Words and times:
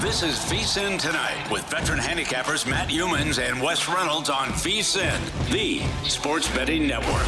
This 0.00 0.22
is 0.22 0.38
VSIN 0.46 0.98
Tonight 0.98 1.46
with 1.50 1.62
veteran 1.68 1.98
handicappers 1.98 2.66
Matt 2.66 2.88
Youmans 2.88 3.38
and 3.38 3.60
Wes 3.60 3.86
Reynolds 3.86 4.30
on 4.30 4.48
VSIN, 4.48 5.20
the 5.52 5.80
sports 6.08 6.48
betting 6.54 6.86
network. 6.86 7.26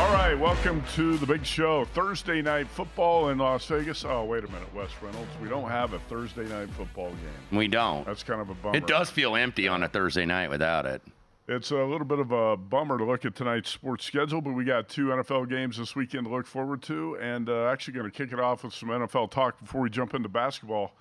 All 0.00 0.12
right, 0.12 0.34
welcome 0.34 0.82
to 0.96 1.16
the 1.16 1.26
big 1.26 1.46
show. 1.46 1.84
Thursday 1.84 2.42
night 2.42 2.66
football 2.66 3.28
in 3.28 3.38
Las 3.38 3.66
Vegas. 3.66 4.04
Oh, 4.04 4.24
wait 4.24 4.42
a 4.42 4.48
minute, 4.48 4.74
Wes 4.74 4.90
Reynolds. 5.00 5.30
We 5.40 5.48
don't 5.48 5.70
have 5.70 5.92
a 5.92 6.00
Thursday 6.00 6.48
night 6.48 6.70
football 6.70 7.10
game. 7.10 7.56
We 7.56 7.68
don't. 7.68 8.04
That's 8.04 8.24
kind 8.24 8.40
of 8.40 8.50
a 8.50 8.54
bummer. 8.54 8.76
It 8.76 8.88
does 8.88 9.10
feel 9.10 9.36
empty 9.36 9.68
on 9.68 9.84
a 9.84 9.88
Thursday 9.88 10.26
night 10.26 10.50
without 10.50 10.86
it. 10.86 11.02
It's 11.48 11.72
a 11.72 11.76
little 11.76 12.04
bit 12.04 12.20
of 12.20 12.30
a 12.30 12.56
bummer 12.56 12.98
to 12.98 13.04
look 13.04 13.24
at 13.24 13.34
tonight's 13.34 13.68
sports 13.68 14.04
schedule, 14.04 14.40
but 14.40 14.52
we 14.52 14.64
got 14.64 14.88
two 14.88 15.06
NFL 15.06 15.50
games 15.50 15.76
this 15.76 15.96
weekend 15.96 16.26
to 16.26 16.30
look 16.30 16.46
forward 16.46 16.82
to, 16.82 17.16
and 17.20 17.48
uh, 17.48 17.66
actually 17.66 17.94
going 17.94 18.10
to 18.10 18.16
kick 18.16 18.32
it 18.32 18.38
off 18.38 18.62
with 18.62 18.72
some 18.72 18.90
NFL 18.90 19.30
talk 19.30 19.58
before 19.58 19.80
we 19.80 19.90
jump 19.90 20.14
into 20.14 20.28
basketball 20.28 20.92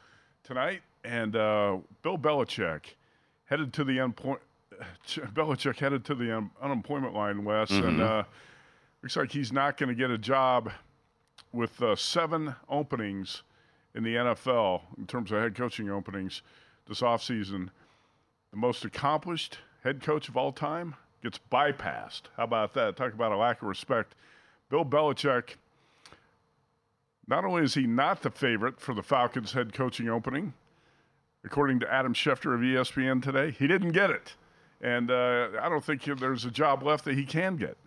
tonight. 0.43 0.81
And 1.03 1.35
uh, 1.35 1.77
Bill 2.01 2.17
Belichick 2.17 2.95
headed 3.45 3.71
to 3.73 3.83
the 3.83 3.99
Belichick 5.07 5.77
headed 5.77 6.05
to 6.05 6.15
the 6.15 6.35
un- 6.35 6.49
unemployment 6.59 7.13
line, 7.13 7.43
Wes, 7.43 7.69
mm-hmm. 7.69 7.87
and 7.87 8.01
uh, 8.01 8.23
looks 9.03 9.15
like 9.15 9.31
he's 9.31 9.53
not 9.53 9.77
going 9.77 9.89
to 9.89 9.95
get 9.95 10.09
a 10.09 10.17
job 10.17 10.71
with 11.53 11.81
uh, 11.83 11.95
seven 11.95 12.55
openings 12.67 13.43
in 13.93 14.03
the 14.03 14.15
NFL 14.15 14.81
in 14.97 15.05
terms 15.05 15.31
of 15.31 15.39
head 15.39 15.53
coaching 15.53 15.89
openings 15.91 16.41
this 16.87 17.01
offseason. 17.01 17.69
The 18.51 18.57
most 18.57 18.85
accomplished 18.85 19.59
head 19.83 20.01
coach 20.01 20.29
of 20.29 20.37
all 20.37 20.51
time, 20.51 20.95
gets 21.21 21.39
bypassed. 21.51 22.23
How 22.37 22.43
about 22.43 22.73
that? 22.73 22.95
Talk 22.95 23.13
about 23.13 23.31
a 23.31 23.37
lack 23.37 23.61
of 23.61 23.67
respect. 23.67 24.15
Bill 24.69 24.85
Belichick, 24.85 25.55
not 27.27 27.45
only 27.45 27.63
is 27.63 27.73
he 27.73 27.85
not 27.85 28.21
the 28.21 28.31
favorite 28.31 28.79
for 28.79 28.93
the 28.93 29.03
Falcons 29.03 29.53
head 29.53 29.73
coaching 29.73 30.09
opening, 30.09 30.53
according 31.43 31.79
to 31.81 31.91
Adam 31.91 32.13
Schefter 32.13 32.53
of 32.53 32.61
ESPN 32.61 33.21
today, 33.21 33.51
he 33.51 33.67
didn't 33.67 33.91
get 33.91 34.09
it. 34.09 34.33
And 34.81 35.11
uh, 35.11 35.49
I 35.61 35.69
don't 35.69 35.83
think 35.83 36.03
there's 36.03 36.45
a 36.45 36.51
job 36.51 36.83
left 36.83 37.05
that 37.05 37.15
he 37.15 37.25
can 37.25 37.57
get. 37.57 37.77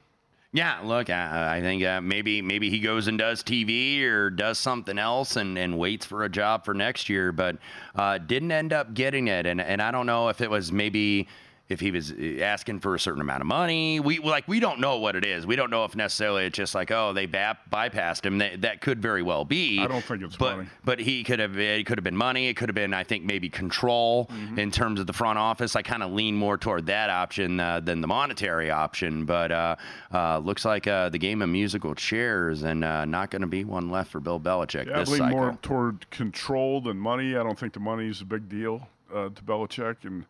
Yeah, 0.53 0.79
look, 0.85 1.11
I, 1.11 1.57
I 1.57 1.61
think 1.61 1.83
uh, 1.83 2.01
maybe 2.01 2.41
maybe 2.41 2.71
he 2.71 2.79
goes 2.79 3.09
and 3.09 3.19
does 3.19 3.43
TV 3.43 4.05
or 4.05 4.31
does 4.31 4.57
something 4.57 5.01
else 5.01 5.35
and, 5.35 5.59
and 5.59 5.77
waits 5.77 6.07
for 6.07 6.23
a 6.23 6.29
job 6.29 6.65
for 6.65 6.75
next 6.75 7.09
year, 7.09 7.33
but 7.33 7.57
uh, 7.97 8.19
didn't 8.19 8.53
end 8.53 8.73
up 8.73 8.95
getting 8.95 9.27
it. 9.27 9.47
And 9.47 9.61
and 9.61 9.83
I 9.83 9.91
don't 9.91 10.07
know 10.07 10.29
if 10.29 10.41
it 10.41 10.49
was 10.49 10.71
maybe 10.71 11.27
if 11.69 11.81
he 11.81 11.91
was 11.91 12.13
uh, 12.13 12.41
asking 12.43 12.81
for 12.81 12.95
a 12.95 13.01
certain 13.01 13.23
amount 13.23 13.41
of 13.41 13.47
money. 13.47 13.99
We 13.99 14.19
like 14.19 14.47
we 14.47 14.61
don't 14.61 14.81
know 14.81 14.99
what 14.99 15.17
it 15.17 15.25
is. 15.25 15.47
We 15.47 15.57
don't 15.57 15.71
know 15.71 15.85
if 15.85 15.97
necessarily 15.97 16.45
it's 16.45 16.57
just 16.57 16.75
like 16.75 16.91
oh 16.91 17.13
they 17.13 17.27
bypassed 17.27 18.25
him. 18.25 18.39
That, 18.39 18.63
that 18.63 18.81
could 18.81 19.01
very 19.01 19.23
well 19.23 19.45
be. 19.45 19.81
I 19.81 19.87
don't 19.87 20.05
think 20.05 20.23
it's 20.23 20.37
but, 20.37 20.57
money. 20.57 20.69
But 20.85 21.01
he 21.01 21.25
could 21.25 21.39
have 21.39 21.59
it 21.59 21.87
could 21.87 21.99
have 21.99 22.05
been 22.05 22.17
money. 22.17 22.49
It 22.49 22.55
could 22.55 22.69
have 22.69 22.75
been 22.75 22.93
I 22.93 23.05
think 23.05 23.25
maybe 23.25 23.49
control 23.49 24.27
mm-hmm. 24.27 24.59
in 24.59 24.71
terms 24.71 25.01
of 25.01 25.07
the 25.07 25.13
front 25.13 25.39
office. 25.39 25.75
I 25.75 25.83
kind 25.83 26.03
of 26.03 26.13
lean 26.13 26.37
more 26.37 26.59
toward 26.59 26.87
that 26.87 27.09
option 27.09 27.59
uh, 27.59 27.81
than 27.81 28.01
the 28.01 28.09
monetary 28.09 28.71
option. 28.71 29.25
But 29.25 29.51
uh, 29.51 29.77
uh, 30.13 30.39
looks 30.39 30.65
like 30.65 30.87
uh, 30.87 31.09
the 31.09 31.19
game 31.19 31.41
of 31.41 31.49
musical 31.49 31.95
chairs 31.95 32.63
and 32.63 32.85
uh, 32.85 33.07
not 33.07 33.31
going 33.31 33.43
to 33.43 33.49
be 33.49 33.65
one 33.65 33.91
left 33.91 34.11
for 34.11 34.21
Bill 34.21 34.39
Belichick. 34.39 34.87
Yeah, 34.87 34.99
this 34.99 35.09
I 35.09 35.13
lean 35.13 35.19
cycle. 35.21 35.39
more 35.39 35.59
toward 35.63 36.11
control 36.11 36.83
than 36.83 36.99
money. 36.99 37.37
I 37.37 37.43
don't 37.43 37.59
think 37.59 37.73
the 37.73 37.81
money 37.81 38.09
is 38.09 38.21
a 38.21 38.27
big 38.27 38.49
deal 38.51 38.87
to 39.11 39.31
Belichick 39.31 40.05
and 40.05 40.27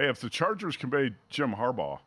hey, 0.00 0.08
if 0.08 0.20
the 0.20 0.30
Chargers 0.30 0.76
can 0.76 0.90
pay 0.90 1.10
Jim 1.28 1.54
Harbaugh, 1.54 1.98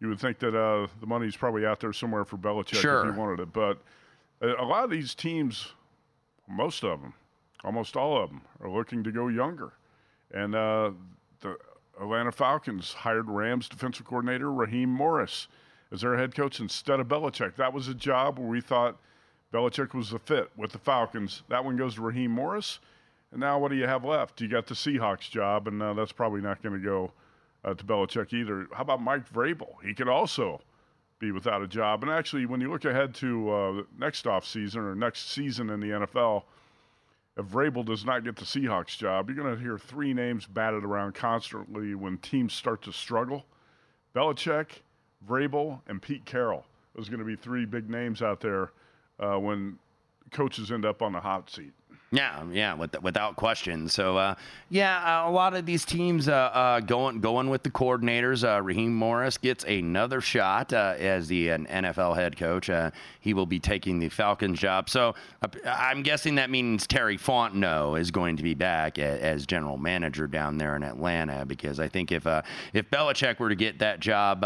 you 0.00 0.08
would 0.08 0.20
think 0.20 0.38
that 0.40 0.56
uh, 0.56 0.86
the 1.00 1.06
money's 1.06 1.36
probably 1.36 1.64
out 1.64 1.80
there 1.80 1.92
somewhere 1.92 2.24
for 2.24 2.36
Belichick 2.36 2.80
sure. 2.80 3.06
if 3.06 3.14
he 3.14 3.18
wanted 3.18 3.40
it. 3.40 3.52
But 3.52 3.78
a 4.40 4.64
lot 4.64 4.84
of 4.84 4.90
these 4.90 5.14
teams, 5.14 5.72
most 6.48 6.84
of 6.84 7.00
them, 7.00 7.14
almost 7.64 7.96
all 7.96 8.22
of 8.22 8.30
them, 8.30 8.42
are 8.60 8.70
looking 8.70 9.02
to 9.04 9.12
go 9.12 9.28
younger. 9.28 9.72
And 10.32 10.54
uh, 10.54 10.92
the 11.40 11.56
Atlanta 12.00 12.32
Falcons 12.32 12.92
hired 12.92 13.28
Rams 13.28 13.68
defensive 13.68 14.06
coordinator 14.06 14.52
Raheem 14.52 14.88
Morris 14.88 15.48
as 15.90 16.02
their 16.02 16.16
head 16.16 16.34
coach 16.34 16.60
instead 16.60 17.00
of 17.00 17.08
Belichick. 17.08 17.56
That 17.56 17.72
was 17.72 17.88
a 17.88 17.94
job 17.94 18.38
where 18.38 18.48
we 18.48 18.60
thought 18.60 18.98
Belichick 19.52 19.94
was 19.94 20.10
the 20.10 20.18
fit 20.18 20.50
with 20.56 20.72
the 20.72 20.78
Falcons. 20.78 21.42
That 21.48 21.64
one 21.64 21.76
goes 21.76 21.94
to 21.94 22.02
Raheem 22.02 22.30
Morris. 22.30 22.78
And 23.30 23.40
now 23.40 23.58
what 23.58 23.70
do 23.70 23.76
you 23.76 23.86
have 23.86 24.04
left? 24.04 24.40
You 24.40 24.48
got 24.48 24.66
the 24.66 24.74
Seahawks 24.74 25.30
job, 25.30 25.68
and 25.68 25.82
uh, 25.82 25.94
that's 25.94 26.12
probably 26.12 26.40
not 26.40 26.62
going 26.62 26.80
to 26.80 26.84
go 26.84 27.12
uh, 27.64 27.74
to 27.74 27.84
Belichick 27.84 28.32
either. 28.32 28.66
How 28.72 28.82
about 28.82 29.02
Mike 29.02 29.30
Vrabel? 29.32 29.74
He 29.84 29.94
could 29.94 30.08
also 30.08 30.60
be 31.18 31.32
without 31.32 31.62
a 31.62 31.68
job. 31.68 32.02
And 32.02 32.12
actually, 32.12 32.46
when 32.46 32.60
you 32.60 32.70
look 32.70 32.84
ahead 32.84 33.14
to 33.16 33.50
uh, 33.50 33.82
next 33.98 34.26
off 34.26 34.46
season 34.46 34.82
or 34.82 34.94
next 34.94 35.30
season 35.30 35.70
in 35.70 35.80
the 35.80 35.88
NFL, 35.88 36.44
if 37.36 37.46
Vrabel 37.46 37.84
does 37.84 38.04
not 38.04 38.24
get 38.24 38.36
the 38.36 38.44
Seahawks 38.44 38.96
job, 38.96 39.28
you're 39.28 39.36
going 39.36 39.54
to 39.54 39.60
hear 39.60 39.78
three 39.78 40.12
names 40.12 40.46
batted 40.46 40.84
around 40.84 41.14
constantly 41.14 41.94
when 41.94 42.18
teams 42.18 42.52
start 42.52 42.82
to 42.82 42.92
struggle: 42.92 43.44
Belichick, 44.14 44.82
Vrabel, 45.28 45.80
and 45.86 46.00
Pete 46.02 46.24
Carroll. 46.24 46.64
Those 46.94 47.08
are 47.08 47.10
going 47.10 47.20
to 47.20 47.26
be 47.26 47.36
three 47.36 47.64
big 47.64 47.88
names 47.88 48.22
out 48.22 48.40
there 48.40 48.70
uh, 49.20 49.38
when 49.38 49.78
coaches 50.32 50.72
end 50.72 50.84
up 50.84 51.00
on 51.00 51.12
the 51.12 51.20
hot 51.20 51.48
seat. 51.50 51.72
Yeah, 52.10 52.42
yeah, 52.50 52.72
with, 52.72 53.00
without 53.02 53.36
question. 53.36 53.86
So, 53.86 54.16
uh, 54.16 54.34
yeah, 54.70 55.24
uh, 55.24 55.28
a 55.28 55.30
lot 55.30 55.52
of 55.52 55.66
these 55.66 55.84
teams 55.84 56.26
uh, 56.26 56.32
uh 56.32 56.80
going 56.80 57.20
going 57.20 57.50
with 57.50 57.62
the 57.62 57.70
coordinators. 57.70 58.48
Uh, 58.48 58.62
Raheem 58.62 58.94
Morris 58.94 59.36
gets 59.36 59.62
another 59.64 60.22
shot 60.22 60.72
uh, 60.72 60.94
as 60.98 61.28
the 61.28 61.48
NFL 61.48 62.16
head 62.16 62.38
coach. 62.38 62.70
he 63.20 63.34
will 63.34 63.44
be 63.44 63.60
taking 63.60 63.98
the 63.98 64.08
Falcons 64.08 64.58
job. 64.58 64.88
So, 64.88 65.14
I'm 65.66 66.02
guessing 66.02 66.36
that 66.36 66.48
means 66.48 66.86
Terry 66.86 67.18
Fontenot 67.18 68.00
is 68.00 68.10
going 68.10 68.38
to 68.38 68.42
be 68.42 68.54
back 68.54 68.98
as 68.98 69.44
general 69.44 69.76
manager 69.76 70.26
down 70.26 70.56
there 70.56 70.76
in 70.76 70.82
Atlanta. 70.82 71.44
Because 71.44 71.78
I 71.78 71.88
think 71.88 72.10
if 72.10 72.26
if 72.72 72.90
Belichick 72.90 73.38
were 73.38 73.50
to 73.50 73.54
get 73.54 73.80
that 73.80 74.00
job, 74.00 74.40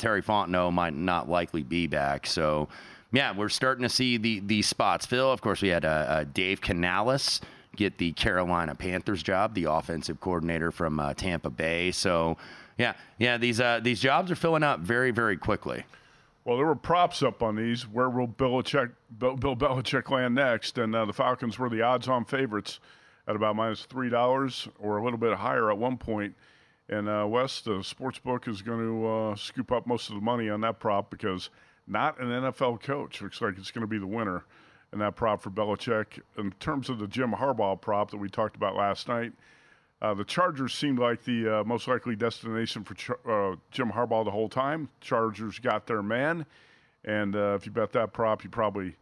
Terry 0.00 0.22
Fontenot 0.22 0.72
might 0.72 0.94
not 0.94 1.28
likely 1.28 1.62
be 1.62 1.86
back. 1.86 2.26
So 2.26 2.68
yeah, 3.14 3.36
we're 3.36 3.48
starting 3.48 3.82
to 3.82 3.88
see 3.88 4.16
the 4.16 4.40
the 4.40 4.62
spots 4.62 5.06
fill. 5.06 5.30
Of 5.30 5.40
course, 5.40 5.62
we 5.62 5.68
had 5.68 5.84
uh, 5.84 5.88
uh, 5.88 6.24
Dave 6.32 6.60
Canales 6.60 7.40
get 7.76 7.98
the 7.98 8.12
Carolina 8.12 8.74
Panthers 8.74 9.22
job, 9.22 9.54
the 9.54 9.64
offensive 9.64 10.20
coordinator 10.20 10.70
from 10.70 11.00
uh, 11.00 11.14
Tampa 11.14 11.50
Bay. 11.50 11.90
So, 11.90 12.36
yeah, 12.78 12.94
yeah, 13.18 13.36
these 13.36 13.60
uh, 13.60 13.80
these 13.82 14.00
jobs 14.00 14.30
are 14.30 14.36
filling 14.36 14.62
up 14.62 14.80
very 14.80 15.10
very 15.10 15.36
quickly. 15.36 15.84
Well, 16.44 16.56
there 16.56 16.66
were 16.66 16.74
props 16.74 17.22
up 17.22 17.42
on 17.42 17.56
these. 17.56 17.88
Where 17.88 18.10
will 18.10 18.28
Belichick, 18.28 18.92
Bill, 19.18 19.36
Bill 19.36 19.56
Belichick 19.56 20.10
land 20.10 20.34
next? 20.34 20.76
And 20.76 20.94
uh, 20.94 21.06
the 21.06 21.12
Falcons 21.12 21.58
were 21.58 21.70
the 21.70 21.80
odds-on 21.80 22.26
favorites 22.26 22.80
at 23.26 23.34
about 23.34 23.56
minus 23.56 23.86
three 23.86 24.10
dollars, 24.10 24.68
or 24.78 24.98
a 24.98 25.04
little 25.04 25.18
bit 25.18 25.34
higher 25.34 25.70
at 25.70 25.78
one 25.78 25.96
point. 25.96 26.34
And 26.88 27.08
uh, 27.08 27.26
Wes, 27.26 27.62
the 27.62 27.82
sports 27.82 28.18
book 28.18 28.46
is 28.46 28.60
going 28.60 28.80
to 28.80 29.08
uh, 29.08 29.36
scoop 29.36 29.72
up 29.72 29.86
most 29.86 30.10
of 30.10 30.16
the 30.16 30.20
money 30.20 30.50
on 30.50 30.60
that 30.60 30.80
prop 30.80 31.10
because 31.10 31.48
not 31.86 32.20
an 32.20 32.28
NFL 32.28 32.82
coach 32.82 33.20
looks 33.20 33.40
like 33.40 33.58
it's 33.58 33.70
going 33.70 33.82
to 33.82 33.86
be 33.88 33.98
the 33.98 34.06
winner 34.06 34.44
in 34.92 34.98
that 35.00 35.16
prop 35.16 35.42
for 35.42 35.50
Belichick. 35.50 36.20
In 36.38 36.52
terms 36.52 36.88
of 36.88 36.98
the 36.98 37.06
Jim 37.06 37.32
Harbaugh 37.32 37.80
prop 37.80 38.10
that 38.10 38.16
we 38.16 38.28
talked 38.28 38.56
about 38.56 38.76
last 38.76 39.08
night, 39.08 39.32
uh, 40.00 40.14
the 40.14 40.24
Chargers 40.24 40.74
seemed 40.74 40.98
like 40.98 41.24
the 41.24 41.60
uh, 41.60 41.64
most 41.64 41.88
likely 41.88 42.16
destination 42.16 42.84
for 42.84 42.94
Char- 42.94 43.18
uh, 43.52 43.56
Jim 43.70 43.90
Harbaugh 43.90 44.24
the 44.24 44.30
whole 44.30 44.48
time. 44.48 44.88
Chargers 45.00 45.58
got 45.58 45.86
their 45.86 46.02
man, 46.02 46.46
and 47.04 47.34
uh, 47.34 47.54
if 47.54 47.66
you 47.66 47.72
bet 47.72 47.92
that 47.92 48.12
prop, 48.12 48.44
you 48.44 48.50
probably 48.50 48.96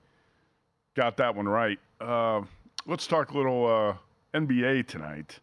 got 0.95 1.17
that 1.17 1.35
one 1.35 1.49
right. 1.49 1.79
Uh, 2.01 2.43
let's 2.87 3.07
talk 3.07 3.33
a 3.33 3.37
little 3.37 3.67
uh, 3.67 3.95
NBA 4.39 4.87
tonight, 4.87 5.41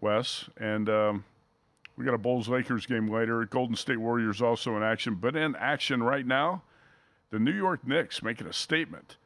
Wes, 0.00 0.48
and 0.58 0.88
um, 0.88 1.24
we 1.96 2.04
got 2.04 2.14
a 2.14 2.18
Bulls 2.18 2.48
Lakers 2.48 2.86
game 2.86 3.08
later. 3.08 3.44
Golden 3.44 3.76
State 3.76 3.98
Warriors 3.98 4.42
also 4.42 4.76
in 4.76 4.82
action, 4.82 5.14
but 5.14 5.36
in 5.36 5.54
action 5.56 6.02
right 6.02 6.26
now, 6.26 6.62
the 7.30 7.38
New 7.38 7.52
York 7.52 7.86
Knicks 7.86 8.22
making 8.22 8.46
a 8.46 8.52
statement. 8.52 9.16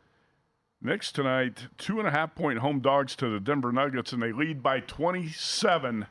Knicks 0.80 1.10
tonight, 1.10 1.66
two 1.76 1.98
and 1.98 2.06
a 2.06 2.10
half 2.10 2.34
point 2.34 2.58
home 2.60 2.80
dogs 2.80 3.16
to 3.16 3.28
the 3.28 3.40
Denver 3.40 3.72
Nuggets, 3.72 4.12
and 4.12 4.22
they 4.22 4.32
lead 4.32 4.62
by 4.62 4.80
27 4.80 6.06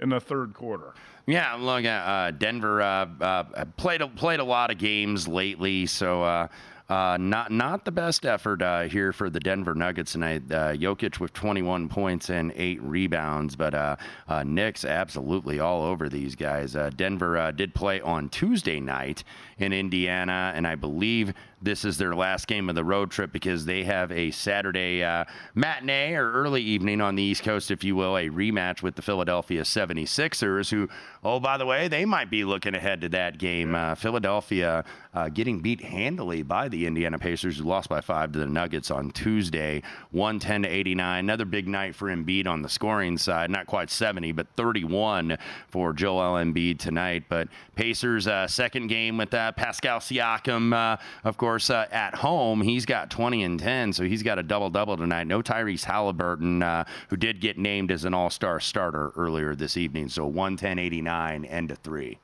in 0.00 0.08
the 0.10 0.20
third 0.20 0.52
quarter. 0.52 0.94
Yeah, 1.26 1.54
look, 1.54 1.86
uh, 1.86 2.32
Denver 2.32 2.82
uh, 2.82 3.06
uh, 3.20 3.64
played 3.78 4.02
a, 4.02 4.08
played 4.08 4.40
a 4.40 4.44
lot 4.44 4.70
of 4.70 4.76
games 4.76 5.26
lately, 5.26 5.86
so 5.86 6.48
uh, 6.90 6.94
uh, 7.14 7.16
not 7.16 7.52
not 7.52 7.84
the 7.84 7.92
best 7.92 8.26
effort 8.26 8.60
uh, 8.60 8.82
here 8.82 9.12
for 9.12 9.30
the 9.30 9.38
Denver 9.38 9.74
Nuggets 9.74 10.12
tonight. 10.12 10.42
Uh, 10.50 10.72
Jokic 10.72 11.20
with 11.20 11.32
21 11.32 11.88
points 11.88 12.30
and 12.30 12.52
eight 12.56 12.82
rebounds, 12.82 13.54
but 13.56 13.74
uh, 13.74 13.96
uh, 14.26 14.42
Knicks 14.42 14.84
absolutely 14.84 15.60
all 15.60 15.82
over 15.84 16.08
these 16.08 16.34
guys. 16.34 16.74
Uh, 16.74 16.90
Denver 16.96 17.52
did 17.52 17.74
play 17.74 18.00
on 18.00 18.28
Tuesday 18.28 18.80
night 18.80 19.22
in 19.58 19.72
Indiana, 19.72 20.52
and 20.54 20.66
I 20.66 20.74
believe 20.74 21.34
this 21.64 21.84
is 21.84 21.96
their 21.96 22.14
last 22.14 22.46
game 22.46 22.68
of 22.68 22.74
the 22.74 22.84
road 22.84 23.10
trip 23.10 23.32
because 23.32 23.64
they 23.64 23.84
have 23.84 24.12
a 24.12 24.30
Saturday 24.30 25.02
uh, 25.02 25.24
matinee 25.54 26.12
or 26.14 26.30
early 26.30 26.60
evening 26.60 27.00
on 27.00 27.14
the 27.14 27.22
East 27.22 27.42
Coast, 27.42 27.70
if 27.70 27.82
you 27.82 27.96
will, 27.96 28.16
a 28.16 28.28
rematch 28.28 28.82
with 28.82 28.94
the 28.94 29.02
Philadelphia 29.02 29.62
76ers, 29.62 30.70
who, 30.70 30.88
oh, 31.24 31.40
by 31.40 31.56
the 31.56 31.64
way, 31.64 31.88
they 31.88 32.04
might 32.04 32.30
be 32.30 32.44
looking 32.44 32.74
ahead 32.74 33.00
to 33.00 33.08
that 33.08 33.38
game. 33.38 33.74
Uh, 33.74 33.94
Philadelphia 33.94 34.84
uh, 35.14 35.28
getting 35.30 35.60
beat 35.60 35.80
handily 35.80 36.42
by 36.42 36.68
the 36.68 36.86
Indiana 36.86 37.18
Pacers, 37.18 37.58
who 37.58 37.64
lost 37.64 37.88
by 37.88 38.00
five 38.00 38.32
to 38.32 38.38
the 38.38 38.46
Nuggets 38.46 38.90
on 38.90 39.10
Tuesday, 39.10 39.82
110 40.10 40.62
to 40.62 40.68
89. 40.68 41.18
Another 41.20 41.46
big 41.46 41.66
night 41.66 41.94
for 41.94 42.08
Embiid 42.08 42.46
on 42.46 42.60
the 42.60 42.68
scoring 42.68 43.16
side, 43.16 43.50
not 43.50 43.66
quite 43.66 43.90
70, 43.90 44.32
but 44.32 44.46
31 44.56 45.38
for 45.68 45.94
Joel 45.94 46.34
Embiid 46.34 46.78
tonight. 46.78 47.24
But 47.28 47.48
Pacers, 47.74 48.26
uh, 48.26 48.46
second 48.46 48.88
game 48.88 49.16
with 49.16 49.30
that. 49.30 49.56
Pascal 49.56 50.00
Siakam, 50.00 50.74
uh, 50.74 50.96
of 51.22 51.36
course 51.38 51.53
course, 51.54 51.70
uh, 51.70 51.86
at 51.92 52.16
home, 52.16 52.60
he's 52.62 52.84
got 52.84 53.10
20 53.10 53.44
and 53.44 53.60
10, 53.60 53.92
so 53.92 54.02
he's 54.02 54.24
got 54.24 54.40
a 54.40 54.42
double 54.42 54.70
double 54.70 54.96
tonight. 54.96 55.28
No 55.28 55.40
Tyrese 55.40 55.84
Halliburton, 55.84 56.64
uh, 56.64 56.84
who 57.10 57.16
did 57.16 57.40
get 57.40 57.58
named 57.58 57.92
as 57.92 58.04
an 58.04 58.12
all 58.12 58.28
star 58.28 58.58
starter 58.58 59.12
earlier 59.16 59.54
this 59.54 59.76
evening. 59.76 60.08
So 60.08 60.26
110 60.26 60.80
89, 60.80 61.44
end 61.44 61.70
of 61.70 61.78
three. 61.78 62.18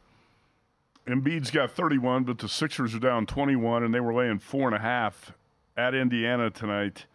Embiid's 1.06 1.52
got 1.52 1.70
31, 1.70 2.24
but 2.24 2.38
the 2.38 2.48
Sixers 2.48 2.92
are 2.92 2.98
down 2.98 3.24
21, 3.24 3.84
and 3.84 3.94
they 3.94 4.00
were 4.00 4.12
laying 4.12 4.40
four 4.40 4.66
and 4.66 4.74
a 4.74 4.80
half 4.80 5.32
at 5.76 5.94
Indiana 5.94 6.50
tonight 6.50 7.06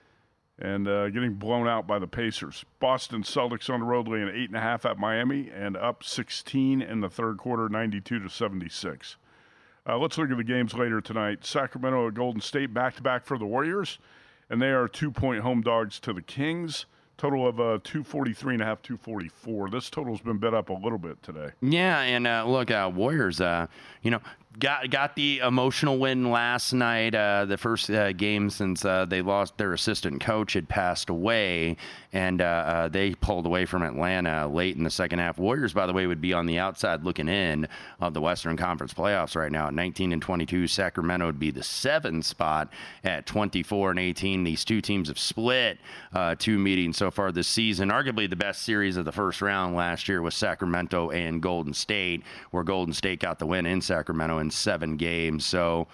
and 0.58 0.88
uh, 0.88 1.10
getting 1.10 1.34
blown 1.34 1.68
out 1.68 1.86
by 1.86 2.00
the 2.00 2.08
Pacers. 2.08 2.64
Boston 2.80 3.24
Celtics 3.24 3.70
on 3.70 3.82
the 3.82 3.86
road 3.86 4.08
laying 4.08 4.30
eight 4.30 4.48
and 4.48 4.56
a 4.56 4.62
half 4.62 4.86
at 4.86 4.98
Miami 4.98 5.52
and 5.54 5.76
up 5.76 6.02
16 6.02 6.82
in 6.82 7.02
the 7.02 7.10
third 7.10 7.38
quarter, 7.38 7.68
92 7.68 8.20
to 8.20 8.30
76. 8.30 9.18
Uh, 9.88 9.98
let's 9.98 10.18
look 10.18 10.32
at 10.32 10.38
the 10.38 10.44
games 10.44 10.74
later 10.74 11.00
tonight. 11.00 11.46
Sacramento 11.46 12.08
at 12.08 12.16
Golden 12.16 12.42
State 12.42 12.74
back 12.74 12.96
to 12.96 13.04
back 13.04 13.24
for 13.24 13.38
the 13.38 13.46
Warriors, 13.46 14.00
and 14.50 14.60
they 14.62 14.70
are 14.72 14.88
two 14.88 15.12
point 15.12 15.42
home 15.42 15.62
dogs 15.62 16.00
to 16.02 16.14
the 16.14 16.22
Kings. 16.22 16.86
Total 17.18 17.48
of 17.48 17.60
uh, 17.62 17.80
243 17.84 18.56
and 18.56 18.62
a 18.62 18.66
half, 18.66 18.82
244. 18.82 19.70
This 19.70 19.90
total's 19.90 20.20
been 20.20 20.38
bet 20.38 20.54
up 20.54 20.68
a 20.70 20.74
little 20.74 20.98
bit 20.98 21.22
today. 21.24 21.52
Yeah, 21.62 22.02
and 22.02 22.28
uh, 22.28 22.44
look, 22.46 22.72
uh, 22.72 22.92
Warriors, 22.94 23.40
uh, 23.40 23.68
you 24.02 24.12
know, 24.12 24.20
got 24.60 24.90
got 24.90 25.16
the 25.16 25.40
emotional 25.40 25.98
win 25.98 26.32
last 26.32 26.74
night. 26.74 27.16
Uh, 27.16 27.46
the 27.46 27.58
first 27.58 27.90
uh, 27.90 28.12
game 28.14 28.50
since 28.50 28.86
uh, 28.86 29.06
they 29.06 29.22
lost 29.22 29.58
their 29.58 29.74
assistant 29.74 30.22
coach 30.22 30.54
had 30.54 30.70
passed 30.70 31.10
away, 31.10 31.78
and 32.14 32.42
uh, 32.42 32.46
uh, 32.46 32.88
they 32.90 33.14
pulled 33.16 33.46
away 33.46 33.66
from 33.66 33.84
Atlanta 33.84 34.48
late 34.48 34.76
in 34.76 34.84
the 34.84 34.90
second 34.90 35.20
half. 35.20 35.38
Warriors, 35.38 35.74
by 35.74 35.86
the 35.86 35.94
way, 35.94 36.08
would 36.08 36.22
be 36.22 36.34
on 36.34 36.46
the 36.46 36.60
outside 36.60 37.04
looking 37.04 37.28
in 37.28 37.68
of 38.00 38.14
the 38.14 38.22
Western 38.22 38.58
Conference 38.58 38.94
playoffs 38.94 39.36
right 39.36 39.52
now 39.52 39.68
at 39.68 39.74
19 39.74 40.14
and 40.14 40.22
22. 40.22 40.68
Sacramento 40.68 41.26
would 41.26 41.40
be 41.40 41.52
the 41.52 41.64
seventh 41.64 42.26
spot 42.26 42.72
at 43.04 43.26
24 43.26 43.92
and 43.92 44.00
18. 44.00 44.44
These 44.44 44.66
two 44.66 44.82
teams 44.82 45.08
have 45.10 45.20
split 45.20 45.80
uh, 46.14 46.36
two 46.38 46.58
meetings 46.58 46.98
so 46.98 47.12
far 47.12 47.32
this 47.32 47.48
season. 47.48 47.90
Arguably 47.90 48.30
the 48.30 48.36
best 48.36 48.62
series 48.64 48.98
of 48.98 49.06
the 49.06 49.12
first 49.12 49.42
round 49.42 49.76
last 49.76 50.08
year 50.08 50.22
was 50.22 50.36
Sacramento 50.36 51.10
and 51.10 51.42
Golden 51.42 51.74
State, 51.74 52.24
where 52.52 52.64
Golden 52.64 52.94
State 52.94 53.20
got 53.20 53.40
the 53.40 53.46
win 53.46 53.66
in 53.66 53.82
Sacramento 53.82 54.40
in 54.46 54.52
seven 54.52 54.96
games. 54.98 55.46
So 55.46 55.88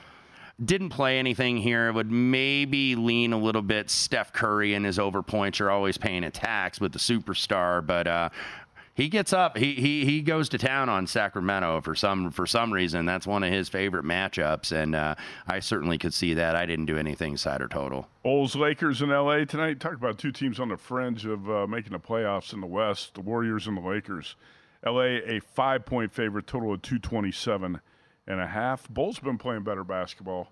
didn't 0.63 0.89
play 0.89 1.17
anything 1.17 1.57
here. 1.57 1.91
Would 1.91 2.11
maybe 2.11 2.95
lean 2.95 3.33
a 3.33 3.37
little 3.37 3.61
bit. 3.61 3.89
Steph 3.89 4.31
Curry 4.31 4.73
and 4.73 4.85
his 4.85 4.99
over 4.99 5.23
points 5.23 5.59
are 5.59 5.71
always 5.71 5.97
paying 5.97 6.23
a 6.23 6.31
tax 6.31 6.79
with 6.79 6.93
the 6.93 6.99
superstar, 6.99 7.85
but 7.85 8.07
uh, 8.07 8.29
he 8.93 9.09
gets 9.09 9.33
up. 9.33 9.57
He, 9.57 9.73
he 9.75 10.05
he 10.05 10.21
goes 10.21 10.49
to 10.49 10.57
town 10.57 10.89
on 10.89 11.07
Sacramento 11.07 11.81
for 11.81 11.95
some 11.95 12.29
for 12.31 12.45
some 12.45 12.71
reason. 12.71 13.05
That's 13.05 13.25
one 13.25 13.43
of 13.43 13.51
his 13.51 13.69
favorite 13.69 14.05
matchups, 14.05 14.71
and 14.71 14.93
uh, 14.93 15.15
I 15.47 15.59
certainly 15.61 15.97
could 15.97 16.13
see 16.13 16.35
that. 16.35 16.55
I 16.55 16.65
didn't 16.65 16.85
do 16.85 16.97
anything 16.97 17.37
side 17.37 17.61
or 17.61 17.67
total. 17.67 18.07
Bulls 18.23 18.55
Lakers 18.55 19.01
in 19.01 19.11
L.A. 19.11 19.45
tonight. 19.45 19.79
Talk 19.79 19.93
about 19.93 20.17
two 20.17 20.31
teams 20.31 20.59
on 20.59 20.69
the 20.69 20.77
fringe 20.77 21.25
of 21.25 21.49
uh, 21.49 21.65
making 21.67 21.93
the 21.93 21.99
playoffs 21.99 22.53
in 22.53 22.61
the 22.61 22.67
West: 22.67 23.15
the 23.15 23.21
Warriors 23.21 23.65
and 23.65 23.77
the 23.77 23.81
Lakers. 23.81 24.35
L.A. 24.85 25.37
a 25.37 25.39
five 25.39 25.85
point 25.85 26.11
favorite, 26.11 26.45
total 26.45 26.73
of 26.73 26.81
two 26.81 26.99
twenty 26.99 27.31
seven 27.31 27.79
and 28.27 28.39
a 28.39 28.47
half. 28.47 28.87
Bulls 28.89 29.19
been 29.19 29.37
playing 29.37 29.63
better 29.63 29.83
basketball. 29.83 30.51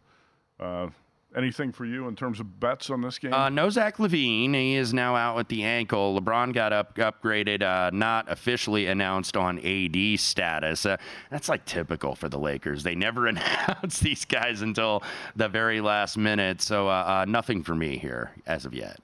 Uh, 0.60 0.89
anything 1.36 1.71
for 1.71 1.86
you 1.86 2.07
in 2.07 2.16
terms 2.16 2.39
of 2.39 2.60
bets 2.60 2.89
on 2.89 3.01
this 3.01 3.19
game? 3.19 3.33
Uh, 3.33 3.50
no 3.50 3.70
Zach 3.70 3.98
LaVine. 3.98 4.53
He 4.53 4.75
is 4.75 4.93
now 4.93 5.15
out 5.15 5.36
with 5.36 5.48
the 5.48 5.63
ankle. 5.63 6.20
LeBron 6.20 6.53
got 6.53 6.74
up 6.74 6.96
upgraded, 6.96 7.62
uh, 7.62 7.89
not 7.93 8.29
officially 8.32 8.88
announced 8.88 9.38
on 9.38 9.60
AD 9.60 10.20
status. 10.20 10.86
Uh, 10.86 10.98
that's 11.29 11.50
like 11.50 11.65
typical 11.65 12.15
for 12.15 12.29
the 12.29 12.39
Lakers. 12.39 12.84
They 12.84 12.96
never 12.96 13.27
announce 13.27 14.00
these 14.00 14.25
guys 14.25 14.62
until 14.62 15.03
the 15.36 15.48
very 15.48 15.82
last 15.82 16.17
minute. 16.17 16.62
So 16.62 16.88
uh, 16.88 17.22
uh, 17.22 17.25
nothing 17.27 17.63
for 17.63 17.75
me 17.75 17.98
here 17.98 18.32
as 18.46 18.65
of 18.65 18.74
yet. 18.74 19.00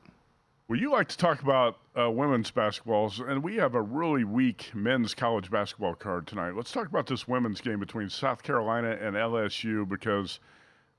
Well, 0.68 0.80
you 0.80 0.92
like 0.92 1.08
to 1.10 1.18
talk 1.18 1.42
about 1.42 1.78
uh, 1.98 2.12
women's 2.12 2.52
basketballs, 2.52 3.26
and 3.26 3.44
we 3.44 3.56
have 3.56 3.74
a 3.74 3.82
really 3.82 4.24
weak 4.24 4.72
men's 4.74 5.14
college 5.14 5.50
basketball 5.50 5.96
card 5.96 6.28
tonight. 6.28 6.56
Let's 6.56 6.72
talk 6.72 6.88
about 6.88 7.08
this 7.08 7.28
women's 7.28 7.62
game 7.62 7.80
between 7.80 8.10
South 8.10 8.44
Carolina 8.44 8.98
and 9.02 9.16
LSU 9.16 9.88
because 9.88 10.40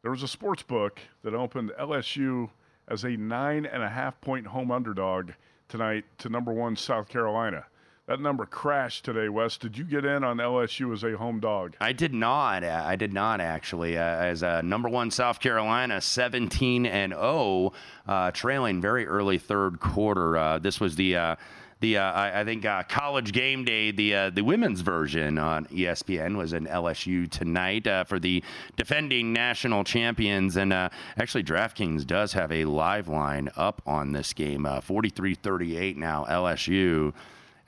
there 0.02 0.10
was 0.10 0.22
a 0.22 0.28
sports 0.28 0.62
book 0.62 1.00
that 1.22 1.34
opened 1.34 1.72
LSU 1.78 2.50
as 2.88 3.04
a 3.04 3.16
nine 3.16 3.66
and 3.66 3.82
a 3.82 3.88
half 3.88 4.20
point 4.20 4.46
home 4.46 4.70
underdog 4.70 5.32
tonight 5.68 6.04
to 6.18 6.28
number 6.28 6.52
one 6.52 6.76
South 6.76 7.08
Carolina. 7.08 7.66
That 8.06 8.20
number 8.20 8.46
crashed 8.46 9.04
today, 9.04 9.28
Wes. 9.28 9.58
Did 9.58 9.76
you 9.76 9.82
get 9.82 10.04
in 10.04 10.22
on 10.22 10.36
LSU 10.36 10.92
as 10.92 11.02
a 11.02 11.16
home 11.16 11.40
dog? 11.40 11.74
I 11.80 11.92
did 11.92 12.14
not. 12.14 12.62
Uh, 12.62 12.84
I 12.86 12.94
did 12.94 13.12
not 13.12 13.40
actually. 13.40 13.98
Uh, 13.98 14.02
as 14.02 14.44
a 14.44 14.62
number 14.62 14.88
one 14.88 15.10
South 15.10 15.40
Carolina, 15.40 16.00
17 16.00 16.86
and 16.86 17.12
0, 17.12 17.72
uh, 18.06 18.30
trailing 18.30 18.80
very 18.80 19.08
early 19.08 19.38
third 19.38 19.80
quarter. 19.80 20.36
Uh, 20.36 20.60
this 20.60 20.78
was 20.78 20.94
the 20.94 21.16
uh, 21.16 21.36
the 21.80 21.98
uh, 21.98 22.12
I, 22.12 22.40
I, 22.40 22.44
think 22.44 22.64
uh, 22.64 22.84
College 22.84 23.32
Game 23.32 23.64
Day, 23.64 23.90
the 23.90 24.14
uh, 24.14 24.30
the 24.30 24.42
women's 24.42 24.82
version 24.82 25.36
on 25.36 25.66
ESPN 25.66 26.36
was 26.36 26.52
in 26.52 26.66
LSU 26.66 27.28
tonight 27.28 27.88
uh, 27.88 28.04
for 28.04 28.20
the 28.20 28.42
defending 28.76 29.32
national 29.32 29.82
champions, 29.82 30.56
and 30.56 30.72
actually 30.72 31.42
DraftKings 31.42 32.06
does 32.06 32.32
have 32.34 32.52
a 32.52 32.66
live 32.66 33.08
line 33.08 33.50
up 33.56 33.82
on 33.84 34.12
this 34.12 34.32
game, 34.32 34.62
43-38 34.62 35.96
now 35.96 36.24
LSU. 36.30 37.12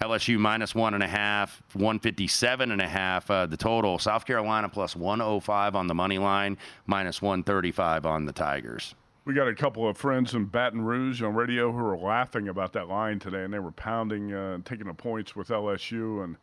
LSU 0.00 0.38
minus 0.38 0.74
one 0.74 0.94
and 0.94 1.02
a 1.02 1.08
half, 1.08 1.60
157 1.72 2.70
and 2.70 2.80
a 2.80 2.86
half, 2.86 3.30
uh, 3.30 3.46
the 3.46 3.56
total. 3.56 3.98
South 3.98 4.24
Carolina 4.24 4.68
plus 4.68 4.94
105 4.94 5.74
on 5.74 5.86
the 5.88 5.94
money 5.94 6.18
line, 6.18 6.56
minus 6.86 7.20
135 7.20 8.06
on 8.06 8.24
the 8.24 8.32
Tigers. 8.32 8.94
We 9.24 9.34
got 9.34 9.48
a 9.48 9.54
couple 9.54 9.86
of 9.88 9.98
friends 9.98 10.34
in 10.34 10.46
Baton 10.46 10.80
Rouge 10.80 11.20
on 11.22 11.34
radio 11.34 11.70
who 11.72 11.78
were 11.78 11.98
laughing 11.98 12.48
about 12.48 12.72
that 12.74 12.88
line 12.88 13.18
today, 13.18 13.42
and 13.42 13.52
they 13.52 13.58
were 13.58 13.72
pounding, 13.72 14.32
uh, 14.32 14.58
taking 14.64 14.86
the 14.86 14.94
points 14.94 15.34
with 15.36 15.48
LSU, 15.48 16.24
and 16.24 16.36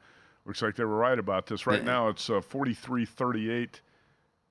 looks 0.45 0.61
like 0.61 0.75
they 0.75 0.85
were 0.85 0.97
right 0.97 1.17
about 1.17 1.47
this. 1.47 1.65
Right 1.65 1.83
now, 1.83 2.09
it's 2.09 2.29
uh, 2.29 2.41
38 2.41 3.81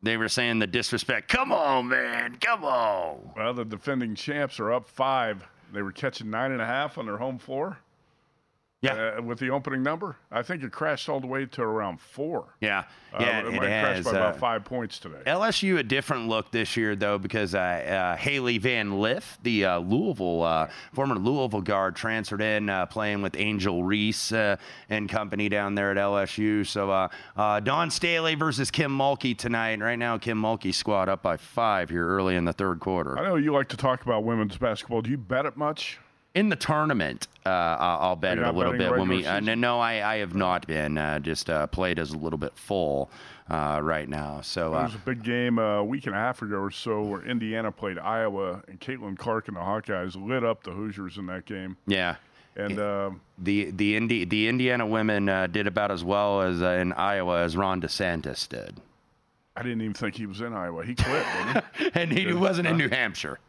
They 0.02 0.16
were 0.16 0.28
saying 0.28 0.58
the 0.58 0.66
disrespect. 0.66 1.28
Come 1.28 1.52
on, 1.52 1.88
man. 1.88 2.36
Come 2.40 2.64
on. 2.64 3.30
Well, 3.36 3.54
the 3.54 3.64
defending 3.64 4.14
champs 4.14 4.58
are 4.58 4.72
up 4.72 4.88
five. 4.88 5.46
They 5.72 5.82
were 5.82 5.92
catching 5.92 6.30
nine 6.30 6.52
and 6.52 6.60
a 6.60 6.66
half 6.66 6.98
on 6.98 7.06
their 7.06 7.18
home 7.18 7.38
floor. 7.38 7.78
Yeah. 8.84 9.14
Uh, 9.18 9.22
with 9.22 9.38
the 9.38 9.50
opening 9.50 9.82
number, 9.82 10.16
I 10.30 10.42
think 10.42 10.62
it 10.62 10.72
crashed 10.72 11.08
all 11.08 11.20
the 11.20 11.26
way 11.26 11.46
to 11.46 11.62
around 11.62 12.00
four. 12.00 12.54
Yeah. 12.60 12.84
Uh, 13.12 13.18
Yeah, 13.20 13.38
it, 13.40 13.46
it 13.46 13.52
might 13.54 13.68
has, 13.68 14.02
crash 14.02 14.04
by 14.04 14.18
about 14.20 14.34
uh, 14.34 14.38
five 14.38 14.64
points 14.64 14.98
today. 14.98 15.18
LSU 15.26 15.78
a 15.78 15.82
different 15.82 16.28
look 16.28 16.50
this 16.50 16.76
year 16.76 16.96
though 16.96 17.16
because 17.18 17.54
uh, 17.54 17.58
uh, 17.58 18.16
Hailey 18.16 18.58
Van 18.58 18.98
Lith, 19.00 19.38
the 19.42 19.64
uh, 19.64 19.78
Louisville 19.78 20.42
uh, 20.42 20.68
former 20.92 21.14
Louisville 21.14 21.60
guard, 21.60 21.96
transferred 21.96 22.42
in 22.42 22.68
uh, 22.68 22.86
playing 22.86 23.22
with 23.22 23.36
Angel 23.36 23.84
Reese 23.84 24.32
uh, 24.32 24.56
and 24.90 25.08
company 25.08 25.48
down 25.48 25.74
there 25.74 25.90
at 25.90 25.96
LSU. 25.96 26.66
So 26.66 26.90
uh, 26.90 27.08
uh, 27.36 27.60
Dawn 27.60 27.90
Staley 27.90 28.34
versus 28.34 28.70
Kim 28.70 28.90
Mulkey 28.96 29.36
tonight. 29.36 29.80
Right 29.80 29.98
now, 29.98 30.18
Kim 30.18 30.40
Mulkey 30.40 30.74
squad 30.74 31.08
up 31.08 31.22
by 31.22 31.36
five 31.36 31.90
here 31.90 32.06
early 32.06 32.34
in 32.36 32.44
the 32.44 32.52
third 32.52 32.80
quarter. 32.80 33.18
I 33.18 33.22
know 33.28 33.36
you 33.36 33.52
like 33.52 33.68
to 33.68 33.76
talk 33.76 34.02
about 34.02 34.24
women's 34.24 34.56
basketball. 34.56 35.02
Do 35.02 35.10
you 35.10 35.16
bet 35.18 35.46
it 35.46 35.56
much? 35.56 35.98
In 36.34 36.48
the 36.48 36.56
tournament, 36.56 37.28
uh, 37.46 37.48
I'll 37.48 38.16
bet 38.16 38.38
it 38.38 38.44
a 38.44 38.50
little 38.50 38.72
bit 38.72 38.90
when 38.90 39.08
we. 39.08 39.24
Uh, 39.24 39.38
no, 39.40 39.78
I, 39.78 40.14
I 40.14 40.16
have 40.18 40.34
not 40.34 40.66
been. 40.66 40.98
Uh, 40.98 41.20
just 41.20 41.48
uh, 41.48 41.68
played 41.68 41.98
as 42.00 42.10
a 42.12 42.16
little 42.16 42.38
bit 42.38 42.56
full 42.56 43.08
uh, 43.48 43.78
right 43.80 44.08
now. 44.08 44.40
So 44.40 44.70
There 44.70 44.80
uh, 44.80 44.84
was 44.84 44.94
a 44.96 44.98
big 44.98 45.22
game 45.22 45.58
a 45.58 45.84
week 45.84 46.06
and 46.06 46.14
a 46.14 46.18
half 46.18 46.42
ago 46.42 46.56
or 46.56 46.72
so 46.72 47.02
where 47.02 47.22
Indiana 47.24 47.70
played 47.70 47.98
Iowa, 47.98 48.62
and 48.66 48.80
Caitlin 48.80 49.16
Clark 49.16 49.46
and 49.46 49.56
the 49.56 49.60
Hawkeyes 49.60 50.16
lit 50.16 50.42
up 50.44 50.64
the 50.64 50.72
Hoosiers 50.72 51.18
in 51.18 51.26
that 51.26 51.46
game. 51.46 51.76
yeah. 51.86 52.16
And 52.56 52.78
uh, 52.78 53.10
The 53.38 53.70
the 53.72 53.96
Indi- 53.96 54.24
the 54.24 54.48
Indiana 54.48 54.86
women 54.86 55.28
uh, 55.28 55.48
did 55.48 55.66
about 55.66 55.90
as 55.90 56.04
well 56.04 56.40
as 56.40 56.62
uh, 56.62 56.68
in 56.68 56.92
Iowa 56.92 57.42
as 57.42 57.56
Ron 57.56 57.80
DeSantis 57.80 58.48
did, 58.48 58.80
I 59.56 59.62
didn't 59.62 59.80
even 59.82 59.94
think 59.94 60.14
he 60.16 60.26
was 60.26 60.40
in 60.40 60.52
Iowa. 60.52 60.84
He 60.84 60.94
quit, 60.94 61.24
didn't 61.36 61.64
he? 61.76 61.90
and 62.00 62.12
he 62.12 62.24
Did- 62.26 62.34
wasn't 62.36 62.68
in 62.68 62.76
New 62.76 62.88
Hampshire. 62.88 63.40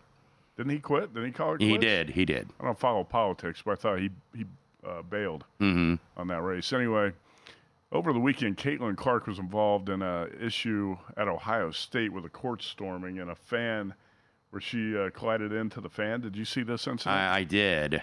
Didn't 0.57 0.71
he 0.71 0.79
quit? 0.79 1.13
Didn't 1.13 1.27
he 1.27 1.31
call 1.31 1.53
it 1.53 1.57
Quits? 1.57 1.69
He 1.69 1.77
did. 1.77 2.09
He 2.11 2.25
did. 2.25 2.49
I 2.59 2.65
don't 2.65 2.79
follow 2.79 3.03
politics, 3.03 3.61
but 3.65 3.71
I 3.71 3.75
thought 3.75 3.99
he 3.99 4.09
he 4.35 4.45
uh, 4.87 5.01
bailed 5.01 5.43
hmm 5.59 5.95
on 6.15 6.27
that 6.27 6.41
race. 6.41 6.71
Anyway, 6.71 7.11
over 7.91 8.13
the 8.13 8.19
weekend, 8.19 8.57
Caitlin 8.57 8.95
Clark 8.95 9.27
was 9.27 9.39
involved 9.39 9.89
in 9.89 10.01
a 10.01 10.27
issue 10.39 10.97
at 11.17 11.27
Ohio 11.27 11.71
State 11.71 12.13
with 12.13 12.25
a 12.25 12.29
court 12.29 12.63
storming 12.63 13.19
and 13.19 13.29
a 13.29 13.35
fan 13.35 13.93
where 14.51 14.61
she 14.61 14.97
uh, 14.97 15.09
collided 15.09 15.51
into 15.51 15.81
the 15.81 15.89
fan. 15.89 16.21
Did 16.21 16.35
you 16.35 16.45
see 16.45 16.63
this 16.63 16.87
incident? 16.87 17.17
I, 17.17 17.39
I 17.39 17.43
did. 17.43 18.01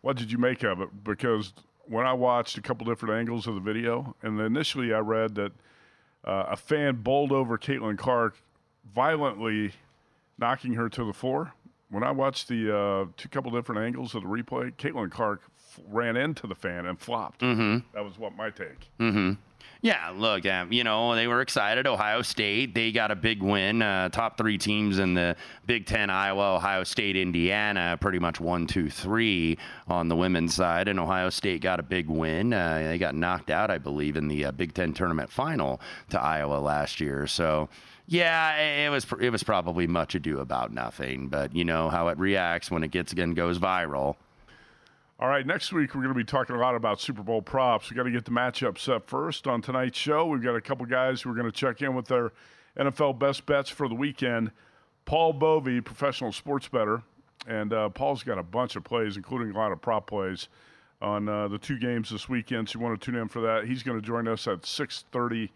What 0.00 0.16
did 0.16 0.32
you 0.32 0.38
make 0.38 0.64
of 0.64 0.80
it? 0.80 1.04
Because 1.04 1.52
when 1.86 2.06
I 2.06 2.12
watched 2.12 2.58
a 2.58 2.62
couple 2.62 2.86
different 2.86 3.14
angles 3.14 3.46
of 3.46 3.54
the 3.54 3.60
video, 3.60 4.16
and 4.22 4.40
initially 4.40 4.92
I 4.92 4.98
read 4.98 5.34
that 5.36 5.52
uh, 6.24 6.46
a 6.48 6.56
fan 6.56 6.96
bowled 6.96 7.32
over 7.32 7.58
Caitlin 7.58 7.98
Clark, 7.98 8.36
violently 8.94 9.72
knocking 10.38 10.74
her 10.74 10.88
to 10.88 11.04
the 11.04 11.12
floor. 11.12 11.52
When 11.90 12.02
I 12.04 12.10
watched 12.12 12.48
the 12.48 12.76
uh, 12.76 13.06
two 13.16 13.28
couple 13.28 13.50
different 13.50 13.80
angles 13.82 14.14
of 14.14 14.22
the 14.22 14.28
replay, 14.28 14.72
Caitlin 14.76 15.10
Clark 15.10 15.42
f- 15.58 15.80
ran 15.88 16.16
into 16.16 16.46
the 16.46 16.54
fan 16.54 16.86
and 16.86 16.98
flopped. 16.98 17.40
hmm 17.40 17.78
That 17.94 18.04
was 18.04 18.18
what 18.18 18.36
my 18.36 18.50
take. 18.50 18.88
hmm 18.98 19.32
Yeah, 19.82 20.12
look, 20.14 20.46
um, 20.46 20.72
you 20.72 20.84
know, 20.84 21.14
they 21.16 21.26
were 21.26 21.40
excited. 21.40 21.86
Ohio 21.88 22.22
State, 22.22 22.74
they 22.76 22.92
got 22.92 23.10
a 23.10 23.16
big 23.16 23.42
win. 23.42 23.82
Uh, 23.82 24.08
top 24.10 24.36
three 24.38 24.56
teams 24.56 24.98
in 25.00 25.14
the 25.14 25.34
Big 25.66 25.86
Ten 25.86 26.10
Iowa, 26.10 26.54
Ohio 26.56 26.84
State, 26.84 27.16
Indiana, 27.16 27.98
pretty 28.00 28.18
much 28.20 28.38
one, 28.40 28.66
two, 28.68 28.88
three 28.88 29.58
on 29.88 30.08
the 30.08 30.14
women's 30.16 30.54
side. 30.54 30.86
And 30.86 31.00
Ohio 31.00 31.28
State 31.30 31.60
got 31.60 31.80
a 31.80 31.82
big 31.82 32.08
win. 32.08 32.52
Uh, 32.52 32.82
they 32.84 32.98
got 32.98 33.14
knocked 33.16 33.50
out, 33.50 33.68
I 33.70 33.78
believe, 33.78 34.16
in 34.16 34.28
the 34.28 34.44
uh, 34.44 34.52
Big 34.52 34.74
Ten 34.74 34.92
tournament 34.92 35.28
final 35.30 35.80
to 36.10 36.20
Iowa 36.20 36.58
last 36.60 37.00
year. 37.00 37.26
So. 37.26 37.68
Yeah, 38.10 38.56
it 38.56 38.90
was 38.90 39.06
it 39.20 39.30
was 39.30 39.44
probably 39.44 39.86
much 39.86 40.16
ado 40.16 40.40
about 40.40 40.72
nothing, 40.72 41.28
but 41.28 41.54
you 41.54 41.64
know 41.64 41.88
how 41.88 42.08
it 42.08 42.18
reacts 42.18 42.68
when 42.68 42.82
it 42.82 42.90
gets 42.90 43.12
again 43.12 43.34
goes 43.34 43.60
viral. 43.60 44.16
All 45.20 45.28
right, 45.28 45.46
next 45.46 45.72
week 45.72 45.94
we're 45.94 46.02
going 46.02 46.12
to 46.12 46.18
be 46.18 46.24
talking 46.24 46.56
a 46.56 46.58
lot 46.58 46.74
about 46.74 47.00
Super 47.00 47.22
Bowl 47.22 47.40
props. 47.40 47.88
we 47.88 47.96
got 47.96 48.02
to 48.02 48.10
get 48.10 48.24
the 48.24 48.32
matchups 48.32 48.88
up 48.88 49.08
first. 49.08 49.46
On 49.46 49.62
tonight's 49.62 49.96
show, 49.96 50.26
we've 50.26 50.42
got 50.42 50.56
a 50.56 50.60
couple 50.60 50.86
guys 50.86 51.22
who 51.22 51.30
are 51.30 51.34
going 51.34 51.46
to 51.46 51.52
check 51.52 51.82
in 51.82 51.94
with 51.94 52.06
their 52.06 52.32
NFL 52.76 53.16
best 53.20 53.46
bets 53.46 53.70
for 53.70 53.88
the 53.88 53.94
weekend. 53.94 54.50
Paul 55.04 55.32
Bovi, 55.32 55.84
professional 55.84 56.32
sports 56.32 56.66
bettor, 56.66 57.02
and 57.46 57.72
uh, 57.72 57.90
Paul's 57.90 58.24
got 58.24 58.38
a 58.38 58.42
bunch 58.42 58.74
of 58.74 58.82
plays, 58.82 59.16
including 59.16 59.54
a 59.54 59.56
lot 59.56 59.70
of 59.70 59.80
prop 59.80 60.08
plays 60.08 60.48
on 61.00 61.28
uh, 61.28 61.46
the 61.46 61.58
two 61.58 61.78
games 61.78 62.10
this 62.10 62.28
weekend. 62.28 62.70
So 62.70 62.80
you 62.80 62.84
want 62.84 63.00
to 63.00 63.04
tune 63.04 63.14
in 63.14 63.28
for 63.28 63.40
that. 63.42 63.66
He's 63.66 63.84
going 63.84 64.00
to 64.00 64.04
join 64.04 64.26
us 64.26 64.48
at 64.48 64.62
6:30 64.62 65.50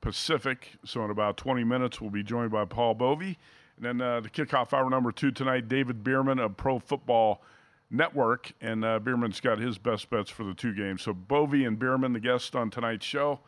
Pacific. 0.00 0.72
So 0.84 1.04
in 1.04 1.10
about 1.10 1.36
20 1.36 1.64
minutes, 1.64 2.00
we'll 2.00 2.10
be 2.10 2.22
joined 2.22 2.50
by 2.50 2.64
Paul 2.64 2.94
Bovi. 2.94 3.36
And 3.76 3.84
then 3.84 4.00
uh, 4.00 4.20
the 4.20 4.30
kickoff 4.30 4.72
hour 4.72 4.88
number 4.90 5.12
two 5.12 5.30
tonight, 5.30 5.68
David 5.68 6.04
Bierman 6.04 6.38
of 6.38 6.56
Pro 6.56 6.78
Football 6.78 7.42
Network. 7.90 8.52
And 8.60 8.84
uh, 8.84 8.98
Bierman's 8.98 9.40
got 9.40 9.58
his 9.58 9.78
best 9.78 10.10
bets 10.10 10.30
for 10.30 10.44
the 10.44 10.54
two 10.54 10.74
games. 10.74 11.02
So 11.02 11.14
Bovi 11.14 11.66
and 11.66 11.78
Bierman, 11.78 12.12
the 12.12 12.20
guests 12.20 12.54
on 12.54 12.70
tonight's 12.70 13.06
show. 13.06 13.40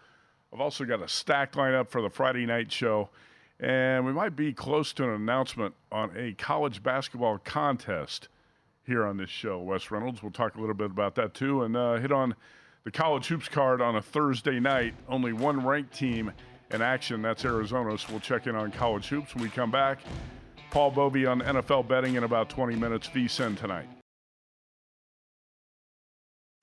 I've 0.52 0.60
also 0.60 0.84
got 0.84 1.02
a 1.02 1.08
stack 1.08 1.52
lineup 1.52 1.88
for 1.88 2.02
the 2.02 2.10
Friday 2.10 2.46
night 2.46 2.70
show. 2.70 3.08
And 3.58 4.04
we 4.04 4.12
might 4.12 4.34
be 4.34 4.52
close 4.52 4.92
to 4.94 5.04
an 5.04 5.10
announcement 5.10 5.74
on 5.90 6.16
a 6.16 6.32
college 6.32 6.82
basketball 6.82 7.38
contest 7.38 8.28
here 8.84 9.06
on 9.06 9.16
this 9.16 9.30
show, 9.30 9.60
Wes 9.60 9.90
Reynolds. 9.90 10.22
We'll 10.22 10.32
talk 10.32 10.56
a 10.56 10.60
little 10.60 10.74
bit 10.74 10.90
about 10.90 11.14
that 11.14 11.34
too 11.34 11.62
and 11.62 11.76
uh, 11.76 11.94
hit 11.94 12.10
on 12.10 12.34
the 12.84 12.90
college 12.90 13.26
hoops 13.26 13.48
card 13.48 13.80
on 13.80 13.96
a 13.96 14.02
Thursday 14.02 14.58
night. 14.58 14.94
Only 15.08 15.32
one 15.32 15.64
ranked 15.64 15.94
team 15.94 16.32
in 16.70 16.82
action. 16.82 17.22
That's 17.22 17.44
Arizona. 17.44 17.96
So 17.98 18.08
we'll 18.10 18.20
check 18.20 18.46
in 18.46 18.56
on 18.56 18.72
college 18.72 19.08
hoops 19.08 19.34
when 19.34 19.44
we 19.44 19.50
come 19.50 19.70
back. 19.70 20.00
Paul 20.70 20.90
Bovi 20.90 21.30
on 21.30 21.42
NFL 21.42 21.86
betting 21.86 22.14
in 22.14 22.24
about 22.24 22.48
20 22.48 22.76
minutes. 22.76 23.08
VSIN 23.08 23.58
tonight. 23.58 23.86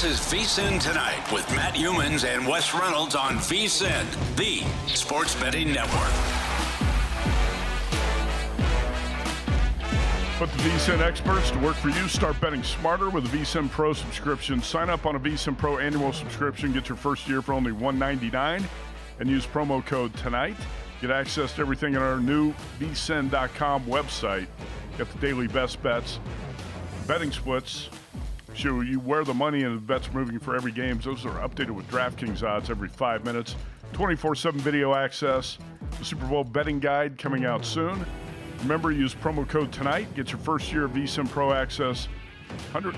This 0.00 0.20
is 0.20 0.32
VSIN 0.32 0.80
Tonight 0.80 1.32
with 1.32 1.44
Matt 1.56 1.74
Youmans 1.74 2.24
and 2.24 2.46
Wes 2.46 2.72
Reynolds 2.72 3.16
on 3.16 3.38
VSIN, 3.38 4.06
the 4.36 4.62
sports 4.94 5.34
betting 5.34 5.72
network. 5.72 6.12
Put 10.38 10.52
the 10.52 10.68
VSIN 10.68 11.00
experts 11.00 11.50
to 11.50 11.58
work 11.58 11.74
for 11.74 11.88
you. 11.88 12.06
Start 12.06 12.40
betting 12.40 12.62
smarter 12.62 13.10
with 13.10 13.24
a 13.24 13.36
VSIN 13.36 13.68
Pro 13.68 13.92
subscription. 13.92 14.62
Sign 14.62 14.88
up 14.88 15.04
on 15.04 15.16
a 15.16 15.18
VSIN 15.18 15.58
Pro 15.58 15.78
annual 15.78 16.12
subscription. 16.12 16.72
Get 16.72 16.88
your 16.88 16.96
first 16.96 17.28
year 17.28 17.42
for 17.42 17.52
only 17.52 17.72
199 17.72 18.68
and 19.18 19.28
use 19.28 19.48
promo 19.48 19.84
code 19.84 20.14
TONIGHT. 20.14 20.54
Get 21.00 21.10
access 21.10 21.54
to 21.54 21.60
everything 21.60 21.96
on 21.96 22.02
our 22.02 22.20
new 22.20 22.54
vsin.com 22.78 23.84
website. 23.86 24.46
Get 24.96 25.10
the 25.10 25.18
daily 25.18 25.48
best 25.48 25.82
bets, 25.82 26.20
betting 27.08 27.32
splits, 27.32 27.88
show 28.54 28.80
you 28.80 29.00
wear 29.00 29.24
the 29.24 29.34
money 29.34 29.62
and 29.62 29.76
the 29.76 29.80
bets 29.80 30.12
moving 30.12 30.38
for 30.38 30.56
every 30.56 30.72
game. 30.72 30.98
Those 30.98 31.24
are 31.26 31.48
updated 31.48 31.70
with 31.70 31.88
DraftKings 31.88 32.42
odds 32.42 32.70
every 32.70 32.88
five 32.88 33.24
minutes. 33.24 33.56
24 33.92 34.34
7 34.34 34.60
video 34.60 34.94
access. 34.94 35.58
The 35.98 36.04
Super 36.04 36.26
Bowl 36.26 36.44
betting 36.44 36.78
guide 36.78 37.18
coming 37.18 37.44
out 37.44 37.64
soon. 37.64 38.04
Remember, 38.60 38.90
use 38.90 39.14
promo 39.14 39.48
code 39.48 39.72
tonight. 39.72 40.12
Get 40.14 40.32
your 40.32 40.40
first 40.40 40.72
year 40.72 40.84
of 40.84 40.92
VSIN 40.92 41.28
Pro 41.28 41.52
access. 41.52 42.08
100. 42.72 42.96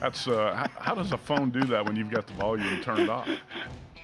That's 0.00 0.26
uh, 0.26 0.54
how, 0.54 0.82
how 0.82 0.94
does 0.94 1.12
a 1.12 1.18
phone 1.18 1.50
do 1.50 1.60
that 1.64 1.84
when 1.84 1.96
you've 1.96 2.10
got 2.10 2.26
the 2.26 2.34
volume 2.34 2.80
turned 2.82 3.08
off? 3.08 3.28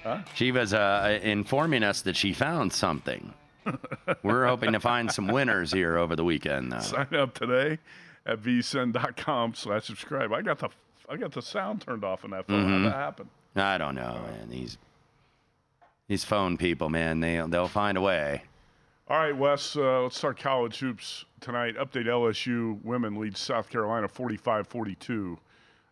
Huh? 0.03 0.21
She 0.33 0.51
was 0.51 0.73
uh, 0.73 1.19
informing 1.21 1.83
us 1.83 2.01
that 2.03 2.15
she 2.15 2.31
found 2.33 2.71
something. 2.71 3.33
We're 4.23 4.47
hoping 4.47 4.73
to 4.73 4.79
find 4.79 5.11
some 5.11 5.27
winners 5.27 5.71
here 5.71 5.97
over 5.97 6.15
the 6.15 6.23
weekend, 6.23 6.71
though. 6.71 6.79
Sign 6.79 7.13
up 7.13 7.33
today 7.33 7.77
at 8.25 8.39
vsin.com 8.41 9.53
slash 9.55 9.85
subscribe. 9.85 10.31
I 10.33 10.41
got 10.41 10.59
the 10.59 10.69
I 11.09 11.17
got 11.17 11.31
the 11.31 11.41
sound 11.41 11.81
turned 11.81 12.03
off 12.03 12.23
on 12.23 12.31
that 12.31 12.45
phone. 12.47 12.65
Mhm. 12.65 12.83
How 12.83 12.89
that 12.89 12.95
happen? 12.95 13.29
I 13.55 13.77
don't 13.77 13.95
know, 13.95 14.21
man. 14.27 14.49
These 14.49 14.77
these 16.07 16.23
phone 16.23 16.57
people, 16.57 16.89
man, 16.89 17.19
they 17.19 17.43
they'll 17.47 17.67
find 17.67 17.97
a 17.97 18.01
way. 18.01 18.43
All 19.07 19.17
right, 19.17 19.35
Wes, 19.35 19.75
uh, 19.75 20.03
let's 20.03 20.17
start 20.17 20.37
college 20.37 20.77
hoops 20.79 21.25
tonight. 21.41 21.75
Update 21.77 22.05
LSU 22.05 22.79
women 22.83 23.15
leads 23.19 23.39
South 23.39 23.67
Carolina 23.69 24.07
45 24.07 24.67
42, 24.67 25.39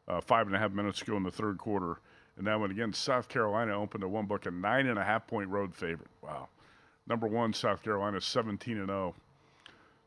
uh, 0.07 0.21
five 0.21 0.45
and 0.45 0.56
a 0.56 0.60
half 0.60 0.71
minutes 0.71 1.01
ago 1.01 1.17
in 1.17 1.23
the 1.23 1.32
third 1.32 1.58
quarter. 1.58 1.97
And 2.38 2.45
that 2.45 2.60
one 2.60 2.69
again, 2.69 2.93
South 2.93 3.27
Carolina 3.27 3.73
opened 3.73 4.03
a 4.03 4.08
one 4.08 4.27
book, 4.27 4.45
a 4.45 4.51
nine 4.51 4.86
and 4.86 4.99
a 4.99 5.03
half 5.03 5.25
point 5.25 5.49
road 5.49 5.73
favorite. 5.75 6.12
Wow. 6.21 6.49
Number 7.08 7.28
one, 7.28 7.54
South 7.54 7.84
Carolina 7.84 8.20
17 8.20 8.78
and 8.78 8.88
0. 8.88 9.15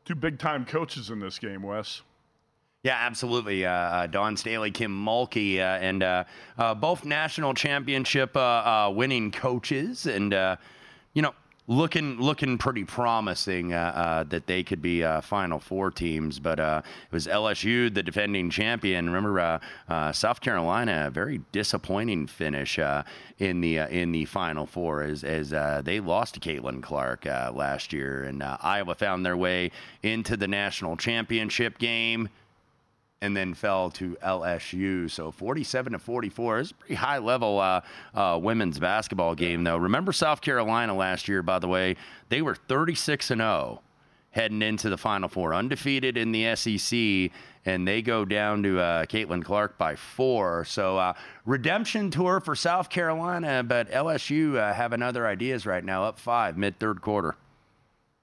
Two 0.05 0.15
big 0.15 0.39
time 0.39 0.65
coaches 0.65 1.09
in 1.09 1.19
this 1.19 1.39
game, 1.39 1.63
Wes. 1.63 2.01
Yeah, 2.83 2.97
absolutely. 2.99 3.65
Uh, 3.65 3.71
uh, 3.71 4.07
Dawn 4.07 4.35
Staley, 4.35 4.71
Kim 4.71 4.91
Mulkey, 4.91 5.59
uh, 5.59 5.79
and 5.79 6.01
uh, 6.01 6.23
uh, 6.57 6.73
both 6.73 7.05
national 7.05 7.53
championship 7.53 8.35
uh, 8.35 8.91
winning 8.93 9.31
coaches, 9.31 10.07
and 10.07 10.33
you 11.13 11.21
know, 11.21 11.33
looking 11.67 12.19
looking 12.19 12.57
pretty 12.57 12.83
promising 12.83 13.73
uh, 13.73 13.93
uh, 13.95 14.23
that 14.25 14.47
they 14.47 14.63
could 14.63 14.81
be 14.81 15.03
uh, 15.03 15.21
Final 15.21 15.59
Four 15.59 15.91
teams. 15.91 16.39
But 16.39 16.59
uh, 16.59 16.81
it 16.85 17.13
was 17.13 17.27
LSU, 17.27 17.93
the 17.93 18.03
defending 18.03 18.49
champion. 18.49 19.07
Remember, 19.07 19.39
uh, 19.39 19.59
uh, 19.87 20.11
South 20.11 20.41
Carolina, 20.41 21.05
a 21.07 21.09
very 21.09 21.41
disappointing 21.51 22.27
finish 22.27 22.79
in 23.39 23.61
the 23.61 23.77
in 23.77 24.11
the 24.11 24.25
Final 24.25 24.65
Four 24.65 25.03
as 25.03 25.23
as 25.23 25.51
they 25.83 25.99
lost 25.99 26.35
to 26.35 26.39
Caitlin 26.39 26.81
Clark 26.81 27.25
last 27.25 27.93
year, 27.93 28.23
and 28.23 28.43
Iowa 28.43 28.95
found 28.95 29.25
their 29.25 29.37
way 29.37 29.71
into 30.03 30.35
the 30.37 30.47
national 30.47 30.97
championship 30.97 31.77
game 31.77 32.29
and 33.21 33.37
then 33.37 33.53
fell 33.53 33.89
to 33.91 34.17
LSU. 34.23 35.09
So 35.09 35.31
47 35.31 35.93
to 35.93 35.99
44 35.99 36.59
is 36.59 36.71
a 36.71 36.73
pretty 36.73 36.95
high 36.95 37.19
level 37.19 37.59
uh, 37.59 37.81
uh, 38.13 38.39
women's 38.41 38.79
basketball 38.79 39.35
game, 39.35 39.63
though. 39.63 39.77
Remember 39.77 40.11
South 40.11 40.41
Carolina 40.41 40.95
last 40.95 41.27
year, 41.27 41.43
by 41.43 41.59
the 41.59 41.67
way, 41.67 41.95
they 42.29 42.41
were 42.41 42.55
36 42.55 43.31
and 43.31 43.41
0 43.41 43.81
heading 44.31 44.61
into 44.61 44.89
the 44.89 44.97
Final 44.97 45.29
Four, 45.29 45.53
undefeated 45.53 46.17
in 46.17 46.31
the 46.31 46.55
SEC, 46.55 47.31
and 47.65 47.87
they 47.87 48.01
go 48.01 48.25
down 48.25 48.63
to 48.63 48.79
uh, 48.79 49.05
Caitlin 49.05 49.43
Clark 49.43 49.77
by 49.77 49.95
four. 49.95 50.65
So 50.65 50.97
uh, 50.97 51.13
redemption 51.45 52.09
tour 52.09 52.39
for 52.39 52.55
South 52.55 52.89
Carolina, 52.89 53.61
but 53.63 53.91
LSU 53.91 54.55
uh, 54.55 54.73
having 54.73 55.01
other 55.01 55.27
ideas 55.27 55.65
right 55.65 55.83
now, 55.83 56.05
up 56.05 56.17
five 56.17 56.57
mid 56.57 56.79
third 56.79 57.01
quarter. 57.01 57.35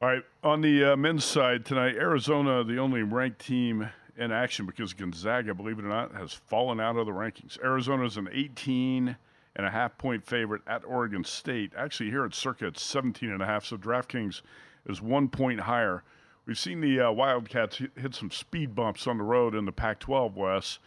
All 0.00 0.08
right, 0.08 0.22
on 0.42 0.61
the 0.61 0.92
uh, 0.92 0.96
men's 0.96 1.24
side 1.24 1.64
tonight, 1.64 1.96
Arizona, 1.96 2.64
the 2.64 2.78
only 2.78 3.02
ranked 3.02 3.44
team 3.44 3.90
in 4.18 4.33
action 4.33 4.66
because 4.66 4.92
Gonzaga, 4.92 5.54
believe 5.54 5.78
it 5.78 5.85
or 5.85 5.88
not, 5.88 6.14
has 6.14 6.33
fallen 6.33 6.81
out 6.81 6.96
of 6.96 7.07
the 7.07 7.12
rankings. 7.12 7.62
Arizona 7.62 8.04
is 8.04 8.16
an 8.16 8.28
18 8.33 9.16
and 9.57 9.66
a 9.66 9.70
half 9.70 9.96
point 9.96 10.26
favorite 10.26 10.62
at 10.66 10.85
Oregon 10.85 11.24
State. 11.24 11.72
Actually, 11.76 12.11
here 12.11 12.24
at 12.24 12.35
Circa, 12.35 12.66
it's 12.66 12.83
17 12.83 13.31
and 13.31 13.42
a 13.42 13.46
half, 13.46 13.64
so 13.64 13.76
DraftKings 13.76 14.42
is 14.87 15.00
one 15.00 15.28
point 15.28 15.61
higher. 15.61 16.02
We've 16.46 16.59
seen 16.59 16.81
the 16.81 17.00
uh, 17.00 17.12
Wildcats 17.12 17.76
hit, 17.76 18.14
some 18.14 18.31
speed 18.31 18.74
bumps 18.74 19.07
on 19.07 19.18
the 19.18 19.24
road 19.24 19.54
in 19.54 19.64
the 19.64 19.72
Pac 19.72 20.00
12, 20.00 20.37
Wes. 20.37 20.78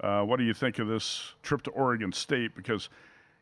Uh, 0.00 0.22
what 0.22 0.38
do 0.38 0.44
you 0.44 0.54
think 0.54 0.78
of 0.78 0.86
this 0.86 1.34
trip 1.42 1.62
to 1.62 1.70
Oregon 1.70 2.12
State? 2.12 2.54
Because 2.54 2.88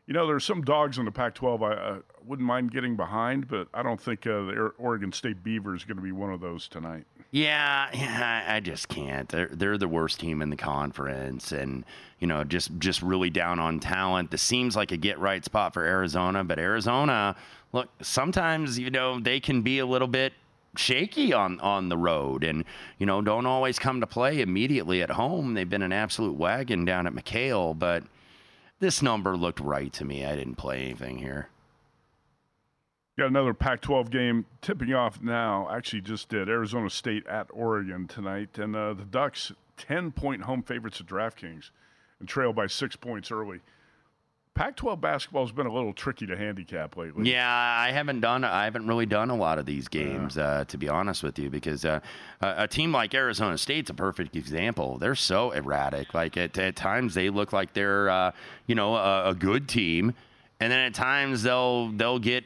you 0.07 0.13
know, 0.13 0.25
there's 0.25 0.45
some 0.45 0.61
dogs 0.61 0.97
in 0.97 1.05
the 1.05 1.11
Pac-12 1.11 1.61
I 1.61 1.73
uh, 1.73 1.99
wouldn't 2.25 2.47
mind 2.47 2.71
getting 2.71 2.95
behind, 2.95 3.49
but 3.49 3.67
I 3.73 3.83
don't 3.83 3.99
think 3.99 4.25
uh, 4.25 4.43
the 4.43 4.71
Oregon 4.77 5.11
State 5.11 5.43
Beavers 5.43 5.81
is 5.81 5.85
going 5.85 5.97
to 5.97 6.03
be 6.03 6.13
one 6.13 6.31
of 6.31 6.39
those 6.39 6.69
tonight. 6.69 7.05
Yeah, 7.31 7.89
yeah, 7.93 8.43
I 8.47 8.55
I 8.55 8.59
just 8.61 8.87
can't. 8.87 9.27
They're 9.27 9.49
they're 9.51 9.77
the 9.77 9.87
worst 9.87 10.21
team 10.21 10.41
in 10.41 10.49
the 10.49 10.55
conference, 10.55 11.51
and 11.51 11.83
you 12.19 12.27
know, 12.27 12.45
just 12.45 12.71
just 12.79 13.01
really 13.01 13.29
down 13.29 13.59
on 13.59 13.81
talent. 13.81 14.31
This 14.31 14.41
seems 14.41 14.77
like 14.77 14.93
a 14.93 14.97
get 14.97 15.19
right 15.19 15.43
spot 15.43 15.73
for 15.73 15.83
Arizona, 15.83 16.45
but 16.45 16.57
Arizona, 16.57 17.35
look, 17.73 17.89
sometimes 18.01 18.79
you 18.79 18.89
know 18.89 19.19
they 19.19 19.41
can 19.41 19.61
be 19.61 19.79
a 19.79 19.85
little 19.85 20.07
bit 20.07 20.31
shaky 20.77 21.33
on 21.33 21.59
on 21.59 21.89
the 21.89 21.97
road, 21.97 22.45
and 22.45 22.63
you 22.97 23.05
know 23.05 23.21
don't 23.21 23.45
always 23.45 23.77
come 23.77 23.99
to 23.99 24.07
play 24.07 24.39
immediately 24.39 25.01
at 25.01 25.09
home. 25.09 25.53
They've 25.53 25.69
been 25.69 25.81
an 25.81 25.91
absolute 25.91 26.37
wagon 26.37 26.85
down 26.85 27.07
at 27.07 27.13
McKale, 27.13 27.77
but 27.77 28.03
this 28.79 29.01
number 29.01 29.35
looked 29.35 29.59
right 29.59 29.91
to 29.93 30.05
me. 30.05 30.25
I 30.25 30.35
didn't 30.35 30.55
play 30.55 30.81
anything 30.81 31.17
here. 31.17 31.49
Got 33.17 33.27
another 33.27 33.55
Pac 33.55 33.81
12 33.81 34.11
game 34.11 34.45
tipping 34.61 34.93
off 34.93 35.21
now. 35.21 35.67
Actually, 35.71 36.01
just 36.01 36.29
did. 36.29 36.49
Arizona 36.49 36.89
State 36.89 37.25
at 37.25 37.47
Oregon 37.51 38.07
tonight. 38.07 38.59
And 38.59 38.75
uh, 38.75 38.93
the 38.93 39.05
Ducks, 39.05 39.51
10 39.77 40.11
point 40.11 40.43
home 40.43 40.61
favorites 40.61 41.01
at 41.01 41.07
DraftKings 41.07 41.71
and 42.19 42.29
trail 42.29 42.53
by 42.53 42.67
six 42.67 42.95
points 42.95 43.31
early. 43.31 43.61
Pac 44.57 44.75
12 44.75 44.99
basketball 44.99 45.45
has 45.45 45.51
been 45.51 45.67
a 45.67 45.73
little 45.73 45.93
tricky 45.93 46.25
to 46.25 46.35
handicap 46.35 46.97
lately. 46.97 47.31
Yeah, 47.31 47.47
I 47.47 47.91
haven't 47.91 48.21
done. 48.21 48.43
I 48.43 48.63
haven't 48.63 48.87
really 48.87 49.05
done 49.05 49.29
a 49.29 49.35
lot 49.35 49.59
of 49.59 49.67
these 49.67 49.87
games, 49.87 50.35
uh, 50.35 50.65
to 50.67 50.77
be 50.79 50.89
honest 50.89 51.21
with 51.21 51.37
you, 51.37 51.51
because 51.51 51.85
uh, 51.85 51.99
a 52.41 52.63
a 52.63 52.67
team 52.67 52.91
like 52.91 53.13
Arizona 53.13 53.57
State's 53.57 53.91
a 53.91 53.93
perfect 53.93 54.35
example. 54.35 54.97
They're 54.97 55.13
so 55.13 55.51
erratic. 55.51 56.15
Like 56.15 56.37
at, 56.37 56.57
at 56.57 56.75
times 56.75 57.13
they 57.13 57.29
look 57.29 57.53
like 57.53 57.73
they're, 57.73 58.09
uh, 58.09 58.31
you 58.65 58.73
know, 58.73 58.95
a, 58.95 59.29
a 59.29 59.35
good 59.35 59.69
team, 59.69 60.15
and 60.59 60.71
then 60.71 60.79
at 60.79 60.95
times 60.95 61.43
they'll 61.43 61.89
they'll 61.91 62.19
get 62.19 62.43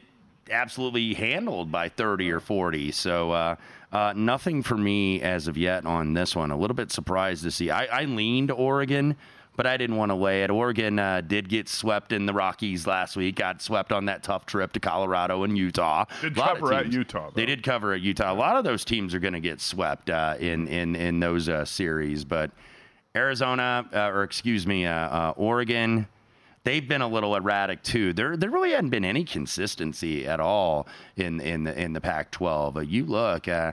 absolutely 0.50 1.14
handled 1.14 1.72
by 1.72 1.88
30 1.88 2.30
or 2.30 2.40
40. 2.40 2.92
So 2.92 3.30
uh, 3.30 3.56
uh, 3.90 4.12
nothing 4.14 4.62
for 4.62 4.76
me 4.76 5.22
as 5.22 5.48
of 5.48 5.56
yet 5.56 5.86
on 5.86 6.12
this 6.12 6.36
one. 6.36 6.50
A 6.50 6.56
little 6.58 6.74
bit 6.74 6.92
surprised 6.92 7.42
to 7.44 7.50
see. 7.50 7.70
I, 7.70 8.02
I 8.02 8.04
leaned 8.04 8.50
Oregon 8.50 9.16
but 9.56 9.66
I 9.66 9.76
didn't 9.76 9.96
want 9.96 10.10
to 10.10 10.14
lay 10.14 10.42
it. 10.42 10.50
Oregon 10.50 10.98
uh, 10.98 11.20
did 11.20 11.48
get 11.48 11.68
swept 11.68 12.12
in 12.12 12.26
the 12.26 12.32
Rockies 12.32 12.86
last 12.86 13.16
week. 13.16 13.36
Got 13.36 13.60
swept 13.62 13.92
on 13.92 14.06
that 14.06 14.22
tough 14.22 14.46
trip 14.46 14.72
to 14.72 14.80
Colorado 14.80 15.42
and 15.44 15.56
Utah. 15.56 16.04
Did 16.20 16.34
cover 16.34 16.72
at 16.72 16.92
Utah, 16.92 17.30
They 17.34 17.46
did 17.46 17.62
cover 17.62 17.92
at 17.92 18.00
Utah. 18.00 18.32
A 18.32 18.34
lot 18.34 18.56
of 18.56 18.64
those 18.64 18.84
teams 18.84 19.14
are 19.14 19.20
going 19.20 19.34
to 19.34 19.40
get 19.40 19.60
swept 19.60 20.10
uh, 20.10 20.36
in 20.38 20.68
in 20.68 20.96
in 20.96 21.20
those 21.20 21.48
uh, 21.48 21.64
series, 21.64 22.24
but 22.24 22.50
Arizona, 23.14 23.86
uh, 23.92 24.08
or 24.08 24.22
excuse 24.22 24.66
me, 24.66 24.86
uh, 24.86 24.92
uh, 24.92 25.34
Oregon. 25.36 26.06
They've 26.64 26.86
been 26.86 27.02
a 27.02 27.08
little 27.08 27.34
erratic 27.34 27.82
too. 27.82 28.12
There, 28.12 28.36
there 28.36 28.48
really 28.48 28.70
hadn't 28.70 28.90
been 28.90 29.04
any 29.04 29.24
consistency 29.24 30.26
at 30.28 30.38
all 30.38 30.86
in 31.16 31.40
in 31.40 31.64
the 31.64 31.78
in 31.78 31.92
the 31.92 32.00
Pac-12. 32.00 32.76
Uh, 32.76 32.80
you 32.80 33.04
look, 33.04 33.48
uh, 33.48 33.72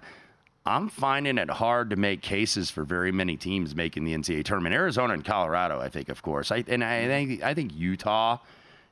I'm 0.69 0.88
finding 0.88 1.39
it 1.39 1.49
hard 1.49 1.89
to 1.89 1.95
make 1.95 2.21
cases 2.21 2.69
for 2.69 2.84
very 2.84 3.12
many 3.12 3.38
teams 3.38 3.75
making 3.75 4.03
the 4.03 4.13
NCAA 4.13 4.45
tournament. 4.45 4.75
Arizona 4.75 5.15
and 5.15 5.25
Colorado, 5.25 5.79
I 5.79 5.89
think, 5.89 6.10
of 6.10 6.21
course. 6.21 6.51
I, 6.51 6.63
and 6.67 6.84
I 6.84 7.08
think 7.08 7.41
I 7.41 7.55
think 7.55 7.73
Utah, 7.75 8.38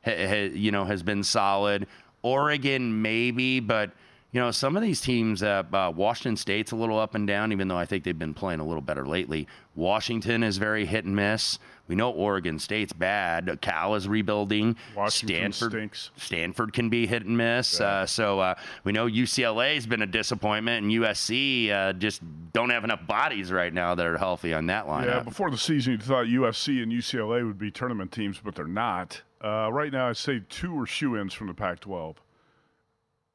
ha, 0.04 0.12
ha, 0.12 0.50
you 0.54 0.72
know, 0.72 0.86
has 0.86 1.04
been 1.04 1.24
solid. 1.24 1.86
Oregon, 2.24 3.04
maybe, 3.04 3.60
but 3.60 3.92
you 4.32 4.42
know, 4.42 4.50
some 4.50 4.76
of 4.76 4.82
these 4.82 5.00
teams, 5.00 5.44
uh, 5.44 5.63
uh, 5.72 5.94
Washington 5.96 6.36
State's 6.36 6.72
a 6.72 6.76
little 6.76 6.98
up 7.00 7.13
and 7.13 7.28
down, 7.28 7.52
even 7.52 7.68
though 7.68 7.78
I 7.78 7.86
think 7.86 8.04
they've 8.04 8.18
been 8.18 8.34
playing 8.34 8.60
a 8.60 8.66
little 8.66 8.82
better 8.82 9.06
lately. 9.06 9.48
Washington 9.76 10.44
is 10.44 10.58
very 10.58 10.86
hit 10.86 11.06
and 11.06 11.16
miss. 11.16 11.60
We 11.88 11.95
know 11.95 12.12
Oregon 12.12 12.60
State's 12.60 12.93
bad. 12.93 13.60
Cal 13.62 13.95
is 13.95 14.08
rebuilding. 14.08 14.76
Washington 14.95 15.54
Stanford, 15.54 15.71
stinks. 15.71 16.12
Stanford 16.17 16.73
can 16.73 16.89
be 16.89 17.08
hit 17.08 17.26
and 17.26 17.38
miss. 17.38 17.80
Uh, 17.80 18.06
so 18.06 18.39
uh, 18.39 18.56
we 18.84 18.91
know 18.91 19.08
UCLA's 19.08 19.88
been 19.88 20.02
a 20.02 20.08
disappointment, 20.08 20.84
and 20.84 20.91
USC 20.91 21.71
uh, 21.71 21.93
just 21.93 22.21
don't 22.52 22.69
have 22.69 22.84
enough 22.84 23.06
bodies 23.08 23.52
right 23.52 23.73
now 23.73 23.95
that 23.95 24.06
are 24.06 24.17
healthy 24.17 24.54
on 24.54 24.65
that 24.67 24.88
line. 24.88 25.08
Yeah, 25.08 25.21
before 25.21 25.50
the 25.50 25.58
season, 25.58 25.93
you 25.93 26.00
thought 26.00 26.26
USC 26.26 26.84
and 26.84 26.91
UCLA 26.91 27.45
would 27.45 27.58
be 27.58 27.71
tournament 27.71 28.12
teams, 28.12 28.39
but 28.43 28.56
they're 28.56 28.65
not. 28.65 29.21
Uh, 29.43 29.71
right 29.71 29.91
now, 29.91 30.10
I'd 30.10 30.17
say 30.17 30.41
two 30.50 30.78
are 30.82 30.86
shoe-ins 30.86 31.34
from 31.34 31.47
the 31.47 31.54
Pac-12. 31.54 32.15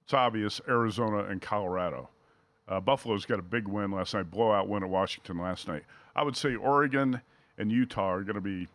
It's 0.04 0.14
obvious: 0.14 0.60
Arizona 0.68 1.24
and 1.24 1.40
Colorado. 1.40 2.10
Uh, 2.68 2.80
Buffalo's 2.80 3.24
got 3.24 3.38
a 3.38 3.42
big 3.42 3.66
win 3.68 3.90
last 3.90 4.14
night, 4.14 4.30
blowout 4.30 4.68
win 4.68 4.82
at 4.82 4.88
Washington 4.88 5.38
last 5.38 5.68
night. 5.68 5.84
I 6.14 6.22
would 6.22 6.36
say 6.36 6.54
Oregon 6.54 7.20
and 7.58 7.70
Utah 7.70 8.10
are 8.10 8.22
going 8.22 8.34
to 8.36 8.40
be 8.40 8.68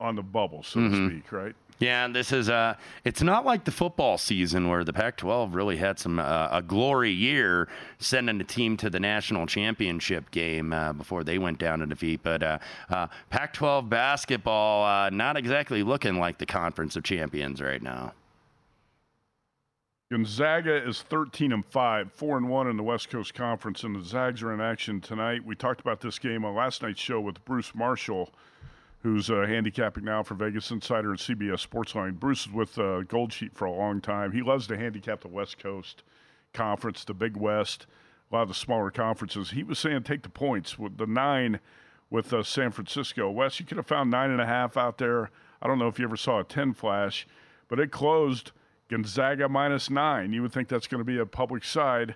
on 0.00 0.14
the 0.16 0.22
bubble, 0.22 0.62
so 0.62 0.78
Mhm. 0.80 0.90
to 0.90 1.06
speak, 1.10 1.32
right? 1.32 1.54
Yeah, 1.80 2.04
and 2.04 2.14
this 2.14 2.32
is 2.32 2.48
uh 2.50 2.74
it's 3.04 3.22
not 3.22 3.44
like 3.46 3.64
the 3.64 3.70
football 3.70 4.18
season 4.18 4.68
where 4.68 4.82
the 4.82 4.92
Pac-12 4.92 5.54
really 5.54 5.76
had 5.76 5.98
some 6.00 6.18
uh, 6.18 6.48
a 6.50 6.60
glory 6.60 7.12
year 7.12 7.68
sending 8.00 8.40
a 8.40 8.44
team 8.44 8.76
to 8.78 8.90
the 8.90 8.98
national 8.98 9.46
championship 9.46 10.30
game 10.32 10.72
uh, 10.72 10.92
before 10.92 11.22
they 11.22 11.38
went 11.38 11.58
down 11.58 11.78
to 11.78 11.86
defeat. 11.86 12.20
But 12.24 12.42
uh, 12.42 12.58
uh, 12.90 13.06
Pac-12 13.30 13.88
basketball 13.88 14.84
uh, 14.84 15.10
not 15.10 15.36
exactly 15.36 15.84
looking 15.84 16.18
like 16.18 16.38
the 16.38 16.46
conference 16.46 16.96
of 16.96 17.04
champions 17.04 17.60
right 17.62 17.82
now. 17.82 18.12
Gonzaga 20.10 20.74
is 20.74 21.02
13 21.02 21.52
and 21.52 21.66
5, 21.66 22.10
4 22.10 22.36
and 22.38 22.48
1 22.48 22.66
in 22.68 22.78
the 22.78 22.82
Wes 22.82 23.04
Coast 23.04 23.34
Conference, 23.34 23.84
and 23.84 23.94
the 23.94 24.02
Zags 24.02 24.42
are 24.42 24.54
in 24.54 24.60
action 24.60 25.02
tonight. 25.02 25.44
We 25.44 25.54
talked 25.54 25.82
about 25.82 26.00
this 26.00 26.18
game 26.18 26.46
on 26.46 26.54
last 26.54 26.80
night's 26.80 26.98
show 26.98 27.20
with 27.20 27.44
Bruce 27.44 27.74
Marshall, 27.74 28.30
who's 29.02 29.28
uh, 29.28 29.44
handicapping 29.46 30.04
now 30.04 30.22
for 30.22 30.32
Vegas 30.32 30.70
Insider 30.70 31.10
and 31.10 31.18
CBS 31.18 31.68
Sportsline. 31.68 32.18
Bruce 32.18 32.46
is 32.46 32.52
with 32.52 32.78
uh, 32.78 33.02
Gold 33.02 33.34
Sheet 33.34 33.54
for 33.54 33.66
a 33.66 33.70
long 33.70 34.00
time. 34.00 34.32
He 34.32 34.40
loves 34.40 34.66
to 34.68 34.78
handicap 34.78 35.20
the 35.20 35.28
West 35.28 35.58
Coast 35.58 36.02
Conference, 36.54 37.04
the 37.04 37.12
Big 37.12 37.36
West, 37.36 37.86
a 38.32 38.34
lot 38.34 38.42
of 38.42 38.48
the 38.48 38.54
smaller 38.54 38.90
conferences. 38.90 39.50
He 39.50 39.62
was 39.62 39.78
saying 39.78 40.04
take 40.04 40.22
the 40.22 40.30
points 40.30 40.78
with 40.78 40.96
the 40.96 41.06
nine 41.06 41.60
with 42.08 42.32
uh, 42.32 42.42
San 42.42 42.70
Francisco. 42.70 43.30
West, 43.30 43.60
you 43.60 43.66
could 43.66 43.76
have 43.76 43.86
found 43.86 44.10
nine 44.10 44.30
and 44.30 44.40
a 44.40 44.46
half 44.46 44.78
out 44.78 44.96
there. 44.96 45.30
I 45.60 45.66
don't 45.66 45.78
know 45.78 45.88
if 45.88 45.98
you 45.98 46.06
ever 46.06 46.16
saw 46.16 46.40
a 46.40 46.44
10 46.44 46.72
flash, 46.72 47.26
but 47.68 47.78
it 47.78 47.90
closed 47.90 48.52
Gonzaga 48.88 49.48
minus 49.48 49.90
nine. 49.90 50.32
You 50.32 50.42
would 50.42 50.52
think 50.52 50.68
that's 50.68 50.86
going 50.86 51.00
to 51.00 51.04
be 51.04 51.18
a 51.18 51.26
public 51.26 51.64
side. 51.64 52.14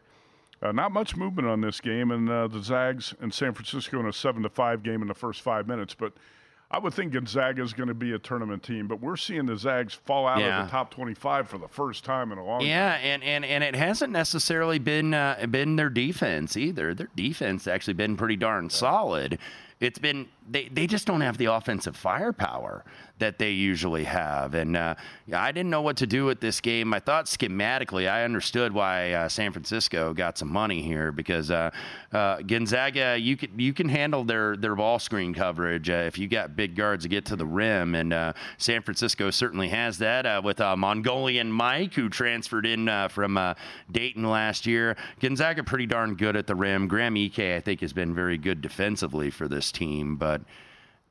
Uh, 0.62 0.70
not 0.72 0.92
much 0.92 1.16
movement 1.16 1.48
on 1.48 1.60
this 1.60 1.80
game, 1.80 2.10
and 2.12 2.30
uh, 2.30 2.46
the 2.46 2.62
Zags 2.62 3.14
and 3.20 3.34
San 3.34 3.52
Francisco 3.52 3.98
in 4.00 4.06
a 4.06 4.12
seven 4.12 4.42
to 4.44 4.48
five 4.48 4.82
game 4.82 5.02
in 5.02 5.08
the 5.08 5.14
first 5.14 5.40
five 5.42 5.66
minutes. 5.66 5.92
But 5.92 6.12
I 6.70 6.78
would 6.78 6.94
think 6.94 7.12
Gonzaga 7.12 7.62
is 7.62 7.72
going 7.72 7.88
to 7.88 7.94
be 7.94 8.12
a 8.12 8.18
tournament 8.18 8.62
team. 8.62 8.86
But 8.86 9.00
we're 9.00 9.16
seeing 9.16 9.44
the 9.44 9.56
Zags 9.56 9.92
fall 9.92 10.26
out 10.26 10.38
Yeah. 10.38 10.60
of 10.60 10.66
the 10.66 10.70
top 10.70 10.92
twenty-five 10.94 11.48
for 11.48 11.58
the 11.58 11.66
first 11.68 12.04
time 12.04 12.30
in 12.30 12.38
a 12.38 12.44
long 12.44 12.60
Yeah, 12.60 12.92
and, 12.94 13.24
and, 13.24 13.44
and 13.44 13.64
it 13.64 13.74
hasn't 13.74 14.12
necessarily 14.12 14.78
been 14.78 15.12
uh, 15.14 15.44
been 15.50 15.74
their 15.76 15.90
defense 15.90 16.56
either. 16.56 16.94
Their 16.94 17.08
defense 17.16 17.66
actually 17.66 17.94
been 17.94 18.16
pretty 18.16 18.36
darn 18.36 18.70
solid. 18.70 19.38
It's 19.80 19.98
been 19.98 20.28
they, 20.50 20.68
they 20.68 20.86
just 20.86 21.06
don't 21.06 21.20
have 21.20 21.38
the 21.38 21.46
offensive 21.46 21.96
firepower 21.96 22.84
that 23.18 23.38
they 23.38 23.50
usually 23.50 24.02
have, 24.02 24.54
and 24.54 24.76
uh, 24.76 24.94
I 25.32 25.52
didn't 25.52 25.70
know 25.70 25.82
what 25.82 25.96
to 25.98 26.06
do 26.06 26.24
with 26.24 26.40
this 26.40 26.60
game. 26.60 26.92
I 26.92 26.98
thought 26.98 27.26
schematically, 27.26 28.10
I 28.10 28.24
understood 28.24 28.72
why 28.72 29.12
uh, 29.12 29.28
San 29.28 29.52
Francisco 29.52 30.12
got 30.12 30.38
some 30.38 30.52
money 30.52 30.82
here 30.82 31.12
because 31.12 31.50
uh, 31.50 31.70
uh, 32.12 32.38
Gonzaga 32.42 33.16
you 33.16 33.36
can 33.36 33.56
you 33.58 33.72
can 33.72 33.88
handle 33.88 34.24
their 34.24 34.56
their 34.56 34.74
ball 34.74 34.98
screen 34.98 35.34
coverage 35.34 35.88
uh, 35.88 36.04
if 36.06 36.18
you 36.18 36.26
got 36.26 36.56
big 36.56 36.74
guards 36.74 37.04
to 37.04 37.08
get 37.08 37.24
to 37.26 37.36
the 37.36 37.46
rim, 37.46 37.94
and 37.94 38.12
uh, 38.12 38.32
San 38.58 38.82
Francisco 38.82 39.30
certainly 39.30 39.68
has 39.68 39.98
that 39.98 40.42
with 40.42 40.58
Mongolian 40.58 41.52
Mike 41.52 41.94
who 41.94 42.08
transferred 42.08 42.66
in 42.66 42.90
from 43.08 43.54
Dayton 43.90 44.24
last 44.24 44.66
year. 44.66 44.96
Gonzaga 45.20 45.62
pretty 45.62 45.86
darn 45.86 46.16
good 46.16 46.36
at 46.36 46.46
the 46.46 46.54
rim. 46.54 46.88
Graham 46.88 47.16
Ike 47.16 47.38
I 47.38 47.60
think 47.60 47.80
has 47.80 47.92
been 47.92 48.14
very 48.14 48.38
good 48.38 48.60
defensively 48.60 49.30
for 49.30 49.46
this 49.46 49.70
team, 49.70 50.16
but 50.16 50.31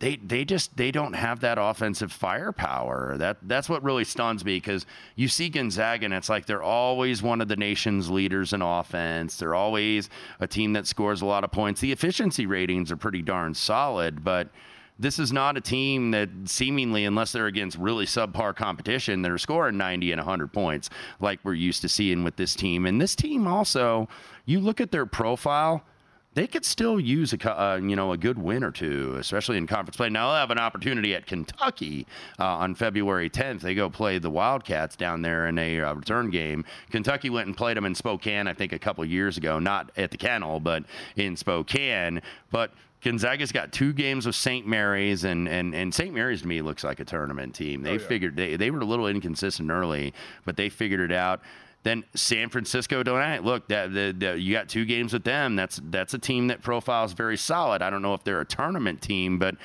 they 0.02 0.16
they 0.16 0.44
just 0.44 0.76
they 0.76 0.92
don't 0.92 1.14
have 1.14 1.42
that 1.42 1.58
offensive 1.60 2.12
firepower. 2.12 3.18
That 3.18 3.38
that's 3.44 3.70
what 3.70 3.84
really 3.84 4.04
stuns 4.04 4.44
me 4.44 4.58
because 4.58 4.86
you 5.16 5.28
see 5.28 5.48
Gonzaga 5.48 6.06
and 6.06 6.14
it's 6.14 6.28
like 6.28 6.48
they're 6.48 6.64
always 6.64 7.22
one 7.22 7.40
of 7.40 7.48
the 7.48 7.56
nation's 7.56 8.10
leaders 8.10 8.52
in 8.52 8.64
offense. 8.64 9.38
They're 9.38 9.56
always 9.56 10.10
a 10.40 10.48
team 10.48 10.74
that 10.74 10.88
scores 10.88 11.22
a 11.22 11.26
lot 11.26 11.44
of 11.44 11.52
points. 11.52 11.82
The 11.82 11.92
efficiency 11.92 12.48
ratings 12.48 12.92
are 12.92 12.98
pretty 12.98 13.22
darn 13.22 13.54
solid, 13.54 14.24
but 14.24 14.50
this 14.98 15.20
is 15.20 15.32
not 15.32 15.58
a 15.58 15.62
team 15.62 16.12
that 16.12 16.30
seemingly, 16.46 17.06
unless 17.06 17.32
they're 17.32 17.48
against 17.48 17.78
really 17.78 18.06
subpar 18.06 18.56
competition, 18.56 19.22
that 19.22 19.32
are 19.32 19.38
scoring 19.38 19.78
90 19.78 20.12
and 20.12 20.20
100 20.20 20.54
points 20.54 20.90
like 21.20 21.40
we're 21.44 21.54
used 21.54 21.82
to 21.82 21.90
seeing 21.90 22.24
with 22.24 22.36
this 22.36 22.56
team. 22.56 22.86
And 22.86 23.02
this 23.02 23.16
team 23.16 23.48
also, 23.48 24.08
you 24.46 24.60
look 24.60 24.80
at 24.80 24.92
their 24.92 25.06
profile, 25.08 25.84
they 26.34 26.48
could 26.48 26.64
still 26.64 27.00
use 27.00 27.34
a 27.34 27.62
uh, 27.62 27.76
you 27.76 27.96
know 27.96 28.14
a 28.14 28.18
good 28.18 28.38
win 28.38 28.64
or 28.64 28.72
two, 28.72 29.16
especially 29.20 29.58
in 29.58 29.68
conference 29.68 29.98
play. 29.98 30.10
Now 30.10 30.30
they'll 30.30 30.40
have 30.40 30.52
an 30.52 30.60
opportunity 30.60 31.14
at 31.14 31.26
Kentucky 31.26 32.08
uh, 32.40 32.46
on 32.46 32.76
February 32.76 33.30
10th. 33.30 33.62
They 33.62 33.76
go 33.76 33.90
play 33.90 34.18
the 34.18 34.30
Wildcats 34.30 34.96
down 34.96 35.22
there 35.22 35.48
in 35.48 35.58
a 35.58 35.82
uh, 35.82 35.94
return 35.94 36.30
game. 36.30 36.64
Kentucky 36.90 37.30
went 37.30 37.48
and 37.48 37.58
played 37.58 37.76
them 37.76 37.86
in 37.86 37.96
Spokane, 37.96 38.48
I 38.48 38.54
think, 38.54 38.72
a 38.72 38.80
couple 38.80 39.04
years 39.04 39.38
ago, 39.38 39.60
not 39.60 39.92
at 39.98 40.12
the 40.12 40.18
Kennel, 40.18 40.60
but 40.60 40.84
in 41.18 41.36
Spokane. 41.36 42.22
But 42.50 42.72
Gonzaga's 43.02 43.52
got 43.52 43.72
two 43.72 43.94
games 43.94 44.26
with 44.26 44.36
St. 44.36 44.66
Mary's, 44.66 45.24
and, 45.24 45.50
and, 45.50 45.74
and 45.74 45.94
St. 45.94 46.14
Mary's 46.14 46.44
to 46.44 46.48
me 46.48 46.62
looks 46.62 46.84
like 46.84 47.00
a 47.00 47.06
tournament 47.06 47.56
team. 47.56 47.82
They 47.82 47.98
figured 47.98 48.36
they, 48.36 48.56
they 48.56 48.70
were 48.70 48.80
a 48.80 48.86
little 48.86 49.08
inconsistent 49.08 49.72
early, 49.72 50.14
but 50.46 50.56
they 50.56 50.70
figured 50.70 51.00
it 51.00 51.12
out. 51.12 51.42
Then 51.84 52.04
San 52.14 52.50
Francisco 52.50 53.02
don't 53.02 53.44
look 53.44 53.68
that 53.70 54.38
you 54.40 54.54
got 54.54 54.70
two 54.70 54.86
games 54.86 55.14
with 55.14 55.24
them. 55.24 55.56
That's 55.56 55.80
that's 55.86 56.14
a 56.14 56.20
team 56.20 56.48
that 56.48 56.62
profiles 56.62 57.14
very 57.14 57.38
solid. 57.38 57.82
I 57.82 57.90
don't 57.90 58.02
know 58.02 58.14
if 58.14 58.24
they're 58.24 58.42
a 58.42 58.46
tournament 58.46 59.02
team, 59.02 59.40
but 59.40 59.56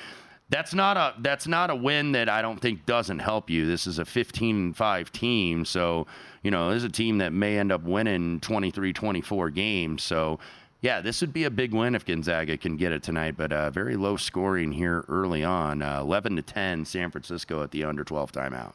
that's 0.49 0.73
not 0.73 0.97
a 0.97 1.13
that's 1.19 1.47
not 1.47 1.69
a 1.69 1.75
win 1.75 2.13
that 2.13 2.29
I 2.29 2.41
don't 2.41 2.59
think 2.59 2.85
doesn't 2.85 3.19
help 3.19 3.49
you. 3.49 3.67
This 3.67 3.85
is 3.85 3.99
a 3.99 4.03
15-5 4.03 5.09
team, 5.11 5.65
so 5.65 6.07
you 6.41 6.51
know 6.51 6.69
this 6.69 6.77
is 6.77 6.85
a 6.85 6.89
team 6.89 7.19
that 7.19 7.33
may 7.33 7.59
end 7.59 7.71
up 7.71 7.83
winning 7.83 8.39
23-24 8.39 9.53
games. 9.53 10.03
So 10.03 10.39
yeah, 10.81 11.01
this 11.01 11.21
would 11.21 11.33
be 11.33 11.43
a 11.43 11.51
big 11.51 11.73
win 11.73 11.95
if 11.95 12.05
Gonzaga 12.05 12.57
can 12.57 12.77
get 12.77 12.91
it 12.91 13.03
tonight, 13.03 13.35
but 13.35 13.51
uh, 13.51 13.69
very 13.71 13.95
low 13.95 14.15
scoring 14.15 14.71
here 14.71 15.05
early 15.09 15.43
on. 15.43 15.81
Uh, 15.81 15.99
11 16.01 16.35
to 16.35 16.41
10, 16.41 16.85
San 16.85 17.11
Francisco 17.11 17.63
at 17.63 17.71
the 17.71 17.83
under 17.83 18.03
12 18.03 18.31
timeout. 18.31 18.73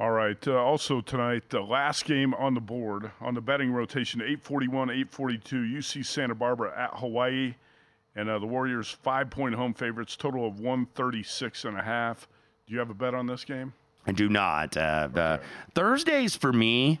All 0.00 0.12
right. 0.12 0.46
Uh, 0.46 0.54
also 0.54 1.00
tonight, 1.00 1.50
the 1.50 1.60
last 1.60 2.04
game 2.04 2.32
on 2.34 2.54
the 2.54 2.60
board 2.60 3.10
on 3.20 3.34
the 3.34 3.40
betting 3.40 3.72
rotation: 3.72 4.20
841, 4.20 4.90
842. 4.90 5.56
UC 5.56 6.06
Santa 6.06 6.34
Barbara 6.34 6.72
at 6.76 6.98
Hawaii, 7.00 7.54
and 8.14 8.28
uh, 8.28 8.38
the 8.38 8.46
Warriors 8.46 8.90
five-point 8.90 9.56
home 9.56 9.74
favorites. 9.74 10.14
Total 10.14 10.46
of 10.46 10.60
136 10.60 11.64
and 11.64 11.76
a 11.76 11.82
half. 11.82 12.28
Do 12.66 12.74
you 12.74 12.78
have 12.78 12.90
a 12.90 12.94
bet 12.94 13.14
on 13.14 13.26
this 13.26 13.44
game? 13.44 13.72
I 14.06 14.12
do 14.12 14.28
not. 14.28 14.76
Uh, 14.76 15.08
uh, 15.14 15.38
Thursdays 15.74 16.36
for 16.36 16.52
me, 16.52 17.00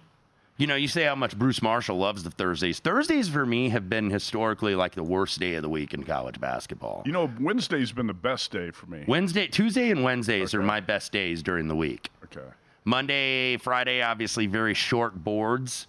you 0.56 0.66
know, 0.66 0.74
you 0.74 0.88
say 0.88 1.04
how 1.04 1.14
much 1.14 1.38
Bruce 1.38 1.62
Marshall 1.62 1.96
loves 1.96 2.24
the 2.24 2.30
Thursdays. 2.30 2.80
Thursdays 2.80 3.28
for 3.28 3.46
me 3.46 3.68
have 3.68 3.88
been 3.88 4.10
historically 4.10 4.74
like 4.74 4.94
the 4.94 5.04
worst 5.04 5.38
day 5.38 5.54
of 5.54 5.62
the 5.62 5.68
week 5.68 5.94
in 5.94 6.02
college 6.02 6.40
basketball. 6.40 7.02
You 7.06 7.12
know, 7.12 7.30
Wednesday's 7.40 7.92
been 7.92 8.08
the 8.08 8.12
best 8.12 8.50
day 8.50 8.72
for 8.72 8.86
me. 8.86 9.04
Wednesday, 9.06 9.46
Tuesday, 9.46 9.90
and 9.92 10.02
Wednesdays 10.02 10.52
are 10.52 10.62
my 10.62 10.80
best 10.80 11.12
days 11.12 11.44
during 11.44 11.68
the 11.68 11.76
week. 11.76 12.10
Okay. 12.24 12.48
Monday, 12.84 13.56
Friday, 13.56 14.02
obviously 14.02 14.46
very 14.46 14.74
short 14.74 15.22
boards, 15.22 15.86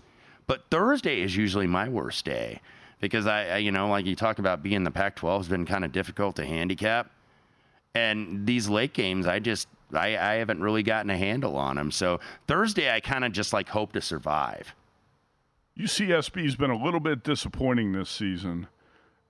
but 0.48 0.64
Thursday 0.70 1.22
is 1.22 1.36
usually 1.36 1.68
my 1.68 1.88
worst 1.90 2.26
day 2.26 2.62
because 3.00 3.28
I, 3.28 3.46
I 3.48 3.58
you 3.58 3.72
know, 3.72 3.88
like 3.88 4.06
you 4.06 4.16
talk 4.16 4.40
about 4.40 4.64
being 4.64 4.84
the 4.84 4.92
Pac-12 4.92 5.38
has 5.38 5.48
been 5.48 5.66
kind 5.66 5.86
of 5.86 5.92
difficult 5.92 6.36
to 6.38 6.46
handicap, 6.46 7.12
and 7.96 8.46
these 8.46 8.70
late 8.70 8.94
games, 8.94 9.28
I 9.28 9.40
just 9.40 9.68
I, 9.94 10.18
I 10.18 10.34
haven't 10.36 10.62
really 10.62 10.84
gotten 10.84 11.10
a 11.10 11.18
handle 11.18 11.56
on 11.56 11.76
them. 11.76 11.92
So 11.92 12.20
Thursday, 12.48 12.94
I 12.94 13.00
kind 13.00 13.26
of 13.26 13.32
just 13.32 13.54
like 13.54 13.70
hope 13.70 13.94
to 13.94 14.02
survive. 14.02 14.76
UCSB's 15.78 16.56
been 16.56 16.72
a 16.72 16.84
little 16.84 17.00
bit 17.00 17.24
disappointing 17.24 17.94
this 17.94 18.10
season. 18.10 18.68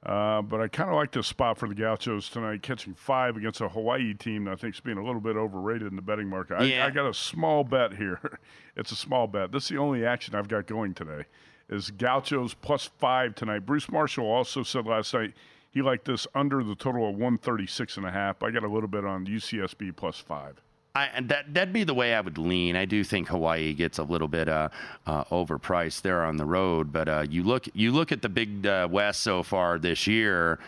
Uh, 0.05 0.41
but 0.41 0.62
I 0.62 0.69
kind 0.69 0.89
of 0.89 0.95
like 0.95 1.12
this 1.12 1.27
spot 1.27 1.57
for 1.57 1.67
the 1.67 1.75
Gauchos 1.75 2.29
tonight, 2.29 2.62
catching 2.62 2.93
five 2.93 3.35
against 3.35 3.59
a 3.59 3.67
Hawaii 3.67 4.13
team 4.13 4.45
that 4.45 4.51
I 4.51 4.55
think 4.55 4.75
is 4.75 4.79
being 4.79 4.97
a 4.97 5.03
little 5.03 5.19
bit 5.19 5.35
overrated 5.35 5.88
in 5.89 5.97
the 5.97 6.01
betting 6.01 6.27
market. 6.27 6.55
I, 6.55 6.63
Yeah. 6.63 6.85
I 6.85 6.89
got 6.89 7.09
a 7.09 7.13
small 7.13 7.65
bet 7.65 7.95
here. 7.95 8.39
it's 8.77 8.91
a 8.93 8.95
small 8.95 9.27
bet. 9.27 9.51
This 9.51 9.63
is 9.63 9.69
the 9.69 9.77
only 9.77 10.05
action 10.05 10.35
I've 10.35 10.47
got 10.47 10.67
going 10.67 10.93
today. 10.93 11.25
Is 11.69 11.91
Gauchos 11.91 12.53
plus 12.53 12.89
five 12.97 13.35
tonight. 13.35 13.65
Bruce 13.65 13.91
Marshall 13.91 14.25
also 14.25 14.63
said 14.63 14.85
last 14.85 15.13
night 15.13 15.33
he 15.69 15.81
liked 15.81 16.05
this 16.05 16.25
under 16.33 16.63
the 16.63 16.75
total 16.75 17.09
of 17.09 17.15
136 17.15 17.97
and 17.97 18.05
a 18.05 18.12
half. 18.12 18.41
I 18.41 18.51
got 18.51 18.63
a 18.63 18.69
little 18.69 18.88
bit 18.88 19.05
on 19.05 19.25
UCSB 19.25 19.95
plus 19.95 20.17
five. 20.17 20.62
I, 20.95 21.21
that 21.21 21.54
that'd 21.54 21.73
be 21.73 21.84
the 21.84 21.93
way 21.93 22.15
I 22.15 22.21
would 22.21 22.38
lean. 22.38 22.75
I 22.75 22.86
do 22.86 23.04
think 23.04 23.28
Hawaii 23.30 23.73
gets 23.73 23.99
a 23.99 24.04
little 24.04 24.28
bit 24.28 24.49
uh, 24.49 24.69
uh, 25.06 25.23
overpriced 25.25 26.02
there 26.02 26.23
on 26.23 26.38
the 26.38 26.45
road, 26.45 26.91
but 26.91 27.08
uh, 27.08 27.25
you 27.30 27.43
look 27.43 27.67
you 27.73 27.91
look 27.91 28.12
at 28.12 28.21
the 28.21 28.30
Big 28.30 28.65
uh, 28.65 28.88
West 28.89 29.21
so 29.21 29.43
far 29.43 29.78
this 29.78 30.08
year. 30.08 30.60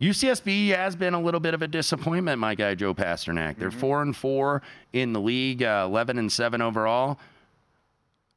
UCSB 0.00 0.74
has 0.74 0.96
been 0.96 1.14
a 1.14 1.20
little 1.20 1.38
bit 1.38 1.54
of 1.54 1.62
a 1.62 1.68
disappointment, 1.68 2.40
my 2.40 2.56
guy 2.56 2.74
Joe 2.74 2.92
Pasternak. 2.92 3.56
They're 3.56 3.70
four 3.70 4.02
and 4.02 4.16
four 4.16 4.62
in 4.92 5.12
the 5.12 5.20
league, 5.20 5.62
uh, 5.62 5.84
eleven 5.88 6.18
and 6.18 6.30
seven 6.30 6.60
overall. 6.60 7.18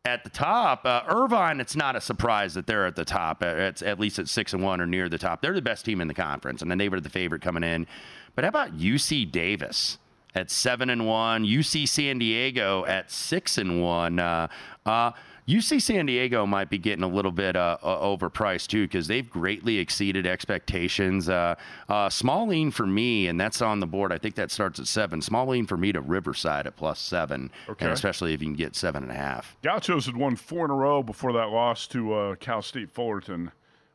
At 0.05 0.23
the 0.23 0.29
top, 0.29 0.85
uh, 0.85 1.01
Irvine. 1.07 1.59
It's 1.59 1.75
not 1.75 1.95
a 1.95 2.01
surprise 2.01 2.53
that 2.53 2.67
they're 2.67 2.85
at 2.85 2.95
the 2.95 3.03
top. 3.05 3.41
It's 3.41 3.81
at 3.81 3.99
least 3.99 4.19
at 4.19 4.29
six 4.29 4.53
and 4.53 4.61
one 4.61 4.79
or 4.79 4.85
near 4.85 5.09
the 5.09 5.17
top. 5.17 5.41
They're 5.41 5.53
the 5.55 5.63
best 5.63 5.83
team 5.85 5.99
in 5.99 6.07
the 6.07 6.13
conference, 6.13 6.61
and 6.61 6.69
then 6.69 6.77
they 6.77 6.87
were 6.87 7.01
the 7.01 7.09
favorite 7.09 7.41
coming 7.41 7.63
in. 7.63 7.87
But 8.35 8.43
how 8.43 8.49
about 8.49 8.77
UC 8.77 9.31
Davis? 9.31 9.97
At 10.35 10.51
seven 10.51 10.89
and 10.89 11.07
one. 11.07 11.45
UC 11.45 11.87
San 11.87 12.19
Diego 12.19 12.85
at 12.85 13.09
six 13.09 13.57
and 13.57 13.81
one. 13.81 14.19
Uh, 14.19 14.47
uh, 14.85 15.11
UC 15.47 15.79
San 15.79 16.07
Diego 16.07 16.45
might 16.47 16.71
be 16.71 16.77
getting 16.79 17.03
a 17.03 17.07
little 17.07 17.31
bit 17.31 17.55
uh, 17.55 17.77
overpriced 17.83 18.67
too 18.67 18.85
because 18.85 19.05
they've 19.07 19.29
greatly 19.29 19.77
exceeded 19.77 20.25
expectations. 20.25 21.29
Uh, 21.29 21.53
uh, 21.87 22.09
small 22.09 22.47
lean 22.47 22.71
for 22.71 22.87
me, 22.87 23.27
and 23.27 23.39
that's 23.39 23.61
on 23.61 23.79
the 23.79 23.85
board. 23.85 24.11
I 24.11 24.17
think 24.17 24.33
that 24.35 24.49
starts 24.49 24.79
at 24.79 24.87
seven. 24.87 25.21
Small 25.21 25.47
lean 25.47 25.67
for 25.67 25.77
me 25.77 25.91
to 25.91 26.01
Riverside 26.01 26.65
at 26.65 26.75
plus 26.75 26.99
seven, 26.99 27.51
Okay. 27.69 27.85
and 27.85 27.93
especially 27.93 28.33
if 28.33 28.41
you 28.41 28.47
can 28.47 28.55
get 28.55 28.75
seven 28.75 29.03
and 29.03 29.11
a 29.11 29.15
half. 29.15 29.55
Gauchos 29.63 30.07
had 30.07 30.17
won 30.17 30.35
four 30.35 30.65
in 30.65 30.71
a 30.71 30.75
row 30.75 31.03
before 31.03 31.31
that 31.33 31.49
loss 31.49 31.85
to 31.87 32.13
uh, 32.13 32.35
Cal 32.35 32.63
State 32.63 32.89
Fullerton 32.89 33.51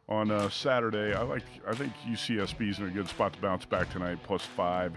on 0.08 0.30
uh, 0.30 0.48
Saturday. 0.50 1.14
I 1.14 1.22
like. 1.22 1.42
I 1.66 1.74
think 1.74 1.92
UCSB's 2.08 2.78
in 2.78 2.86
a 2.86 2.90
good 2.90 3.08
spot 3.08 3.32
to 3.32 3.40
bounce 3.40 3.64
back 3.64 3.90
tonight, 3.90 4.18
plus 4.22 4.42
five. 4.42 4.94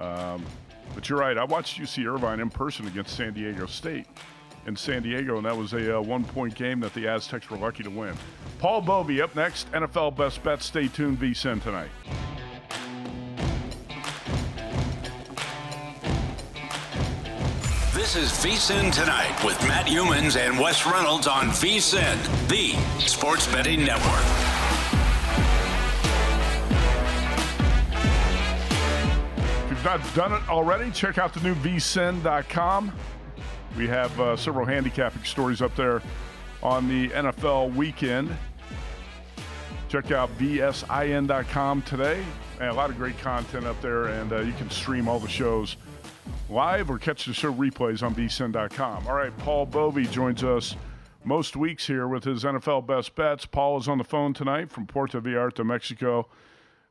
Um, 0.00 0.44
but 0.94 1.08
you're 1.08 1.18
right. 1.18 1.36
I 1.38 1.44
watched 1.44 1.80
UC 1.80 2.06
Irvine 2.12 2.40
in 2.40 2.50
person 2.50 2.86
against 2.86 3.16
San 3.16 3.32
Diego 3.32 3.66
State 3.66 4.06
in 4.66 4.76
San 4.76 5.02
Diego, 5.02 5.36
and 5.36 5.46
that 5.46 5.56
was 5.56 5.72
a 5.72 5.98
uh, 5.98 6.00
one-point 6.00 6.54
game 6.54 6.80
that 6.80 6.94
the 6.94 7.06
Aztecs 7.06 7.50
were 7.50 7.58
lucky 7.58 7.82
to 7.82 7.90
win. 7.90 8.14
Paul 8.58 8.82
Bovi 8.82 9.20
up 9.20 9.34
next. 9.34 9.70
NFL 9.72 10.16
best 10.16 10.42
bets. 10.42 10.66
Stay 10.66 10.88
tuned. 10.88 11.18
VSIN 11.18 11.62
tonight. 11.62 11.90
This 17.94 18.16
is 18.16 18.30
VSIN 18.44 18.92
Tonight 18.92 19.44
with 19.44 19.60
Matt 19.66 19.86
Youmans 19.86 20.36
and 20.36 20.58
Wes 20.58 20.86
Reynolds 20.86 21.26
on 21.26 21.46
VSIN, 21.46 22.48
the 22.48 22.72
sports 23.00 23.46
betting 23.48 23.84
network. 23.84 24.53
Not 29.84 30.14
done 30.14 30.32
it 30.32 30.48
already, 30.48 30.90
check 30.90 31.18
out 31.18 31.34
the 31.34 31.40
new 31.40 31.54
vsin.com. 31.56 32.90
We 33.76 33.86
have 33.86 34.18
uh, 34.18 34.34
several 34.34 34.64
handicapping 34.64 35.24
stories 35.24 35.60
up 35.60 35.76
there 35.76 36.00
on 36.62 36.88
the 36.88 37.10
NFL 37.10 37.74
weekend. 37.74 38.34
Check 39.90 40.10
out 40.10 40.30
vsin.com 40.38 41.82
today. 41.82 42.24
And 42.60 42.70
a 42.70 42.72
lot 42.72 42.88
of 42.88 42.96
great 42.96 43.18
content 43.18 43.66
up 43.66 43.78
there, 43.82 44.06
and 44.06 44.32
uh, 44.32 44.40
you 44.40 44.54
can 44.54 44.70
stream 44.70 45.06
all 45.06 45.18
the 45.18 45.28
shows 45.28 45.76
live 46.48 46.88
or 46.88 46.98
catch 46.98 47.26
the 47.26 47.34
show 47.34 47.52
replays 47.52 48.02
on 48.02 48.14
vsin.com. 48.14 49.06
All 49.06 49.14
right, 49.14 49.36
Paul 49.38 49.66
Bovi 49.66 50.10
joins 50.10 50.42
us 50.42 50.76
most 51.24 51.56
weeks 51.56 51.86
here 51.86 52.08
with 52.08 52.24
his 52.24 52.44
NFL 52.44 52.86
best 52.86 53.14
bets. 53.14 53.44
Paul 53.44 53.78
is 53.78 53.86
on 53.86 53.98
the 53.98 54.04
phone 54.04 54.32
tonight 54.32 54.70
from 54.70 54.86
Puerto 54.86 55.20
Vallarta, 55.20 55.62
Mexico, 55.62 56.26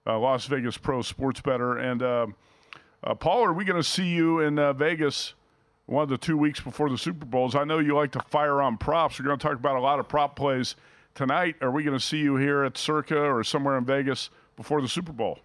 uh, 0.05 0.19
Las 0.19 0.45
Vegas 0.45 0.77
pro 0.77 1.01
sports 1.01 1.41
better. 1.41 1.79
And 1.79 2.03
uh, 3.03 3.13
Paul, 3.15 3.43
are 3.43 3.53
we 3.53 3.65
going 3.65 3.81
to 3.81 3.87
see 3.87 4.07
you 4.07 4.39
in 4.39 4.57
uh, 4.57 4.73
Vegas 4.73 5.33
one 5.85 6.03
of 6.03 6.09
the 6.09 6.17
two 6.17 6.37
weeks 6.37 6.59
before 6.59 6.89
the 6.89 6.97
Super 6.97 7.25
Bowls? 7.25 7.55
I 7.55 7.63
know 7.63 7.79
you 7.79 7.95
like 7.95 8.11
to 8.13 8.21
fire 8.21 8.61
on 8.61 8.77
props. 8.77 9.19
We're 9.19 9.25
going 9.25 9.39
to 9.39 9.45
talk 9.45 9.57
about 9.57 9.75
a 9.75 9.81
lot 9.81 9.99
of 9.99 10.07
prop 10.07 10.35
plays 10.35 10.75
tonight. 11.13 11.55
Are 11.61 11.71
we 11.71 11.83
going 11.83 11.97
to 11.97 12.03
see 12.03 12.19
you 12.19 12.37
here 12.37 12.63
at 12.63 12.77
Circa 12.77 13.19
or 13.19 13.43
somewhere 13.43 13.77
in 13.77 13.85
Vegas 13.85 14.29
before 14.55 14.81
the 14.81 14.87
Super 14.87 15.11
Bowl? 15.11 15.39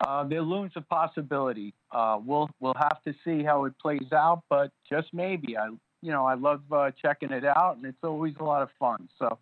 Uh, 0.00 0.24
there 0.24 0.42
looms 0.42 0.72
a 0.76 0.80
possibility. 0.82 1.72
Uh, 1.90 2.18
we'll 2.22 2.50
we'll 2.60 2.74
have 2.74 3.02
to 3.04 3.14
see 3.24 3.42
how 3.42 3.64
it 3.64 3.72
plays 3.80 4.12
out, 4.12 4.42
but 4.50 4.70
just 4.88 5.08
maybe. 5.14 5.56
I 5.56 5.68
you 6.02 6.12
know 6.12 6.26
I 6.26 6.34
love 6.34 6.60
uh, 6.70 6.90
checking 7.00 7.32
it 7.32 7.46
out, 7.46 7.78
and 7.78 7.86
it's 7.86 8.04
always 8.04 8.34
a 8.38 8.44
lot 8.44 8.62
of 8.62 8.68
fun. 8.78 9.08
So 9.18 9.38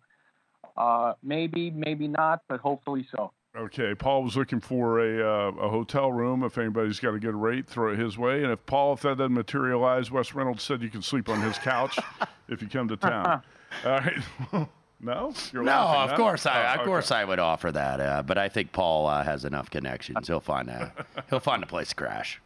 uh, 0.77 1.13
maybe, 1.21 1.71
maybe 1.71 2.07
not, 2.07 2.41
but 2.47 2.61
hopefully 2.61 3.05
so. 3.13 3.31
Okay, 3.55 3.95
Paul 3.95 4.23
was 4.23 4.35
looking 4.35 4.59
for 4.59 4.99
a, 4.99 5.25
uh, 5.25 5.51
a 5.51 5.69
hotel 5.69 6.11
room. 6.11 6.43
If 6.43 6.57
anybody's 6.57 6.99
got 6.99 7.13
a 7.13 7.19
good 7.19 7.35
rate, 7.35 7.65
throw 7.67 7.93
it 7.93 7.99
his 7.99 8.17
way. 8.17 8.43
And 8.43 8.51
if 8.51 8.65
Paul, 8.65 8.93
if 8.93 9.01
that 9.01 9.17
doesn't 9.17 9.33
materialize, 9.33 10.11
Wes 10.11 10.33
Reynolds 10.33 10.61
said 10.61 10.81
you 10.81 10.89
can 10.89 11.01
sleep 11.01 11.29
on 11.29 11.39
his 11.41 11.57
couch 11.57 11.97
if 12.49 12.61
you 12.61 12.67
come 12.67 12.89
to 12.89 12.97
town. 12.97 13.41
All 13.85 13.91
right. 13.91 14.17
no, 14.99 15.33
You're 15.53 15.63
no, 15.63 15.71
laughing, 15.71 16.01
of 16.03 16.09
huh? 16.11 16.17
course 16.17 16.45
I, 16.45 16.63
Oh, 16.63 16.73
of 16.73 16.75
okay. 16.79 16.85
course 16.85 17.11
I 17.11 17.23
would 17.23 17.39
offer 17.39 17.71
that, 17.71 17.99
uh, 18.01 18.23
but 18.23 18.37
I 18.37 18.49
think 18.49 18.73
Paul 18.73 19.07
uh, 19.07 19.23
has 19.23 19.45
enough 19.45 19.69
connections. 19.69 20.27
He'll 20.27 20.41
find 20.41 20.69
a 20.69 20.91
he'll 21.29 21.39
find 21.39 21.63
a 21.63 21.67
place 21.67 21.89
to 21.89 21.95
crash. 21.95 22.41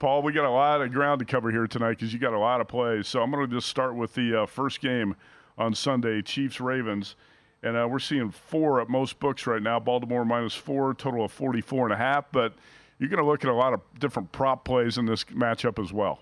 Paul, 0.00 0.22
we 0.22 0.32
got 0.32 0.44
a 0.44 0.50
lot 0.50 0.82
of 0.82 0.92
ground 0.92 1.20
to 1.20 1.24
cover 1.24 1.52
here 1.52 1.68
tonight 1.68 1.90
because 1.98 2.12
you 2.12 2.18
got 2.18 2.32
a 2.32 2.38
lot 2.38 2.60
of 2.60 2.66
plays. 2.66 3.06
So 3.06 3.22
I'm 3.22 3.30
going 3.30 3.48
to 3.48 3.54
just 3.56 3.68
start 3.68 3.94
with 3.94 4.14
the 4.14 4.42
uh, 4.42 4.46
first 4.46 4.80
game 4.80 5.14
on 5.56 5.72
Sunday, 5.76 6.20
Chiefs 6.22 6.60
Ravens, 6.60 7.14
and 7.62 7.76
uh, 7.76 7.86
we're 7.88 7.98
seeing 7.98 8.30
four 8.30 8.80
at 8.80 8.88
most 8.88 9.20
books 9.20 9.46
right 9.46 9.62
now. 9.62 9.78
Baltimore 9.78 10.24
minus 10.24 10.54
four, 10.54 10.94
total 10.94 11.24
of 11.24 11.32
44 11.32 11.86
and 11.86 11.94
a 11.94 11.96
half. 11.96 12.26
But 12.32 12.54
you're 12.98 13.08
going 13.08 13.22
to 13.22 13.26
look 13.26 13.44
at 13.44 13.50
a 13.50 13.54
lot 13.54 13.72
of 13.72 13.80
different 13.98 14.32
prop 14.32 14.64
plays 14.64 14.98
in 14.98 15.06
this 15.06 15.24
matchup 15.24 15.82
as 15.82 15.92
well. 15.92 16.20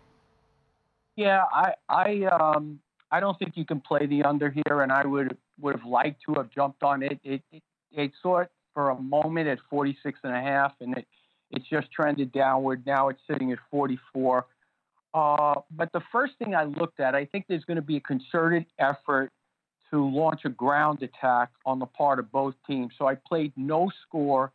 Yeah, 1.16 1.44
I 1.52 1.74
I 1.88 2.24
um 2.24 2.80
I 3.10 3.20
don't 3.20 3.38
think 3.38 3.56
you 3.56 3.64
can 3.64 3.80
play 3.80 4.06
the 4.06 4.22
under 4.22 4.50
here, 4.50 4.82
and 4.82 4.92
I 4.92 5.06
would 5.06 5.36
would 5.60 5.76
have 5.76 5.84
liked 5.84 6.22
to 6.26 6.34
have 6.34 6.50
jumped 6.50 6.82
on 6.82 7.02
it. 7.02 7.18
It 7.24 7.42
it, 7.52 7.62
it 7.92 8.12
saw 8.22 8.38
it 8.38 8.50
for 8.72 8.90
a 8.90 9.00
moment 9.00 9.48
at 9.48 9.58
46 9.68 10.20
and 10.22 10.34
a 10.34 10.40
half, 10.40 10.72
and 10.80 10.96
it 10.96 11.06
it's 11.50 11.68
just 11.68 11.90
trended 11.90 12.32
downward. 12.32 12.86
Now 12.86 13.08
it's 13.08 13.20
sitting 13.28 13.50
at 13.52 13.58
44. 13.70 14.46
Uh, 15.12 15.54
but 15.72 15.90
the 15.92 16.00
first 16.12 16.34
thing 16.38 16.54
I 16.54 16.64
looked 16.64 17.00
at, 17.00 17.16
I 17.16 17.24
think 17.24 17.46
there's 17.48 17.64
going 17.64 17.76
to 17.76 17.82
be 17.82 17.96
a 17.96 18.00
concerted 18.00 18.66
effort 18.78 19.32
to 19.90 20.04
launch 20.04 20.42
a 20.44 20.48
ground 20.48 21.02
attack 21.02 21.50
on 21.66 21.78
the 21.78 21.86
part 21.86 22.18
of 22.18 22.30
both 22.30 22.54
teams. 22.66 22.92
So 22.98 23.06
I 23.06 23.14
played 23.14 23.52
no 23.56 23.90
score 24.06 24.52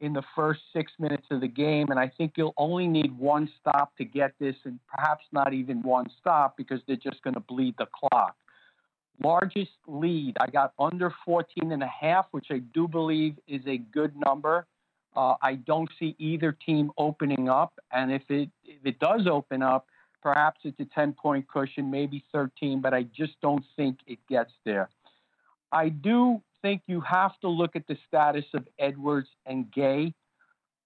in 0.00 0.12
the 0.12 0.22
first 0.34 0.60
six 0.72 0.90
minutes 0.98 1.26
of 1.30 1.40
the 1.40 1.48
game, 1.48 1.86
and 1.90 1.98
I 1.98 2.08
think 2.08 2.32
you'll 2.36 2.54
only 2.56 2.88
need 2.88 3.16
one 3.16 3.48
stop 3.60 3.96
to 3.98 4.04
get 4.04 4.32
this, 4.40 4.56
and 4.64 4.80
perhaps 4.88 5.24
not 5.30 5.54
even 5.54 5.80
one 5.82 6.06
stop 6.18 6.56
because 6.56 6.80
they're 6.86 6.96
just 6.96 7.22
going 7.22 7.34
to 7.34 7.40
bleed 7.40 7.76
the 7.78 7.86
clock. 7.86 8.34
Largest 9.22 9.70
lead, 9.86 10.36
I 10.40 10.48
got 10.50 10.72
under 10.78 11.14
14 11.24 11.70
and 11.70 11.82
a 11.82 11.86
half, 11.86 12.26
which 12.32 12.46
I 12.50 12.58
do 12.58 12.88
believe 12.88 13.38
is 13.46 13.60
a 13.66 13.78
good 13.78 14.12
number. 14.26 14.66
Uh, 15.14 15.34
I 15.40 15.54
don't 15.54 15.88
see 16.00 16.16
either 16.18 16.50
team 16.50 16.90
opening 16.98 17.48
up, 17.48 17.74
and 17.92 18.10
if 18.10 18.22
it 18.28 18.48
if 18.64 18.84
it 18.84 18.98
does 18.98 19.26
open 19.30 19.62
up, 19.62 19.86
perhaps 20.22 20.60
it's 20.64 20.78
a 20.80 20.84
10 20.84 21.14
point 21.14 21.46
cushion, 21.48 21.90
maybe 21.90 22.24
13, 22.32 22.80
but 22.80 22.94
I 22.94 23.02
just 23.02 23.40
don't 23.40 23.64
think 23.76 23.98
it 24.06 24.18
gets 24.28 24.52
there. 24.64 24.88
I 25.72 25.88
do 25.88 26.40
think 26.60 26.82
you 26.86 27.00
have 27.00 27.38
to 27.40 27.48
look 27.48 27.76
at 27.76 27.86
the 27.86 27.96
status 28.06 28.44
of 28.54 28.66
Edwards 28.78 29.28
and 29.46 29.70
Gay 29.72 30.14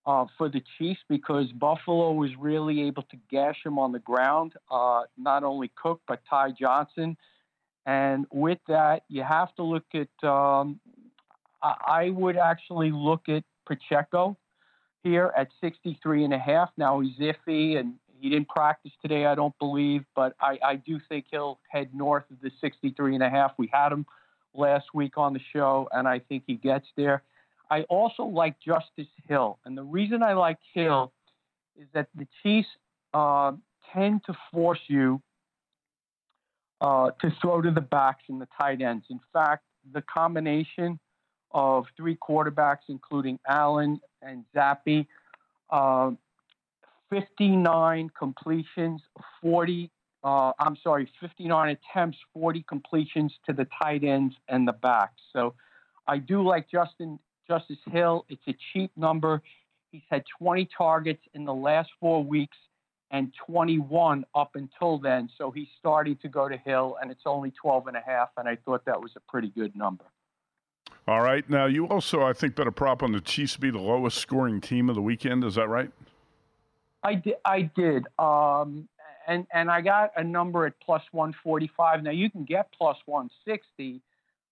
uh, 0.06 0.24
for 0.38 0.48
the 0.48 0.62
Chiefs 0.78 1.00
because 1.08 1.50
Buffalo 1.52 2.12
was 2.12 2.30
really 2.38 2.82
able 2.82 3.02
to 3.04 3.16
gash 3.30 3.56
him 3.64 3.78
on 3.78 3.92
the 3.92 3.98
ground. 3.98 4.54
Uh, 4.70 5.02
not 5.18 5.44
only 5.44 5.70
Cook, 5.76 6.00
but 6.06 6.20
Ty 6.28 6.52
Johnson. 6.58 7.16
And 7.84 8.26
with 8.32 8.58
that, 8.68 9.02
you 9.08 9.22
have 9.22 9.54
to 9.56 9.62
look 9.62 9.84
at, 9.94 10.28
um, 10.28 10.80
I 11.62 12.10
would 12.10 12.36
actually 12.36 12.90
look 12.90 13.28
at 13.28 13.44
Pacheco 13.66 14.36
here 15.02 15.32
at 15.36 15.48
63 15.60 16.24
and 16.24 16.34
a 16.34 16.38
half. 16.38 16.70
Now 16.76 17.00
he's 17.00 17.16
iffy 17.18 17.78
and 17.78 17.94
he 18.20 18.30
didn't 18.30 18.48
practice 18.48 18.92
today, 19.02 19.26
I 19.26 19.34
don't 19.34 19.56
believe, 19.58 20.04
but 20.14 20.34
I, 20.40 20.58
I 20.64 20.76
do 20.76 21.00
think 21.08 21.26
he'll 21.30 21.58
head 21.68 21.90
north 21.94 22.24
of 22.30 22.40
the 22.42 22.50
63 22.60 23.14
and 23.14 23.22
a 23.22 23.30
half. 23.30 23.52
We 23.58 23.70
had 23.72 23.92
him 23.92 24.06
last 24.54 24.86
week 24.94 25.18
on 25.18 25.32
the 25.32 25.40
show, 25.52 25.88
and 25.92 26.08
I 26.08 26.20
think 26.20 26.44
he 26.46 26.54
gets 26.54 26.86
there. 26.96 27.22
I 27.70 27.82
also 27.82 28.22
like 28.24 28.56
Justice 28.60 29.10
Hill, 29.28 29.58
and 29.64 29.76
the 29.76 29.82
reason 29.82 30.22
I 30.22 30.34
like 30.34 30.58
Hill 30.72 31.12
is 31.78 31.86
that 31.94 32.08
the 32.14 32.26
Chiefs 32.42 32.68
uh, 33.12 33.52
tend 33.92 34.22
to 34.26 34.36
force 34.52 34.80
you 34.88 35.20
uh, 36.80 37.10
to 37.20 37.30
throw 37.40 37.60
to 37.62 37.70
the 37.70 37.80
backs 37.80 38.24
and 38.28 38.40
the 38.40 38.48
tight 38.58 38.80
ends. 38.82 39.06
In 39.10 39.20
fact, 39.32 39.64
the 39.92 40.02
combination 40.02 40.98
of 41.52 41.86
three 41.96 42.16
quarterbacks, 42.16 42.88
including 42.88 43.38
Allen 43.48 44.00
and 44.22 44.44
Zappe, 44.54 45.06
uh, 45.70 46.10
59 47.10 48.10
completions, 48.18 49.02
40, 49.42 49.90
uh, 50.24 50.52
I'm 50.58 50.76
sorry, 50.82 51.10
59 51.20 51.76
attempts, 51.76 52.18
40 52.34 52.64
completions 52.68 53.32
to 53.46 53.52
the 53.52 53.66
tight 53.82 54.04
ends 54.04 54.34
and 54.48 54.66
the 54.66 54.72
backs. 54.72 55.20
So 55.32 55.54
I 56.06 56.18
do 56.18 56.42
like 56.42 56.68
Justin 56.70 57.18
Justice 57.46 57.78
Hill. 57.90 58.26
It's 58.28 58.42
a 58.48 58.54
cheap 58.72 58.90
number. 58.96 59.42
He's 59.92 60.02
had 60.10 60.24
20 60.38 60.68
targets 60.76 61.22
in 61.34 61.44
the 61.44 61.54
last 61.54 61.90
four 62.00 62.22
weeks 62.22 62.56
and 63.10 63.32
21 63.46 64.24
up 64.34 64.56
until 64.56 64.98
then. 64.98 65.28
So 65.38 65.50
he's 65.50 65.68
starting 65.78 66.16
to 66.22 66.28
go 66.28 66.48
to 66.48 66.56
Hill, 66.56 66.96
and 67.00 67.10
it's 67.10 67.22
only 67.24 67.52
12 67.52 67.86
and 67.86 67.96
a 67.96 68.02
half, 68.04 68.30
and 68.36 68.48
I 68.48 68.56
thought 68.56 68.84
that 68.86 69.00
was 69.00 69.12
a 69.16 69.20
pretty 69.30 69.48
good 69.48 69.76
number. 69.76 70.04
All 71.08 71.20
right. 71.20 71.48
Now, 71.48 71.66
you 71.66 71.86
also, 71.86 72.22
I 72.22 72.32
think, 72.32 72.56
bet 72.56 72.66
a 72.66 72.72
prop 72.72 73.02
on 73.02 73.12
the 73.12 73.20
Chiefs 73.20 73.54
to 73.54 73.60
be 73.60 73.70
the 73.70 73.78
lowest 73.78 74.18
scoring 74.18 74.60
team 74.60 74.88
of 74.88 74.96
the 74.96 75.02
weekend. 75.02 75.44
Is 75.44 75.54
that 75.54 75.68
right? 75.68 75.90
I 77.06 77.14
did. 77.14 77.34
I 77.44 77.62
did. 77.62 78.06
Um, 78.18 78.88
and, 79.28 79.46
and 79.52 79.70
I 79.70 79.80
got 79.80 80.10
a 80.16 80.24
number 80.24 80.66
at 80.66 80.74
plus 80.80 81.02
145. 81.12 82.02
Now, 82.02 82.10
you 82.10 82.30
can 82.30 82.44
get 82.44 82.68
plus 82.76 82.96
160, 83.06 84.00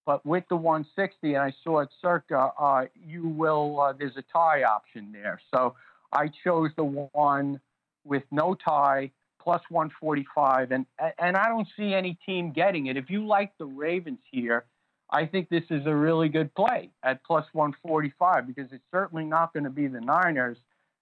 but 0.06 0.24
with 0.24 0.44
the 0.48 0.56
160, 0.56 1.34
and 1.34 1.42
I 1.42 1.52
saw 1.64 1.80
it 1.80 1.88
circa, 2.00 2.52
uh, 2.58 2.84
you 2.94 3.26
will, 3.26 3.80
uh, 3.80 3.92
there's 3.92 4.16
a 4.16 4.24
tie 4.32 4.62
option 4.62 5.10
there. 5.12 5.40
So 5.52 5.74
I 6.12 6.28
chose 6.44 6.70
the 6.76 6.84
one 6.84 7.60
with 8.04 8.22
no 8.30 8.54
tie 8.54 9.10
plus 9.40 9.62
145, 9.68 10.72
and 10.72 10.86
and 11.18 11.36
I 11.36 11.48
don't 11.48 11.68
see 11.76 11.92
any 11.92 12.16
team 12.24 12.52
getting 12.52 12.86
it. 12.86 12.96
If 12.96 13.10
you 13.10 13.26
like 13.26 13.52
the 13.58 13.66
Ravens 13.66 14.20
here, 14.30 14.64
I 15.10 15.26
think 15.26 15.50
this 15.50 15.64
is 15.68 15.86
a 15.86 15.94
really 15.94 16.30
good 16.30 16.54
play 16.54 16.90
at 17.02 17.22
plus 17.24 17.44
145 17.52 18.46
because 18.46 18.72
it's 18.72 18.84
certainly 18.90 19.24
not 19.24 19.52
going 19.52 19.64
to 19.64 19.70
be 19.70 19.86
the 19.86 20.00
Niners, 20.00 20.56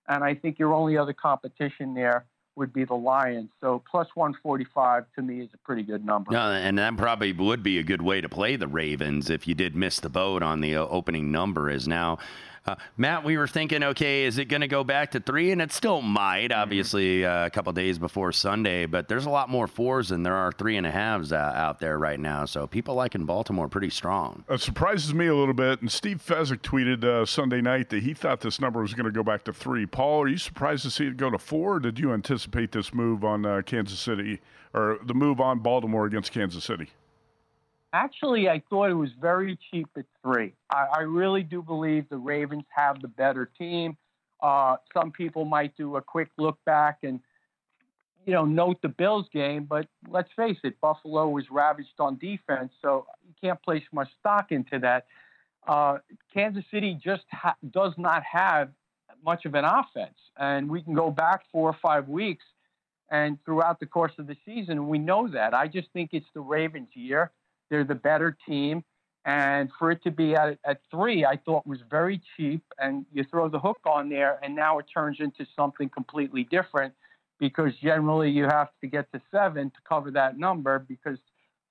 and 0.09 0.25
I 0.25 0.35
think 0.35 0.59
your 0.59 0.75
only 0.75 0.97
other 0.97 1.13
competition 1.13 1.95
there 1.95 2.27
would 2.55 2.73
be 2.73 2.85
the 2.85 2.95
Lions. 2.95 3.51
So 3.61 3.83
plus 3.91 4.09
145 4.15 5.05
to 5.17 5.23
me 5.23 5.41
is 5.41 5.49
a 5.55 5.59
pretty 5.59 5.83
good 5.83 6.05
number. 6.05 6.33
No, 6.33 6.51
and 6.51 6.79
that 6.79 6.97
probably 6.97 7.33
would 7.33 7.63
be 7.63 7.79
a 7.79 7.83
good 7.83 8.03
way 8.03 8.21
to 8.21 8.29
play 8.29 8.57
the 8.57 8.69
Ravens 8.69 9.31
if 9.31 9.49
you 9.49 9.55
did 9.55 9.75
miss 9.75 10.01
the 10.01 10.11
boat 10.11 10.43
on 10.43 10.61
the 10.61 10.77
uh, 10.77 10.87
opening 10.87 11.33
number. 11.33 11.71
Is 11.71 11.89
now 11.89 12.19
uh, 12.67 12.77
Matt, 12.97 13.25
we 13.25 13.37
were 13.37 13.47
thinking, 13.47 13.83
okay, 13.83 14.25
is 14.25 14.39
it 14.39 14.47
going 14.47 14.61
to 14.61 14.69
go 14.69 14.85
back 14.85 15.13
to 15.13 15.21
three? 15.21 15.51
And 15.51 15.61
it 15.61 15.73
still 15.73 16.01
might, 16.01 16.51
mm-hmm. 16.51 16.61
obviously, 16.61 17.25
uh, 17.25 17.47
a 17.47 17.51
couple 17.51 17.73
days 17.73 17.99
before 17.99 18.33
Sunday, 18.33 18.87
but 18.87 19.09
there's 19.09 19.27
a 19.27 19.31
lot 19.31 19.49
more 19.49 19.67
fours 19.67 20.11
than 20.11 20.23
there 20.23 20.37
are 20.37 20.53
three 20.53 20.77
and 20.77 20.87
a 20.87 20.91
halves 20.91 21.33
uh, 21.33 21.37
out 21.37 21.81
there 21.81 21.99
right 21.99 22.21
now. 22.21 22.45
So 22.45 22.67
people 22.67 22.95
like 22.95 23.15
in 23.15 23.25
Baltimore 23.25 23.69
pretty 23.69 23.91
strong. 23.91 24.45
It 24.49 24.61
surprises 24.61 25.13
me 25.13 25.27
a 25.27 25.35
little 25.35 25.55
bit. 25.55 25.81
And 25.81 25.91
Steve 25.91 26.23
Fezzik 26.25 26.61
tweeted 26.61 27.05
uh, 27.05 27.27
Sunday 27.27 27.61
night 27.61 27.91
that 27.91 28.03
he 28.03 28.15
thought 28.15 28.41
this 28.41 28.61
number 28.61 28.81
was 28.81 28.95
going 28.95 29.07
to 29.07 29.13
go 29.13 29.23
back 29.23 29.45
to 29.45 29.53
three. 29.53 29.87
Paul, 29.87 30.23
are 30.23 30.29
you 30.29 30.39
surprised 30.39 30.85
to 30.85 30.91
see 30.91 31.07
it 31.07 31.17
go 31.17 31.31
to 31.31 31.39
four? 31.39 31.77
Or 31.77 31.81
did 31.81 31.99
you 31.99 32.13
anticipate 32.13 32.73
this 32.73 32.93
move 32.93 33.25
on 33.25 33.47
uh, 33.47 33.63
Kansas 33.65 33.99
City 33.99 34.41
or 34.75 34.99
the 35.05 35.15
move 35.15 35.41
on 35.41 35.59
Baltimore 35.61 36.07
against 36.07 36.33
Kansas 36.33 36.65
City? 36.65 36.91
Actually, 37.93 38.49
I 38.49 38.63
thought 38.71 38.91
it 38.91 38.95
was 38.95 39.11
very 39.21 39.59
cheap 39.71 39.89
at 39.97 40.07
three. 40.23 40.55
I, 40.71 40.87
I 40.99 41.01
really 41.01 41.43
do 41.43 41.63
believe 41.63 42.09
the 42.09 42.17
Ravens 42.17 42.65
have 42.75 43.03
the 43.03 43.09
better 43.09 43.51
team. 43.59 43.97
Uh, 44.43 44.77
some 44.95 45.13
people 45.13 45.45
might 45.45 45.77
do 45.77 45.97
a 45.97 46.03
quick 46.03 46.31
look 46.39 46.59
back 46.65 46.99
and, 47.03 47.21
you 48.25 48.33
know, 48.33 48.45
note 48.45 48.81
the 48.83 48.89
Bills 48.89 49.27
game, 49.33 49.65
but 49.65 49.87
let's 50.09 50.31
face 50.35 50.57
it, 50.65 50.81
Buffalo 50.81 51.29
was 51.29 51.45
ravaged 51.51 51.99
on 51.99 52.17
defense, 52.19 52.73
so 52.81 53.07
you 53.27 53.35
can't 53.41 53.63
place 53.63 53.83
much 53.93 54.09
stock 54.21 54.51
into 54.51 54.79
that. 54.79 55.07
Uh, 55.69 55.99
Kansas 56.33 56.65
City 56.71 56.99
just 57.03 57.25
ha- 57.31 57.57
does 57.71 57.93
not 57.99 58.23
have 58.25 58.71
much 59.25 59.45
of 59.45 59.55
an 59.55 59.65
offense, 59.65 60.19
and 60.37 60.69
we 60.69 60.83
can 60.83 60.95
go 60.95 61.11
back 61.11 61.43
four 61.53 61.69
or 61.69 61.77
five 61.81 62.09
weeks 62.09 62.45
and 63.13 63.39
throughout 63.45 63.79
the 63.79 63.87
course 63.87 64.13
of 64.19 64.27
the 64.27 64.37
season, 64.47 64.89
we 64.89 64.99
know 64.99 65.29
that. 65.29 65.53
I 65.53 65.69
just 65.69 65.89
think 65.93 66.11
it's 66.13 66.27
the 66.33 66.41
Ravens' 66.41 66.89
year. 66.95 67.31
They're 67.73 67.85
the 67.85 67.95
better 67.95 68.37
team. 68.47 68.85
And 69.25 69.71
for 69.79 69.91
it 69.91 70.03
to 70.03 70.11
be 70.11 70.35
at, 70.35 70.59
at 70.67 70.83
three, 70.91 71.25
I 71.25 71.39
thought 71.39 71.67
was 71.67 71.79
very 71.91 72.21
cheap. 72.37 72.63
And 72.79 73.07
you 73.15 73.25
throw 73.25 73.49
the 73.49 73.59
hook 73.59 73.79
on 73.87 74.11
there, 74.11 74.39
and 74.43 74.55
now 74.55 74.79
it 74.79 74.87
turns 74.93 75.21
into 75.21 75.47
something 75.57 75.89
completely 75.89 76.45
different 76.45 76.93
because 77.41 77.73
generally 77.83 78.31
you 78.31 78.45
have 78.45 78.69
to 78.83 78.87
get 78.87 79.11
to 79.13 79.23
seven 79.31 79.71
to 79.71 79.77
cover 79.89 80.11
that 80.11 80.39
number 80.39 80.81
because 80.81 81.17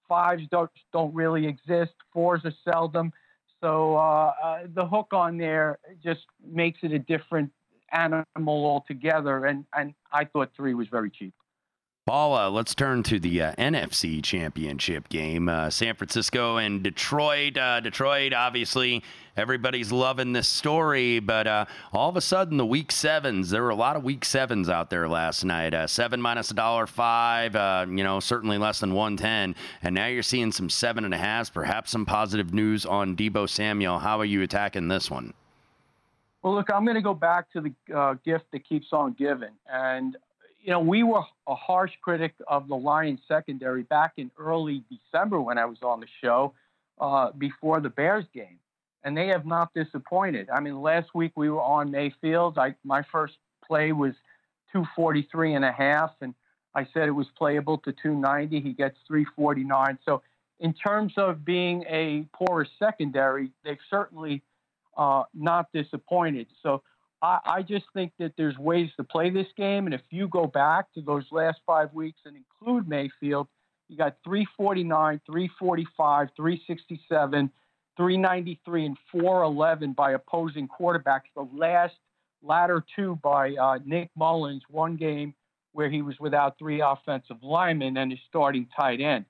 fives 0.09 0.41
don't, 0.49 0.71
don't 0.91 1.13
really 1.13 1.45
exist, 1.45 1.93
fours 2.11 2.41
are 2.45 2.53
seldom. 2.65 3.13
So 3.61 3.95
uh, 3.95 4.33
uh, 4.43 4.59
the 4.73 4.87
hook 4.87 5.09
on 5.13 5.37
there 5.37 5.77
just 6.03 6.21
makes 6.43 6.79
it 6.81 6.93
a 6.93 6.99
different 6.99 7.51
animal 7.91 8.65
altogether. 8.65 9.45
And, 9.45 9.65
and 9.77 9.93
I 10.11 10.25
thought 10.25 10.49
three 10.57 10.73
was 10.73 10.87
very 10.87 11.11
cheap. 11.11 11.35
Paul, 12.11 12.33
uh, 12.35 12.49
let's 12.49 12.75
turn 12.75 13.03
to 13.03 13.21
the 13.21 13.41
uh, 13.41 13.55
NFC 13.55 14.21
Championship 14.21 15.07
game. 15.07 15.47
Uh, 15.47 15.69
San 15.69 15.95
Francisco 15.95 16.57
and 16.57 16.83
Detroit. 16.83 17.57
Uh, 17.57 17.79
Detroit, 17.79 18.33
obviously, 18.33 19.01
everybody's 19.37 19.93
loving 19.93 20.33
this 20.33 20.49
story, 20.49 21.19
but 21.19 21.47
uh, 21.47 21.63
all 21.93 22.09
of 22.09 22.17
a 22.17 22.21
sudden, 22.21 22.57
the 22.57 22.65
week 22.65 22.91
sevens, 22.91 23.49
there 23.49 23.63
were 23.63 23.69
a 23.69 23.75
lot 23.75 23.95
of 23.95 24.03
week 24.03 24.25
sevens 24.25 24.67
out 24.67 24.89
there 24.89 25.07
last 25.07 25.45
night. 25.45 25.73
Uh, 25.73 25.87
seven 25.87 26.21
minus 26.21 26.51
a 26.51 26.53
dollar 26.53 26.85
five, 26.85 27.55
you 27.87 28.03
know, 28.03 28.19
certainly 28.19 28.57
less 28.57 28.81
than 28.81 28.93
110. 28.93 29.55
And 29.81 29.95
now 29.95 30.07
you're 30.07 30.21
seeing 30.21 30.51
some 30.51 30.69
seven 30.69 31.05
and 31.05 31.13
a 31.13 31.45
perhaps 31.53 31.91
some 31.91 32.05
positive 32.05 32.53
news 32.53 32.85
on 32.85 33.15
Deebo 33.15 33.47
Samuel. 33.47 33.99
How 33.99 34.19
are 34.19 34.25
you 34.25 34.41
attacking 34.41 34.89
this 34.89 35.09
one? 35.09 35.33
Well, 36.43 36.55
look, 36.55 36.69
I'm 36.73 36.83
going 36.83 36.95
to 36.95 37.01
go 37.01 37.13
back 37.13 37.49
to 37.53 37.61
the 37.61 38.19
gift 38.25 38.51
that 38.51 38.67
keeps 38.67 38.87
on 38.91 39.13
giving. 39.13 39.53
And 39.71 40.17
you 40.63 40.71
know, 40.71 40.79
we 40.79 41.03
were 41.03 41.23
a 41.47 41.55
harsh 41.55 41.91
critic 42.01 42.33
of 42.47 42.67
the 42.67 42.75
Lions 42.75 43.19
secondary 43.27 43.83
back 43.83 44.13
in 44.17 44.31
early 44.37 44.83
December 44.89 45.41
when 45.41 45.57
I 45.57 45.65
was 45.65 45.79
on 45.81 45.99
the 45.99 46.07
show 46.21 46.53
uh, 46.99 47.31
before 47.31 47.79
the 47.79 47.89
Bears 47.89 48.25
game, 48.33 48.59
and 49.03 49.17
they 49.17 49.27
have 49.27 49.45
not 49.45 49.73
disappointed. 49.73 50.49
I 50.49 50.59
mean, 50.59 50.81
last 50.81 51.15
week 51.15 51.31
we 51.35 51.49
were 51.49 51.61
on 51.61 51.89
Mayfield. 51.89 52.57
I, 52.57 52.75
my 52.83 53.03
first 53.11 53.35
play 53.65 53.91
was 53.91 54.13
243 54.71 55.55
and 55.55 55.65
a 55.65 55.71
half, 55.71 56.11
and 56.21 56.35
I 56.75 56.87
said 56.93 57.07
it 57.07 57.11
was 57.11 57.27
playable 57.37 57.79
to 57.79 57.91
290. 57.91 58.61
He 58.61 58.73
gets 58.73 58.97
349. 59.07 59.97
So, 60.05 60.21
in 60.59 60.73
terms 60.73 61.13
of 61.17 61.43
being 61.43 61.83
a 61.89 62.23
porous 62.33 62.69
secondary, 62.77 63.51
they've 63.63 63.79
certainly 63.89 64.43
uh, 64.95 65.23
not 65.33 65.71
disappointed. 65.73 66.45
So, 66.61 66.83
I, 67.21 67.39
I 67.45 67.61
just 67.61 67.85
think 67.93 68.13
that 68.19 68.33
there's 68.37 68.57
ways 68.57 68.89
to 68.97 69.03
play 69.03 69.29
this 69.29 69.47
game. 69.57 69.85
And 69.85 69.93
if 69.93 70.01
you 70.09 70.27
go 70.27 70.47
back 70.47 70.91
to 70.93 71.01
those 71.01 71.25
last 71.31 71.59
five 71.65 71.93
weeks 71.93 72.19
and 72.25 72.35
include 72.35 72.87
Mayfield, 72.87 73.47
you 73.87 73.97
got 73.97 74.17
349, 74.23 75.21
345, 75.25 76.29
367, 76.35 77.51
393, 77.97 78.85
and 78.85 78.97
411 79.11 79.93
by 79.93 80.13
opposing 80.13 80.67
quarterbacks. 80.67 81.23
The 81.35 81.47
last 81.53 81.95
latter 82.41 82.83
two 82.95 83.19
by 83.21 83.53
uh, 83.55 83.79
Nick 83.85 84.09
Mullens, 84.17 84.63
one 84.69 84.95
game 84.95 85.35
where 85.73 85.89
he 85.89 86.01
was 86.01 86.15
without 86.19 86.57
three 86.57 86.81
offensive 86.81 87.37
linemen 87.41 87.97
and 87.97 88.11
his 88.11 88.19
starting 88.27 88.67
tight 88.75 88.99
end. 89.01 89.25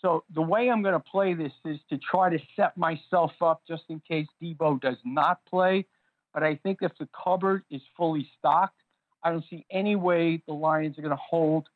So 0.00 0.24
the 0.34 0.42
way 0.42 0.68
I'm 0.68 0.82
going 0.82 0.94
to 0.94 1.00
play 1.00 1.34
this 1.34 1.52
is 1.64 1.78
to 1.90 1.98
try 1.98 2.30
to 2.30 2.38
set 2.56 2.76
myself 2.76 3.32
up 3.40 3.62
just 3.68 3.84
in 3.88 4.00
case 4.00 4.26
Deebo 4.42 4.80
does 4.80 4.96
not 5.04 5.40
play 5.48 5.86
but 6.34 6.42
I 6.42 6.56
think 6.56 6.78
if 6.82 6.92
the 6.98 7.08
cupboard 7.24 7.64
is 7.70 7.82
fully 7.96 8.28
stocked, 8.38 8.80
I 9.22 9.30
don't 9.30 9.44
see 9.48 9.64
any 9.70 9.96
way 9.96 10.42
the 10.46 10.54
Lions 10.54 10.98
are 10.98 11.02
going 11.02 11.16
to 11.16 11.22
hold 11.22 11.68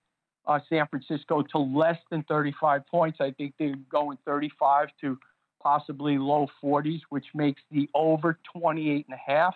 uh, 0.47 0.61
San 0.69 0.87
Francisco 0.89 1.43
to 1.43 1.59
less 1.59 1.99
than 2.11 2.23
35 2.25 2.87
points. 2.87 3.19
I 3.21 3.33
think 3.33 3.55
they're 3.59 3.75
going 3.91 4.19
35 4.25 4.89
to 5.03 5.19
possibly 5.63 6.19
low 6.19 6.49
40s, 6.63 7.01
which 7.09 7.27
makes 7.35 7.61
the 7.71 7.89
over 7.95 8.39
28 8.53 9.07
and 9.09 9.15
a 9.15 9.33
half 9.33 9.55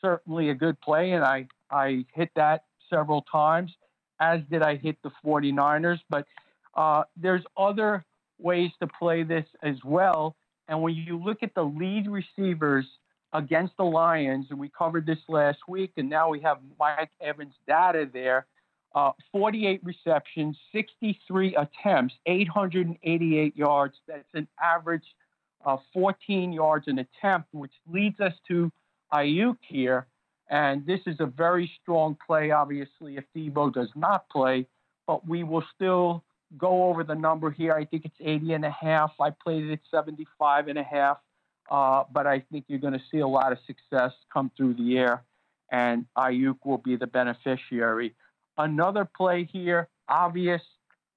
certainly 0.00 0.50
a 0.50 0.54
good 0.54 0.80
play. 0.80 1.12
And 1.12 1.24
I, 1.24 1.48
I 1.70 2.04
hit 2.14 2.30
that 2.36 2.64
several 2.90 3.22
times, 3.22 3.72
as 4.20 4.40
did 4.50 4.62
I 4.62 4.76
hit 4.76 4.96
the 5.02 5.10
49ers. 5.24 6.00
But 6.08 6.26
uh, 6.74 7.04
there's 7.16 7.42
other 7.56 8.04
ways 8.38 8.70
to 8.80 8.86
play 8.86 9.22
this 9.22 9.46
as 9.62 9.76
well. 9.84 10.36
And 10.68 10.82
when 10.82 10.94
you 10.94 11.18
look 11.18 11.42
at 11.42 11.54
the 11.54 11.64
lead 11.64 12.08
receivers 12.08 12.86
against 13.32 13.76
the 13.76 13.84
Lions, 13.84 14.46
and 14.50 14.58
we 14.58 14.68
covered 14.68 15.06
this 15.06 15.18
last 15.28 15.58
week, 15.68 15.92
and 15.96 16.08
now 16.08 16.28
we 16.30 16.40
have 16.40 16.58
Mike 16.78 17.10
Evans' 17.20 17.54
data 17.66 18.08
there. 18.12 18.46
Uh, 18.94 19.12
48 19.32 19.80
receptions, 19.84 20.56
63 20.72 21.54
attempts, 21.56 22.14
888 22.26 23.56
yards. 23.56 23.94
That's 24.06 24.24
an 24.34 24.48
average 24.62 25.04
uh, 25.64 25.76
14 25.92 26.52
yards 26.52 26.88
an 26.88 26.98
attempt, 26.98 27.48
which 27.52 27.72
leads 27.90 28.18
us 28.20 28.32
to 28.48 28.70
Aiyuk 29.12 29.58
here. 29.60 30.06
And 30.50 30.86
this 30.86 31.00
is 31.06 31.16
a 31.20 31.26
very 31.26 31.70
strong 31.82 32.16
play, 32.26 32.50
obviously, 32.50 33.16
if 33.16 33.24
Deebo 33.36 33.72
does 33.72 33.90
not 33.94 34.28
play, 34.30 34.66
but 35.06 35.26
we 35.28 35.44
will 35.44 35.64
still 35.74 36.24
go 36.56 36.84
over 36.84 37.04
the 37.04 37.14
number 37.14 37.50
here. 37.50 37.74
I 37.74 37.84
think 37.84 38.06
it's 38.06 38.16
80 38.18 38.54
and 38.54 38.64
a 38.64 38.70
half. 38.70 39.12
I 39.20 39.30
played 39.30 39.64
it 39.64 39.72
at 39.72 39.80
75 39.90 40.68
and 40.68 40.78
a 40.78 40.82
half. 40.82 41.18
Uh, 41.70 42.04
but 42.12 42.26
I 42.26 42.40
think 42.50 42.64
you're 42.68 42.78
going 42.78 42.94
to 42.94 43.02
see 43.10 43.18
a 43.18 43.28
lot 43.28 43.52
of 43.52 43.58
success 43.66 44.12
come 44.32 44.50
through 44.56 44.74
the 44.74 44.98
air, 44.98 45.22
and 45.70 46.06
Aiyuk 46.16 46.58
will 46.64 46.78
be 46.78 46.96
the 46.96 47.06
beneficiary. 47.06 48.14
Another 48.56 49.04
play 49.04 49.44
here, 49.44 49.88
obvious 50.08 50.62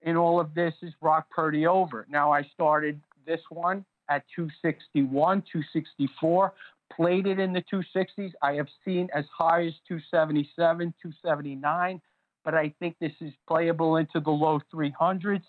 in 0.01 0.17
all 0.17 0.39
of 0.39 0.53
this, 0.53 0.73
is 0.81 0.93
Brock 1.01 1.27
Purdy 1.29 1.65
over. 1.67 2.05
Now, 2.09 2.31
I 2.31 2.43
started 2.53 2.99
this 3.25 3.39
one 3.49 3.85
at 4.09 4.25
261, 4.35 5.43
264, 5.51 6.53
played 6.93 7.27
it 7.27 7.39
in 7.39 7.53
the 7.53 7.63
260s. 7.71 8.33
I 8.41 8.53
have 8.53 8.67
seen 8.83 9.07
as 9.15 9.25
high 9.35 9.65
as 9.67 9.73
277, 9.87 10.93
279, 11.01 12.01
but 12.43 12.55
I 12.55 12.73
think 12.79 12.97
this 12.99 13.13
is 13.21 13.31
playable 13.47 13.95
into 13.95 14.19
the 14.19 14.31
low 14.31 14.59
300s. 14.73 15.43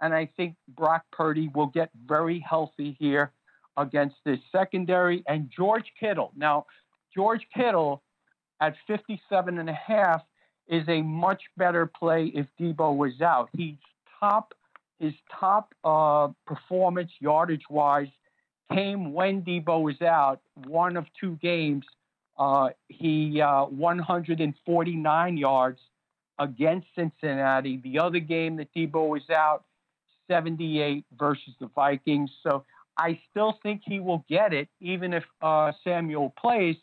And 0.00 0.14
I 0.14 0.30
think 0.36 0.54
Brock 0.68 1.04
Purdy 1.10 1.50
will 1.54 1.66
get 1.66 1.90
very 2.06 2.38
healthy 2.38 2.96
here 3.00 3.32
against 3.76 4.16
this 4.24 4.38
secondary. 4.52 5.22
And 5.26 5.50
George 5.54 5.92
Kittle. 5.98 6.32
Now, 6.36 6.66
George 7.14 7.46
Kittle 7.54 8.02
at 8.60 8.74
57 8.86 9.58
and 9.58 9.68
a 9.68 9.74
half 9.74 10.22
is 10.68 10.88
a 10.88 11.02
much 11.02 11.42
better 11.56 11.86
play 11.86 12.32
if 12.34 12.46
Deebo 12.60 12.96
was 12.96 13.20
out. 13.20 13.50
He's 13.52 13.76
top 14.20 14.54
his 15.00 15.12
top 15.40 15.74
uh, 15.84 16.28
performance 16.46 17.10
yardage 17.18 17.64
wise 17.68 18.08
came 18.72 19.12
when 19.12 19.42
Deebo 19.42 19.82
was 19.82 20.00
out. 20.00 20.40
One 20.66 20.96
of 20.96 21.06
two 21.20 21.36
games, 21.42 21.84
uh, 22.38 22.70
he 22.88 23.40
uh, 23.40 23.66
149 23.66 25.36
yards 25.36 25.80
against 26.38 26.86
Cincinnati. 26.94 27.76
The 27.78 27.98
other 27.98 28.20
game 28.20 28.56
that 28.56 28.68
Deebo 28.74 29.08
was 29.08 29.28
out, 29.30 29.64
78 30.28 31.04
versus 31.18 31.54
the 31.60 31.66
Vikings. 31.74 32.30
So 32.42 32.64
I 32.96 33.20
still 33.30 33.58
think 33.62 33.82
he 33.84 34.00
will 34.00 34.24
get 34.28 34.52
it, 34.52 34.68
even 34.80 35.12
if 35.12 35.24
uh, 35.42 35.72
Samuel 35.82 36.32
plays, 36.38 36.76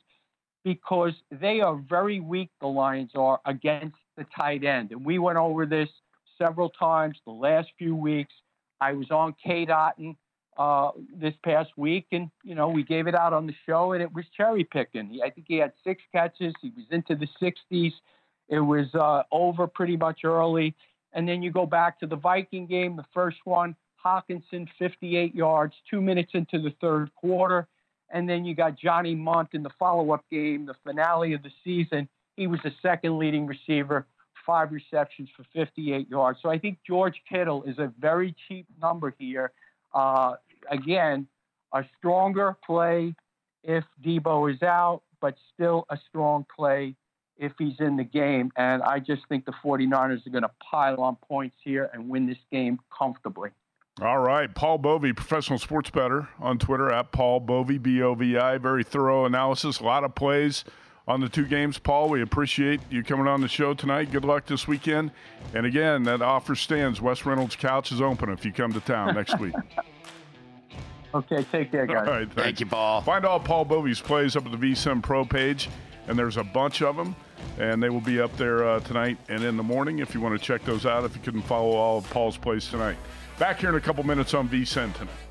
because 0.63 1.13
they 1.31 1.61
are 1.61 1.75
very 1.75 2.19
weak, 2.19 2.49
the 2.59 2.67
Lions 2.67 3.11
are, 3.15 3.39
against 3.45 3.97
the 4.17 4.25
tight 4.37 4.63
end. 4.63 4.91
And 4.91 5.05
we 5.05 5.19
went 5.19 5.37
over 5.37 5.65
this 5.65 5.89
several 6.37 6.69
times 6.69 7.17
the 7.25 7.31
last 7.31 7.69
few 7.77 7.95
weeks. 7.95 8.33
I 8.79 8.93
was 8.93 9.09
on 9.11 9.35
Cade 9.43 9.69
Otton 9.69 10.15
uh, 10.57 10.91
this 11.15 11.33
past 11.43 11.69
week, 11.77 12.07
and, 12.11 12.29
you 12.43 12.55
know, 12.55 12.69
we 12.69 12.83
gave 12.83 13.07
it 13.07 13.15
out 13.15 13.31
on 13.31 13.47
the 13.47 13.55
show, 13.65 13.93
and 13.93 14.03
it 14.03 14.13
was 14.13 14.25
cherry 14.35 14.63
picking. 14.63 15.19
I 15.23 15.29
think 15.29 15.47
he 15.47 15.57
had 15.57 15.71
six 15.83 16.01
catches. 16.11 16.53
He 16.61 16.71
was 16.75 16.85
into 16.91 17.15
the 17.15 17.27
60s. 17.41 17.93
It 18.49 18.59
was 18.59 18.93
uh, 18.93 19.23
over 19.31 19.65
pretty 19.67 19.97
much 19.97 20.21
early. 20.23 20.75
And 21.13 21.27
then 21.27 21.41
you 21.41 21.51
go 21.51 21.65
back 21.65 21.99
to 21.99 22.07
the 22.07 22.15
Viking 22.15 22.67
game, 22.67 22.95
the 22.95 23.05
first 23.13 23.37
one, 23.43 23.75
Hockenson, 24.03 24.67
58 24.79 25.35
yards, 25.35 25.73
two 25.89 26.01
minutes 26.01 26.31
into 26.33 26.59
the 26.59 26.73
third 26.81 27.13
quarter. 27.15 27.67
And 28.09 28.27
then 28.27 28.43
you 28.45 28.55
got 28.55 28.77
Johnny 28.77 29.15
Mundt 29.15 29.49
in 29.53 29.63
the 29.63 29.69
follow 29.79 30.11
up 30.11 30.25
game, 30.29 30.65
the 30.65 30.75
finale 30.83 31.33
of 31.33 31.43
the 31.43 31.51
season. 31.63 32.09
He 32.35 32.47
was 32.47 32.59
the 32.63 32.73
second 32.81 33.17
leading 33.17 33.47
receiver, 33.47 34.05
five 34.45 34.71
receptions 34.71 35.29
for 35.35 35.45
58 35.53 36.09
yards. 36.09 36.39
So 36.41 36.49
I 36.49 36.57
think 36.57 36.79
George 36.85 37.21
Kittle 37.29 37.63
is 37.63 37.77
a 37.77 37.91
very 37.99 38.35
cheap 38.47 38.65
number 38.81 39.15
here. 39.17 39.51
Uh, 39.93 40.33
again, 40.69 41.27
a 41.73 41.83
stronger 41.97 42.57
play 42.65 43.15
if 43.63 43.83
Deebo 44.03 44.53
is 44.53 44.61
out, 44.61 45.03
but 45.21 45.35
still 45.53 45.85
a 45.89 45.97
strong 46.09 46.45
play 46.53 46.95
if 47.37 47.53
he's 47.57 47.79
in 47.79 47.97
the 47.97 48.03
game. 48.03 48.51
And 48.55 48.81
I 48.83 48.99
just 48.99 49.21
think 49.29 49.45
the 49.45 49.53
49ers 49.63 50.25
are 50.25 50.29
going 50.29 50.43
to 50.43 50.51
pile 50.69 51.01
on 51.01 51.15
points 51.27 51.55
here 51.63 51.89
and 51.93 52.09
win 52.09 52.27
this 52.27 52.37
game 52.51 52.79
comfortably. 52.97 53.49
All 54.01 54.17
right. 54.17 54.53
Paul 54.53 54.79
Bovi, 54.79 55.15
professional 55.15 55.59
sports 55.59 55.91
bettor 55.91 56.27
on 56.39 56.57
Twitter 56.57 56.91
at 56.91 57.11
Paul 57.11 57.39
Bovi, 57.39 57.81
B 57.81 58.01
O 58.01 58.15
V 58.15 58.35
I. 58.35 58.57
Very 58.57 58.83
thorough 58.83 59.25
analysis, 59.25 59.79
a 59.79 59.83
lot 59.83 60.03
of 60.03 60.15
plays 60.15 60.65
on 61.07 61.21
the 61.21 61.29
two 61.29 61.45
games. 61.45 61.77
Paul, 61.77 62.09
we 62.09 62.23
appreciate 62.23 62.79
you 62.89 63.03
coming 63.03 63.27
on 63.27 63.41
the 63.41 63.47
show 63.47 63.75
tonight. 63.75 64.11
Good 64.11 64.25
luck 64.25 64.47
this 64.47 64.67
weekend. 64.67 65.11
And 65.53 65.67
again, 65.67 66.01
that 66.03 66.23
offer 66.23 66.55
stands. 66.55 66.99
Wes 66.99 67.27
Reynolds' 67.27 67.55
couch 67.55 67.91
is 67.91 68.01
open 68.01 68.29
if 68.31 68.43
you 68.43 68.51
come 68.51 68.73
to 68.73 68.79
town 68.79 69.13
next 69.13 69.39
week. 69.39 69.53
okay, 71.13 71.43
take 71.51 71.71
care, 71.71 71.85
guys. 71.85 72.07
All 72.07 72.13
right, 72.13 72.33
Thank 72.33 72.59
you, 72.59 72.65
Paul. 72.65 73.01
Find 73.01 73.23
all 73.23 73.39
Paul 73.39 73.67
Bovi's 73.67 74.01
plays 74.01 74.35
up 74.35 74.47
at 74.47 74.51
the 74.51 74.57
VSIN 74.57 75.03
Pro 75.03 75.25
page, 75.25 75.69
and 76.07 76.17
there's 76.17 76.37
a 76.37 76.43
bunch 76.43 76.81
of 76.81 76.95
them, 76.95 77.15
and 77.59 77.83
they 77.83 77.91
will 77.91 78.01
be 78.01 78.19
up 78.19 78.35
there 78.37 78.67
uh, 78.67 78.79
tonight 78.79 79.19
and 79.29 79.43
in 79.43 79.57
the 79.57 79.63
morning 79.63 79.99
if 79.99 80.15
you 80.15 80.21
want 80.21 80.39
to 80.39 80.43
check 80.43 80.65
those 80.65 80.87
out 80.87 81.03
if 81.03 81.15
you 81.15 81.21
couldn't 81.21 81.43
follow 81.43 81.71
all 81.71 81.99
of 81.99 82.09
Paul's 82.09 82.37
plays 82.37 82.67
tonight. 82.67 82.97
Back 83.41 83.59
here 83.59 83.69
in 83.69 83.75
a 83.75 83.81
couple 83.81 84.03
minutes 84.03 84.35
on 84.35 84.47
VSIN 84.47 84.93
tonight. 84.93 85.30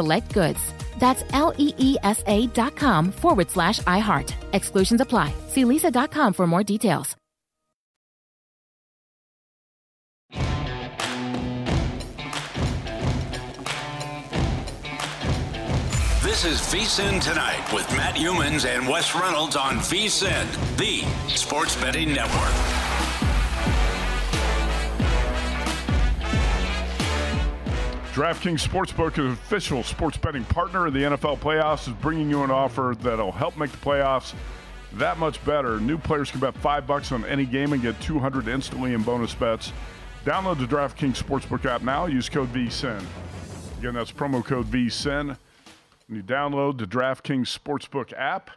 select 0.01 0.33
goods. 0.33 0.59
That's 0.99 1.23
L 1.33 1.53
E 1.57 1.73
E 1.77 1.97
S 2.03 2.23
A 2.27 2.47
dot 2.47 2.75
com 2.75 3.11
forward 3.11 3.49
slash 3.49 3.79
iHeart. 3.81 4.33
Exclusions 4.53 5.01
apply. 5.01 5.33
See 5.47 5.63
leesa.com 5.63 6.33
for 6.33 6.47
more 6.47 6.63
details. 6.63 7.15
This 16.23 16.45
is 16.45 16.59
VSIN 16.73 17.21
Tonight 17.21 17.71
with 17.71 17.87
Matt 17.91 18.15
Youmans 18.15 18.65
and 18.65 18.87
Wes 18.87 19.13
Reynolds 19.13 19.55
on 19.55 19.75
VSIN, 19.75 20.47
the 20.77 21.01
sports 21.35 21.75
betting 21.75 22.13
network. 22.13 22.90
DraftKings 28.13 28.67
Sportsbook, 28.67 29.17
an 29.17 29.31
official 29.31 29.83
sports 29.83 30.17
betting 30.17 30.43
partner 30.43 30.87
of 30.87 30.93
the 30.93 30.99
NFL 30.99 31.39
playoffs, 31.39 31.87
is 31.87 31.93
bringing 31.95 32.29
you 32.29 32.43
an 32.43 32.51
offer 32.51 32.93
that'll 32.99 33.31
help 33.31 33.55
make 33.55 33.71
the 33.71 33.77
playoffs 33.77 34.33
that 34.95 35.17
much 35.17 35.43
better. 35.45 35.79
New 35.79 35.97
players 35.97 36.29
can 36.29 36.41
bet 36.41 36.53
five 36.55 36.85
bucks 36.85 37.13
on 37.13 37.23
any 37.23 37.45
game 37.45 37.71
and 37.71 37.81
get 37.81 37.99
200 38.01 38.49
instantly 38.49 38.93
in 38.93 39.03
bonus 39.03 39.33
bets. 39.33 39.71
Download 40.25 40.59
the 40.59 40.65
DraftKings 40.65 41.23
Sportsbook 41.23 41.65
app 41.65 41.83
now. 41.83 42.05
Use 42.05 42.27
code 42.27 42.51
VSIN. 42.51 43.01
Again, 43.79 43.93
that's 43.93 44.11
promo 44.11 44.43
code 44.43 44.69
VSIN. 44.69 45.37
When 46.07 46.17
you 46.17 46.21
download 46.21 46.79
the 46.79 46.85
DraftKings 46.85 47.57
Sportsbook 47.57 48.11
app, 48.17 48.51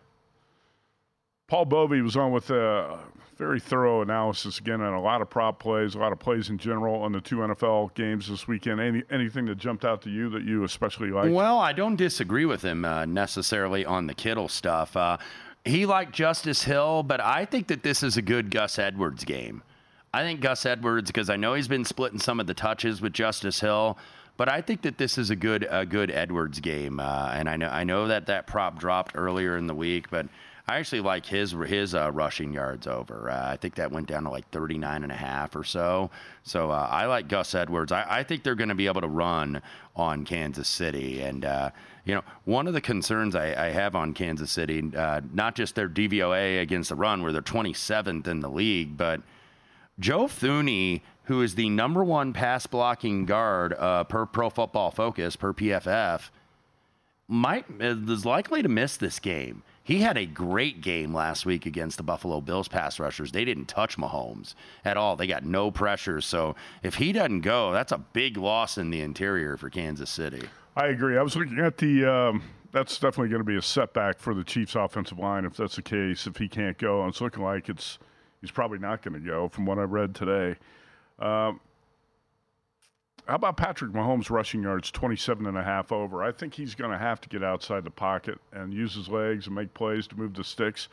Paul 1.47 1.67
Bovi 1.67 2.03
was 2.03 2.17
on 2.17 2.33
with 2.33 2.51
a 2.51 2.99
very 3.37 3.59
thorough 3.59 4.03
analysis 4.03 4.59
again 4.59 4.80
on 4.80 4.95
a 4.95 5.01
lot 5.01 5.20
of 5.20 5.28
prop 5.28 5.59
plays, 5.59 5.95
a 5.95 5.99
lot 5.99 6.12
of 6.12 6.18
plays 6.18 6.51
in 6.51 6.59
general 6.59 7.03
on 7.03 7.12
the 7.12 7.20
two 7.20 7.37
NFL 7.37 7.95
games 7.95 8.28
this 8.28 8.47
weekend. 8.47 8.80
Any 8.80 9.03
anything 9.11 9.47
that 9.47 9.57
jumped 9.57 9.85
out 9.85 10.03
to 10.03 10.11
you 10.11 10.30
that 10.30 10.45
you 10.45 10.64
especially 10.64 11.11
liked? 11.11 11.32
Well, 11.32 11.59
I 11.59 11.72
don't 11.72 11.97
disagree 11.97 12.45
with 12.45 12.62
him 12.62 12.85
uh, 12.85 13.07
necessarily 13.07 13.85
on 13.85 14.07
the 14.07 14.14
Kittle 14.14 14.49
stuff. 14.49 14.97
Uh, 14.97 15.18
he 15.64 15.87
liked 15.87 16.12
Justice 16.12 16.62
Hill, 16.62 17.03
but 17.03 17.20
I 17.20 17.45
think 17.45 17.68
that 17.68 17.82
this 17.82 18.03
is 18.03 18.16
a 18.16 18.22
good 18.22 18.51
Gus 18.51 18.78
Edwards 18.78 19.24
game. 19.24 19.62
I 20.12 20.22
think 20.22 20.41
Gus 20.41 20.64
Edwards, 20.64 21.11
because 21.11 21.28
I 21.28 21.37
know 21.37 21.55
he's 21.55 21.68
been 21.68 21.85
splitting 21.85 22.20
some 22.20 22.39
of 22.39 22.47
the 22.47 22.55
touches 22.55 23.01
with 23.01 23.12
Justice 23.12 23.59
Hill, 23.59 23.99
but 24.37 24.49
I 24.49 24.61
think 24.61 24.82
that 24.82 24.99
this 24.99 25.18
is 25.18 25.30
a 25.30 25.37
good 25.37 25.66
a 25.68 25.85
good 25.85 26.11
Edwards 26.11 26.61
game. 26.61 27.01
Uh, 27.01 27.30
and 27.32 27.49
I 27.49 27.57
know 27.57 27.68
I 27.68 27.85
know 27.85 28.09
that 28.09 28.26
that 28.26 28.47
prop 28.47 28.78
dropped 28.78 29.12
earlier 29.16 29.57
in 29.57 29.66
the 29.66 29.74
week, 29.74 30.11
but 30.11 30.26
I 30.67 30.79
actually 30.79 31.03
like 31.03 31.27
his 31.27 31.55
his 31.67 31.95
uh, 31.95 32.11
rushing 32.11 32.53
yards 32.53 32.87
over. 32.87 33.29
Uh, 33.31 33.53
I 33.53 33.57
think 33.59 33.75
that 33.75 33.93
went 33.93 34.09
down 34.09 34.25
to 34.25 34.31
like 34.31 34.49
39 34.49 35.03
and 35.03 35.12
a 35.12 35.17
half 35.17 35.55
or 35.55 35.62
so. 35.62 36.11
So 36.43 36.71
uh, 36.71 36.89
I 36.91 37.05
like 37.05 37.29
Gus 37.29 37.55
Edwards. 37.55 37.93
I, 37.93 38.07
I 38.09 38.23
think 38.23 38.43
they're 38.43 38.55
going 38.55 38.71
to 38.71 38.75
be 38.75 38.87
able 38.87 39.03
to 39.03 39.09
run 39.09 39.61
on 39.95 40.25
Kansas 40.25 40.67
City. 40.67 41.21
And, 41.21 41.45
uh, 41.45 41.71
you 42.07 42.15
know, 42.15 42.23
one 42.47 42.67
of 42.67 42.73
the 42.73 42.81
concerns 42.81 43.37
I, 43.37 43.67
I 43.67 43.71
have 43.71 43.95
on 43.95 44.15
Kansas 44.15 44.51
City, 44.51 44.83
uh, 44.97 45.21
not 45.35 45.55
just 45.55 45.75
their 45.75 45.89
DVOA 45.89 46.62
against 46.62 46.89
the 46.89 46.97
run, 46.97 47.23
where 47.23 47.33
they're 47.33 47.43
27th 47.43 48.27
in 48.27 48.41
the 48.41 48.51
league, 48.51 48.97
but 48.97 49.21
Joe 50.01 50.25
Thuney, 50.25 51.03
who 51.25 51.43
is 51.43 51.57
the 51.57 51.69
number 51.69 52.03
one 52.03 52.33
pass 52.33 52.67
blocking 52.67 53.27
guard 53.27 53.75
uh, 53.75 54.05
per 54.05 54.25
Pro 54.25 54.49
Football 54.49 54.91
Focus, 54.91 55.37
per 55.37 55.53
PFF, 55.53 56.31
might 57.29 57.67
is 57.81 58.25
likely 58.27 58.62
to 58.62 58.69
miss 58.69 58.97
this 58.97 59.19
game. 59.19 59.62
He 59.85 59.99
had 59.99 60.16
a 60.16 60.24
great 60.24 60.80
game 60.80 61.12
last 61.12 61.45
week 61.45 61.66
against 61.66 61.99
the 61.99 62.03
Buffalo 62.03 62.41
Bills 62.41 62.68
pass 62.68 62.99
rushers. 62.99 63.32
They 63.32 63.45
didn't 63.45 63.66
touch 63.66 63.99
Mahomes 63.99 64.55
at 64.82 64.97
all. 64.97 65.14
They 65.14 65.26
got 65.26 65.45
no 65.45 65.70
pressure. 65.70 66.22
So 66.22 66.57
if 66.82 66.95
he 66.95 67.12
doesn't 67.12 67.43
go, 67.43 67.70
that's 67.70 67.93
a 67.93 67.99
big 67.99 68.39
loss 68.39 68.78
in 68.78 68.89
the 68.89 69.03
interior 69.03 69.59
for 69.59 69.68
Kansas 69.68 70.09
City. 70.09 70.49
I 70.74 70.87
agree. 70.87 71.18
I 71.18 71.22
was 71.22 71.37
looking 71.37 71.59
at 71.59 71.76
the. 71.76 72.05
Um, 72.05 72.43
that's 72.72 72.95
definitely 72.99 73.28
going 73.28 73.41
to 73.41 73.45
be 73.45 73.57
a 73.57 73.62
setback 73.62 74.18
for 74.18 74.35
the 74.35 74.43
Chiefs' 74.43 74.74
offensive 74.74 75.18
line 75.18 75.45
if 75.45 75.57
that's 75.57 75.76
the 75.76 75.82
case. 75.82 76.26
If 76.26 76.39
he 76.39 76.49
can't 76.49 76.76
go, 76.76 77.03
and 77.03 77.11
it's 77.11 77.20
looking 77.20 77.45
like 77.45 77.68
it's 77.68 77.99
he's 78.41 78.51
probably 78.51 78.78
not 78.78 79.03
going 79.03 79.14
to 79.14 79.20
go 79.20 79.49
from 79.49 79.66
what 79.66 79.78
I 79.78 79.82
read 79.82 80.14
today. 80.14 80.59
Um, 81.20 81.61
how 83.27 83.37
about 83.37 83.57
Patrick 83.57 83.93
Mahomes 83.93 84.29
rushing 84.29 84.62
yards 84.62 84.91
27 84.91 85.47
and 85.47 85.57
a 85.57 85.62
half 85.62 85.93
over? 85.93 86.22
I 86.22 86.33
think 86.33 86.55
he's 86.55 86.75
going 86.75 86.91
to 86.91 86.99
have 86.99 87.20
to 87.22 87.29
get 87.29 87.43
outside 87.43 87.85
the 87.85 87.91
pocket 87.91 88.39
and 88.53 88.72
use 88.72 88.95
his 88.95 89.09
legs 89.09 89.47
and 89.47 89.55
make 89.55 89.72
plays 89.72 90.07
to 90.09 90.16
move 90.16 90.35
the 90.35 90.45
sticks. 90.45 90.89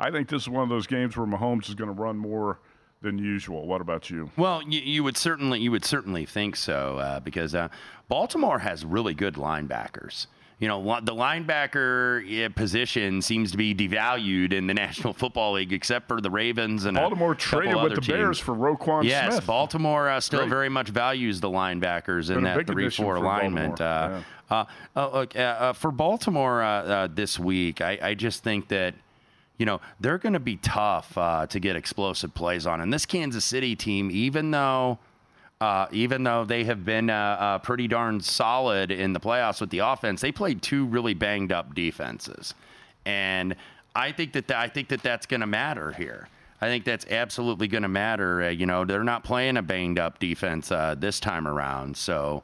I 0.00 0.10
think 0.10 0.28
this 0.28 0.42
is 0.42 0.48
one 0.48 0.62
of 0.62 0.68
those 0.68 0.86
games 0.86 1.16
where 1.16 1.26
Mahomes 1.26 1.68
is 1.68 1.74
going 1.74 1.94
to 1.94 2.00
run 2.00 2.16
more 2.16 2.58
than 3.02 3.18
usual. 3.18 3.66
What 3.66 3.80
about 3.80 4.10
you? 4.10 4.30
Well, 4.36 4.62
you, 4.62 4.80
you 4.80 5.04
would 5.04 5.16
certainly 5.16 5.60
you 5.60 5.70
would 5.70 5.84
certainly 5.84 6.26
think 6.26 6.56
so 6.56 6.98
uh, 6.98 7.20
because 7.20 7.54
uh, 7.54 7.68
Baltimore 8.08 8.58
has 8.58 8.84
really 8.84 9.14
good 9.14 9.34
linebackers 9.34 10.26
you 10.58 10.68
know, 10.68 11.00
the 11.02 11.14
linebacker 11.14 12.54
position 12.54 13.20
seems 13.20 13.50
to 13.50 13.58
be 13.58 13.74
devalued 13.74 14.52
in 14.52 14.66
the 14.66 14.74
National 14.86 15.12
Football 15.12 15.52
League, 15.54 15.72
except 15.72 16.08
for 16.08 16.20
the 16.20 16.30
Ravens 16.30 16.86
and 16.86 16.96
Baltimore 16.96 17.34
traded 17.34 17.76
with 17.82 17.94
the 17.94 18.00
teams. 18.00 18.08
Bears 18.08 18.38
for 18.38 18.54
Roquan 18.54 19.04
yes, 19.04 19.34
Smith. 19.34 19.46
Baltimore 19.46 20.08
uh, 20.08 20.20
still 20.20 20.40
Great. 20.40 20.48
very 20.48 20.68
much 20.70 20.88
values 20.88 21.40
the 21.40 21.50
linebackers 21.50 22.30
in 22.30 22.36
Been 22.36 22.44
that 22.44 22.66
three-four 22.66 23.16
alignment. 23.16 23.80
Uh, 23.80 24.20
uh, 24.50 24.64
uh, 24.94 25.10
look, 25.12 25.36
uh, 25.36 25.40
uh, 25.40 25.72
for 25.72 25.90
Baltimore 25.90 26.62
uh, 26.62 26.82
uh, 26.82 27.08
this 27.12 27.38
week, 27.38 27.80
I, 27.80 27.98
I 28.00 28.14
just 28.14 28.42
think 28.42 28.68
that 28.68 28.94
you 29.58 29.66
know 29.66 29.80
they're 30.00 30.18
going 30.18 30.34
to 30.34 30.40
be 30.40 30.56
tough 30.56 31.16
uh, 31.18 31.46
to 31.48 31.60
get 31.60 31.76
explosive 31.76 32.32
plays 32.34 32.66
on, 32.66 32.80
and 32.80 32.92
this 32.92 33.04
Kansas 33.04 33.44
City 33.44 33.76
team, 33.76 34.10
even 34.10 34.52
though 34.52 34.98
uh, 35.60 35.86
even 35.90 36.22
though 36.22 36.44
they 36.44 36.64
have 36.64 36.84
been 36.84 37.08
uh, 37.08 37.14
uh, 37.14 37.58
pretty 37.58 37.88
darn 37.88 38.20
solid 38.20 38.90
in 38.90 39.12
the 39.12 39.20
playoffs 39.20 39.60
with 39.60 39.70
the 39.70 39.78
offense, 39.78 40.20
they 40.20 40.32
played 40.32 40.60
two 40.62 40.86
really 40.86 41.14
banged 41.14 41.52
up 41.52 41.74
defenses, 41.74 42.54
and 43.04 43.56
I 43.94 44.12
think 44.12 44.32
that 44.34 44.48
th- 44.48 44.58
I 44.58 44.68
think 44.68 44.88
that 44.88 45.02
that's 45.02 45.26
going 45.26 45.40
to 45.40 45.46
matter 45.46 45.92
here. 45.92 46.28
I 46.60 46.66
think 46.66 46.84
that's 46.84 47.06
absolutely 47.06 47.68
going 47.68 47.82
to 47.82 47.88
matter. 47.88 48.44
Uh, 48.44 48.48
you 48.48 48.66
know, 48.66 48.84
they're 48.84 49.04
not 49.04 49.24
playing 49.24 49.56
a 49.56 49.62
banged 49.62 49.98
up 49.98 50.18
defense 50.18 50.70
uh, 50.70 50.94
this 50.98 51.20
time 51.20 51.46
around, 51.46 51.96
so 51.96 52.42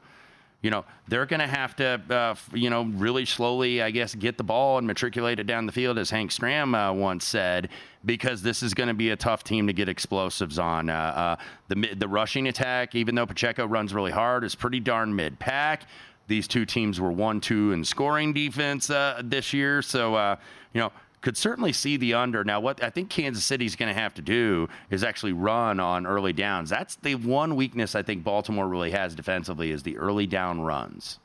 you 0.62 0.70
know, 0.70 0.84
they're 1.08 1.26
going 1.26 1.40
to 1.40 1.48
have 1.48 1.74
to, 1.76 2.00
uh, 2.08 2.34
you 2.54 2.70
know, 2.70 2.84
really 2.84 3.24
slowly, 3.24 3.82
I 3.82 3.90
guess, 3.90 4.14
get 4.14 4.38
the 4.38 4.44
ball 4.44 4.78
and 4.78 4.86
matriculate 4.86 5.40
it 5.40 5.44
down 5.44 5.66
the 5.66 5.72
field, 5.72 5.98
as 5.98 6.08
Hank 6.08 6.30
Stram 6.30 6.74
uh, 6.74 6.92
once 6.92 7.26
said, 7.26 7.68
because 8.04 8.42
this 8.42 8.62
is 8.62 8.72
going 8.72 8.86
to 8.86 8.94
be 8.94 9.10
a 9.10 9.16
tough 9.16 9.42
team 9.42 9.66
to 9.66 9.72
get 9.72 9.88
explosives 9.88 10.60
on. 10.60 10.88
Uh, 10.88 10.92
uh, 10.94 11.36
the 11.68 11.94
the 11.94 12.06
rushing 12.06 12.46
attack, 12.46 12.94
even 12.94 13.16
though 13.16 13.26
Pacheco 13.26 13.66
runs 13.66 13.92
really 13.92 14.12
hard, 14.12 14.44
is 14.44 14.54
pretty 14.54 14.78
darn 14.78 15.14
mid 15.14 15.38
pack. 15.40 15.88
These 16.28 16.46
two 16.46 16.64
teams 16.64 17.00
were 17.00 17.10
one 17.10 17.40
two 17.40 17.72
in 17.72 17.84
scoring 17.84 18.32
defense 18.32 18.88
uh, 18.88 19.20
this 19.24 19.52
year, 19.52 19.82
so 19.82 20.14
uh, 20.14 20.36
you 20.72 20.80
know 20.80 20.92
could 21.22 21.36
certainly 21.36 21.72
see 21.72 21.96
the 21.96 22.14
under. 22.14 22.44
Now, 22.44 22.60
what 22.60 22.82
I 22.82 22.90
think 22.90 23.08
Kansas 23.08 23.44
City's 23.44 23.76
going 23.76 23.92
to 23.92 23.98
have 23.98 24.12
to 24.14 24.22
do 24.22 24.68
is 24.90 25.02
actually 25.02 25.32
run 25.32 25.80
on 25.80 26.06
early 26.06 26.32
downs. 26.32 26.68
That's 26.68 26.96
the 26.96 27.14
one 27.14 27.56
weakness 27.56 27.94
I 27.94 28.02
think 28.02 28.24
Baltimore 28.24 28.68
really 28.68 28.90
has 28.90 29.14
defensively 29.14 29.70
is 29.70 29.82
the 29.82 29.96
early 29.96 30.26
down 30.26 30.60
runs. 30.60 31.20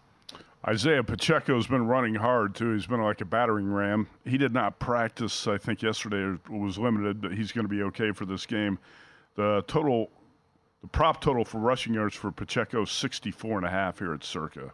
Isaiah 0.67 1.03
Pacheco's 1.03 1.67
been 1.67 1.87
running 1.87 2.15
hard 2.15 2.53
too. 2.53 2.73
He's 2.73 2.87
been 2.87 3.01
like 3.01 3.21
a 3.21 3.25
battering 3.25 3.71
ram. 3.71 4.07
He 4.25 4.37
did 4.37 4.53
not 4.53 4.79
practice, 4.79 5.47
I 5.47 5.57
think, 5.57 5.81
yesterday 5.81 6.37
was 6.49 6.77
limited, 6.77 7.21
but 7.21 7.33
he's 7.33 7.51
going 7.51 7.65
to 7.65 7.69
be 7.69 7.83
okay 7.83 8.11
for 8.11 8.25
this 8.25 8.45
game. 8.45 8.77
The 9.35 9.63
total, 9.67 10.09
the 10.81 10.87
prop 10.87 11.21
total 11.21 11.45
for 11.45 11.59
rushing 11.59 11.93
yards 11.93 12.15
for 12.15 12.31
Pacheco, 12.31 12.85
64 12.85 13.57
and 13.57 13.65
a 13.65 13.69
half 13.69 13.99
here 13.99 14.13
at 14.13 14.23
Circa. 14.23 14.71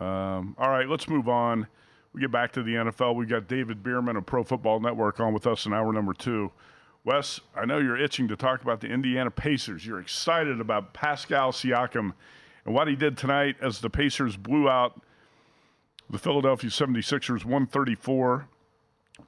Um, 0.00 0.56
all 0.58 0.70
right, 0.70 0.88
let's 0.88 1.08
move 1.08 1.28
on. 1.28 1.66
We 2.12 2.20
get 2.20 2.30
back 2.30 2.52
to 2.52 2.62
the 2.62 2.74
NFL. 2.74 3.14
We 3.16 3.26
got 3.26 3.48
David 3.48 3.82
Bearman 3.82 4.16
of 4.16 4.26
Pro 4.26 4.44
Football 4.44 4.80
Network 4.80 5.18
on 5.20 5.32
with 5.32 5.46
us 5.46 5.64
in 5.64 5.72
hour 5.72 5.92
number 5.92 6.12
two. 6.12 6.52
Wes, 7.04 7.40
I 7.56 7.64
know 7.64 7.78
you're 7.78 7.96
itching 7.96 8.28
to 8.28 8.36
talk 8.36 8.62
about 8.62 8.80
the 8.80 8.88
Indiana 8.88 9.30
Pacers. 9.30 9.84
You're 9.84 10.00
excited 10.00 10.60
about 10.60 10.92
Pascal 10.92 11.50
Siakam 11.50 12.12
and 12.64 12.74
what 12.74 12.86
he 12.86 12.94
did 12.94 13.16
tonight 13.16 13.56
as 13.60 13.80
the 13.80 13.90
Pacers 13.90 14.36
blew 14.36 14.68
out 14.68 15.00
the 16.10 16.18
Philadelphia 16.18 16.70
76ers 16.70 17.44
134 17.44 18.46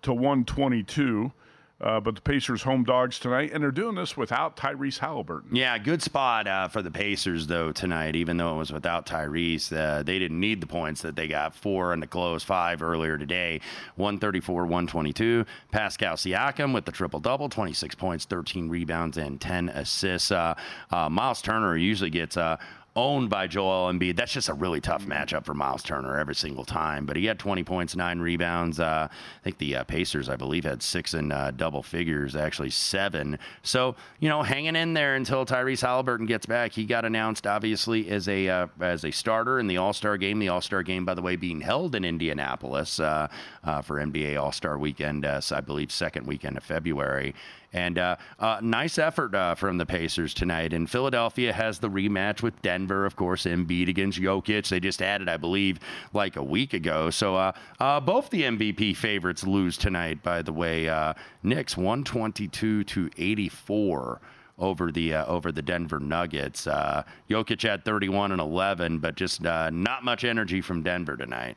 to 0.02 0.12
122. 0.12 1.32
Uh, 1.80 1.98
but 1.98 2.14
the 2.14 2.20
Pacers 2.20 2.62
home 2.62 2.84
dogs 2.84 3.18
tonight, 3.18 3.50
and 3.52 3.62
they're 3.62 3.72
doing 3.72 3.96
this 3.96 4.16
without 4.16 4.56
Tyrese 4.56 4.98
Halliburton. 4.98 5.56
Yeah, 5.56 5.76
good 5.76 6.02
spot 6.02 6.46
uh, 6.46 6.68
for 6.68 6.82
the 6.82 6.90
Pacers 6.90 7.48
though 7.48 7.72
tonight. 7.72 8.14
Even 8.14 8.36
though 8.36 8.54
it 8.54 8.58
was 8.58 8.72
without 8.72 9.06
Tyrese, 9.06 9.76
uh, 9.76 10.04
they 10.04 10.20
didn't 10.20 10.38
need 10.38 10.60
the 10.60 10.68
points 10.68 11.02
that 11.02 11.16
they 11.16 11.26
got 11.26 11.54
four 11.54 11.92
and 11.92 12.00
the 12.00 12.06
close 12.06 12.44
five 12.44 12.80
earlier 12.80 13.18
today. 13.18 13.60
134, 13.96 14.62
122. 14.62 15.44
Pascal 15.72 16.14
Siakam 16.14 16.72
with 16.72 16.84
the 16.84 16.92
triple 16.92 17.18
double, 17.18 17.48
26 17.48 17.96
points, 17.96 18.24
13 18.24 18.68
rebounds, 18.68 19.16
and 19.16 19.40
10 19.40 19.68
assists. 19.70 20.30
Uh, 20.30 20.54
uh, 20.92 21.08
Miles 21.08 21.42
Turner 21.42 21.76
usually 21.76 22.10
gets 22.10 22.36
uh, 22.36 22.56
owned 22.96 23.28
by 23.28 23.46
Joel 23.46 23.92
Embiid. 23.92 24.16
That's 24.16 24.32
just 24.32 24.48
a 24.48 24.54
really 24.54 24.80
tough 24.80 25.04
matchup 25.04 25.44
for 25.44 25.54
Miles 25.54 25.82
Turner 25.82 26.18
every 26.18 26.34
single 26.34 26.64
time. 26.64 27.06
But 27.06 27.16
he 27.16 27.26
had 27.26 27.38
20 27.38 27.64
points, 27.64 27.96
nine 27.96 28.20
rebounds. 28.20 28.78
Uh, 28.78 29.08
I 29.10 29.42
think 29.42 29.58
the 29.58 29.76
uh, 29.76 29.84
Pacers, 29.84 30.28
I 30.28 30.36
believe, 30.36 30.64
had 30.64 30.82
six 30.82 31.14
in 31.14 31.32
uh, 31.32 31.50
double 31.50 31.82
figures, 31.82 32.36
actually 32.36 32.70
seven. 32.70 33.38
So 33.62 33.96
you 34.20 34.28
know, 34.28 34.42
hanging 34.42 34.76
in 34.76 34.94
there 34.94 35.16
until 35.16 35.44
Tyrese 35.44 35.80
Halliburton 35.80 36.26
gets 36.26 36.46
back. 36.46 36.72
He 36.72 36.84
got 36.84 37.04
announced 37.04 37.46
obviously 37.46 38.08
as 38.10 38.28
a 38.28 38.48
uh, 38.48 38.66
as 38.80 39.04
a 39.04 39.10
starter 39.10 39.58
in 39.58 39.66
the 39.66 39.78
All 39.78 39.92
Star 39.92 40.16
game. 40.16 40.38
The 40.38 40.48
All 40.48 40.60
Star 40.60 40.82
game, 40.82 41.04
by 41.04 41.14
the 41.14 41.22
way, 41.22 41.36
being 41.36 41.60
held 41.60 41.94
in 41.94 42.04
Indianapolis 42.04 43.00
uh, 43.00 43.28
uh, 43.64 43.82
for 43.82 43.96
NBA 43.96 44.40
All 44.40 44.52
Star 44.52 44.78
Weekend. 44.78 45.24
I 45.26 45.60
believe 45.60 45.90
second 45.90 46.26
weekend 46.26 46.56
of 46.56 46.62
February. 46.62 47.34
And 47.74 47.98
uh, 47.98 48.16
uh, 48.38 48.60
nice 48.62 48.98
effort 48.98 49.34
uh, 49.34 49.56
from 49.56 49.78
the 49.78 49.84
Pacers 49.84 50.32
tonight. 50.32 50.72
And 50.72 50.88
Philadelphia 50.88 51.52
has 51.52 51.80
the 51.80 51.90
rematch 51.90 52.40
with 52.40 52.62
Denver, 52.62 53.04
of 53.04 53.16
course, 53.16 53.44
Embiid 53.44 53.88
against 53.88 54.20
Jokic. 54.20 54.68
They 54.68 54.78
just 54.78 55.02
added, 55.02 55.28
I 55.28 55.36
believe, 55.36 55.80
like 56.12 56.36
a 56.36 56.42
week 56.42 56.72
ago. 56.72 57.10
So 57.10 57.34
uh, 57.34 57.52
uh, 57.80 57.98
both 57.98 58.30
the 58.30 58.42
MVP 58.42 58.96
favorites 58.96 59.44
lose 59.44 59.76
tonight, 59.76 60.22
by 60.22 60.40
the 60.40 60.52
way. 60.52 60.88
Uh, 60.88 61.14
Knicks 61.42 61.76
122 61.76 62.84
to 62.84 63.10
84 63.18 64.20
over 64.56 64.92
the 64.92 65.14
uh, 65.14 65.26
over 65.26 65.50
the 65.50 65.62
Denver 65.62 65.98
Nuggets. 65.98 66.68
Uh, 66.68 67.02
Jokic 67.28 67.62
had 67.62 67.84
31 67.84 68.30
and 68.30 68.40
11, 68.40 68.98
but 68.98 69.16
just 69.16 69.44
uh, 69.44 69.70
not 69.70 70.04
much 70.04 70.22
energy 70.22 70.60
from 70.60 70.84
Denver 70.84 71.16
tonight. 71.16 71.56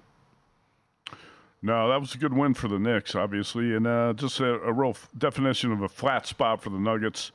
No, 1.62 1.90
that 1.90 2.00
was 2.00 2.14
a 2.14 2.18
good 2.18 2.34
win 2.34 2.54
for 2.54 2.68
the 2.68 2.78
Knicks, 2.78 3.16
obviously, 3.16 3.74
and 3.76 3.88
uh, 3.88 4.14
just 4.14 4.40
a, 4.40 4.62
a, 4.62 4.72
real 4.72 4.92
f- 4.92 5.10
definition 5.18 5.72
of 5.72 5.82
a 5.82 5.90
flat 5.90 6.28
spot 6.28 6.62
for 6.62 6.70
the 6.70 6.78
Nuggets. 6.78 7.32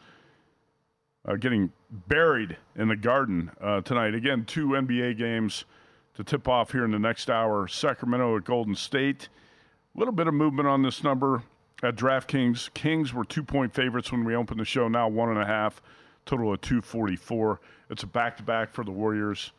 Uh, 1.24 1.36
getting 1.36 1.72
buried 2.08 2.56
in 2.76 2.88
the 2.88 2.96
Garden 2.96 3.50
uh, 3.60 3.80
tonight. 3.80 4.14
Again, 4.14 4.44
two 4.44 4.68
NBA 4.68 5.18
games 5.18 5.64
to 6.14 6.24
tip 6.24 6.48
off 6.48 6.72
here 6.72 6.84
in 6.84 6.90
the 6.90 6.98
next 6.98 7.30
hour. 7.30 7.68
Sacramento 7.68 8.36
at 8.36 8.44
Golden 8.44 8.74
State. 8.74 9.28
A 9.94 9.98
little 9.98 10.12
bit 10.12 10.26
of 10.26 10.34
movement 10.34 10.68
on 10.68 10.82
this 10.82 11.04
number 11.04 11.42
at 11.82 11.96
DraftKings. 11.96 12.72
Kings 12.74 13.12
were 13.12 13.24
two 13.24 13.42
point 13.42 13.74
favorites 13.74 14.10
when 14.10 14.24
we 14.24 14.34
opened 14.34 14.60
the 14.60 14.64
show. 14.64 14.88
Now 14.88 15.08
one 15.08 15.28
and 15.28 15.38
a 15.38 15.46
half. 15.46 15.82
Total 16.26 16.52
of 16.52 16.60
244. 16.60 17.60
It's 17.90 18.02
a 18.02 18.06
back 18.06 18.36
to 18.36 18.42
back 18.42 18.72
for 18.72 18.84
the 18.84 18.92
Warriors. 18.92 19.52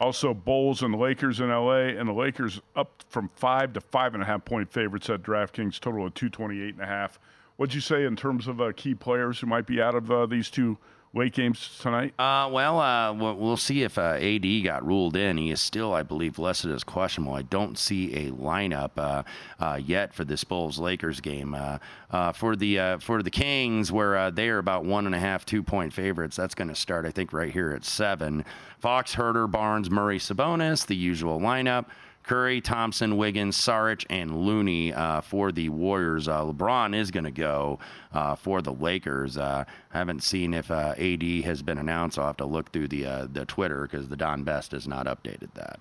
Also, 0.00 0.32
Bulls 0.32 0.82
and 0.82 0.94
Lakers 0.94 1.40
in 1.40 1.50
LA, 1.50 1.90
and 1.98 2.08
the 2.08 2.12
Lakers 2.12 2.60
up 2.74 3.04
from 3.10 3.28
five 3.28 3.74
to 3.74 3.82
five 3.82 4.14
and 4.14 4.22
a 4.22 4.26
half 4.26 4.44
point 4.46 4.72
favorites 4.72 5.10
at 5.10 5.22
DraftKings, 5.22 5.78
total 5.78 6.06
of 6.06 6.14
228 6.14 6.74
and 6.74 6.82
a 6.82 6.86
half. 6.86 7.20
What'd 7.56 7.74
you 7.74 7.82
say 7.82 8.04
in 8.04 8.16
terms 8.16 8.48
of 8.48 8.62
uh, 8.62 8.72
key 8.74 8.94
players 8.94 9.38
who 9.38 9.46
might 9.46 9.66
be 9.66 9.82
out 9.82 9.94
of 9.94 10.10
uh, 10.10 10.24
these 10.24 10.48
two 10.48 10.78
late 11.12 11.32
games 11.32 11.78
tonight? 11.80 12.14
Uh, 12.18 12.48
well, 12.50 12.78
uh, 12.78 13.12
we'll 13.12 13.56
see 13.56 13.82
if 13.82 13.98
uh, 13.98 14.16
AD 14.20 14.64
got 14.64 14.86
ruled 14.86 15.16
in. 15.16 15.36
He 15.36 15.50
is 15.50 15.60
still, 15.60 15.92
I 15.92 16.02
believe, 16.02 16.38
listed 16.38 16.70
as 16.70 16.84
questionable. 16.84 17.34
I 17.34 17.42
don't 17.42 17.78
see 17.78 18.14
a 18.14 18.30
lineup 18.30 18.90
uh, 18.96 19.22
uh, 19.58 19.80
yet 19.84 20.14
for 20.14 20.24
this 20.24 20.44
Bulls 20.44 20.78
Lakers 20.78 21.20
game. 21.20 21.54
Uh, 21.54 22.32
for 22.32 22.56
the 22.56 22.98
for 23.00 23.22
the 23.22 23.30
Kings, 23.30 23.92
where 23.92 24.30
they 24.30 24.48
are 24.48 24.58
about 24.58 24.84
one 24.84 25.06
and 25.06 25.14
a 25.14 25.18
half, 25.18 25.44
two 25.44 25.62
point 25.62 25.92
favorites, 25.92 26.36
that's 26.36 26.54
going 26.54 26.68
to 26.68 26.74
start, 26.74 27.06
I 27.06 27.10
think, 27.10 27.32
right 27.32 27.52
here 27.52 27.72
at 27.72 27.84
seven. 27.84 28.44
Fox, 28.78 29.14
Huerter, 29.14 29.50
Barnes, 29.50 29.90
Murray, 29.90 30.18
Sabonis, 30.18 30.86
the 30.86 30.96
usual 30.96 31.38
lineup. 31.40 31.86
Curry, 32.22 32.60
Thompson, 32.60 33.16
Wiggins, 33.16 33.56
Saric, 33.56 34.04
and 34.08 34.44
Looney 34.44 34.92
uh, 34.92 35.20
for 35.20 35.50
the 35.50 35.68
Warriors. 35.68 36.28
Uh, 36.28 36.44
LeBron 36.44 36.94
is 36.94 37.10
going 37.10 37.24
to 37.24 37.30
go 37.30 37.78
uh, 38.12 38.34
for 38.34 38.62
the 38.62 38.72
Lakers. 38.72 39.36
I 39.38 39.66
haven't 39.90 40.22
seen 40.22 40.54
if 40.54 40.70
AD 40.70 41.22
has 41.44 41.62
been 41.62 41.78
announced. 41.78 42.18
I'll 42.18 42.26
have 42.26 42.36
to 42.38 42.46
look 42.46 42.72
through 42.72 42.88
the 42.88 43.28
the 43.32 43.44
Twitter 43.44 43.82
because 43.82 44.08
the 44.08 44.16
Don 44.16 44.44
Best 44.44 44.72
has 44.72 44.86
not 44.86 45.06
updated 45.06 45.54
that. 45.54 45.80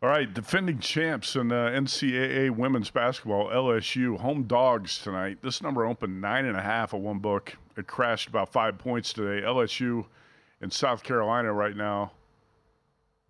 All 0.00 0.08
right, 0.08 0.32
defending 0.32 0.78
champs 0.78 1.34
in 1.34 1.50
uh, 1.50 1.70
NCAA 1.70 2.50
women's 2.50 2.88
basketball, 2.88 3.48
LSU 3.48 4.16
home 4.16 4.44
dogs 4.44 4.98
tonight. 4.98 5.38
This 5.42 5.60
number 5.60 5.84
opened 5.84 6.20
nine 6.20 6.44
and 6.44 6.56
a 6.56 6.62
half 6.62 6.94
at 6.94 7.00
one 7.00 7.18
book. 7.18 7.56
It 7.76 7.88
crashed 7.88 8.28
about 8.28 8.52
five 8.52 8.78
points 8.78 9.12
today. 9.12 9.44
LSU 9.44 10.04
in 10.60 10.70
South 10.70 11.02
Carolina 11.02 11.52
right 11.52 11.74
now 11.76 12.12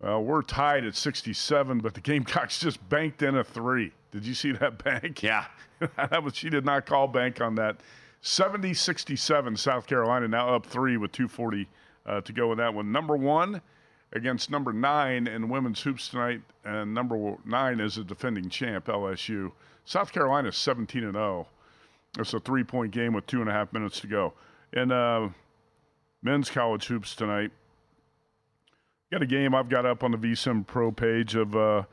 uh, 0.05 0.19
we're 0.19 0.41
tied 0.41 0.85
at 0.85 0.95
67, 0.95 1.79
but 1.79 1.93
the 1.93 2.01
Gamecocks 2.01 2.59
just 2.61 2.87
banked 2.89 3.21
in 3.21 3.35
a 3.35 3.43
three. 3.43 3.91
Did 4.11 4.25
you 4.25 4.33
see 4.33 4.51
that 4.53 4.83
bank? 4.83 5.21
Yeah. 5.21 5.45
that 5.97 6.23
was 6.23 6.35
she 6.35 6.49
did 6.49 6.65
not 6.65 6.85
call 6.85 7.07
bank 7.07 7.41
on 7.41 7.55
that. 7.55 7.77
70 8.21 8.73
67, 8.73 9.55
South 9.55 9.87
Carolina 9.87 10.27
now 10.27 10.53
up 10.53 10.65
three 10.65 10.97
with 10.97 11.11
240 11.11 11.67
uh, 12.05 12.21
to 12.21 12.33
go 12.33 12.51
in 12.51 12.57
that 12.57 12.73
one. 12.73 12.91
Number 12.91 13.15
one 13.15 13.61
against 14.13 14.49
number 14.49 14.73
nine 14.73 15.27
in 15.27 15.47
women's 15.47 15.81
hoops 15.81 16.09
tonight, 16.09 16.41
and 16.65 16.93
number 16.93 17.35
nine 17.45 17.79
is 17.79 17.97
a 17.97 18.03
defending 18.03 18.49
champ, 18.49 18.85
LSU. 18.85 19.51
South 19.85 20.11
Carolina 20.11 20.49
is 20.49 20.57
17 20.57 21.03
and 21.03 21.13
0. 21.13 21.47
It's 22.17 22.33
a 22.33 22.39
three 22.39 22.63
point 22.63 22.91
game 22.91 23.13
with 23.13 23.25
two 23.27 23.41
and 23.41 23.49
a 23.49 23.53
half 23.53 23.71
minutes 23.71 23.99
to 24.01 24.07
go. 24.07 24.33
In 24.73 24.91
uh, 24.91 25.29
men's 26.21 26.49
college 26.49 26.87
hoops 26.87 27.15
tonight, 27.15 27.51
Got 29.11 29.23
a 29.23 29.25
game 29.25 29.55
I've 29.55 29.69
got 29.69 29.87
up 29.87 30.03
on 30.03 30.11
the 30.11 30.17
VSIN 30.17 30.67
Pro 30.67 30.91
page 30.91 31.33
of 31.33 31.55
uh, 31.55 31.83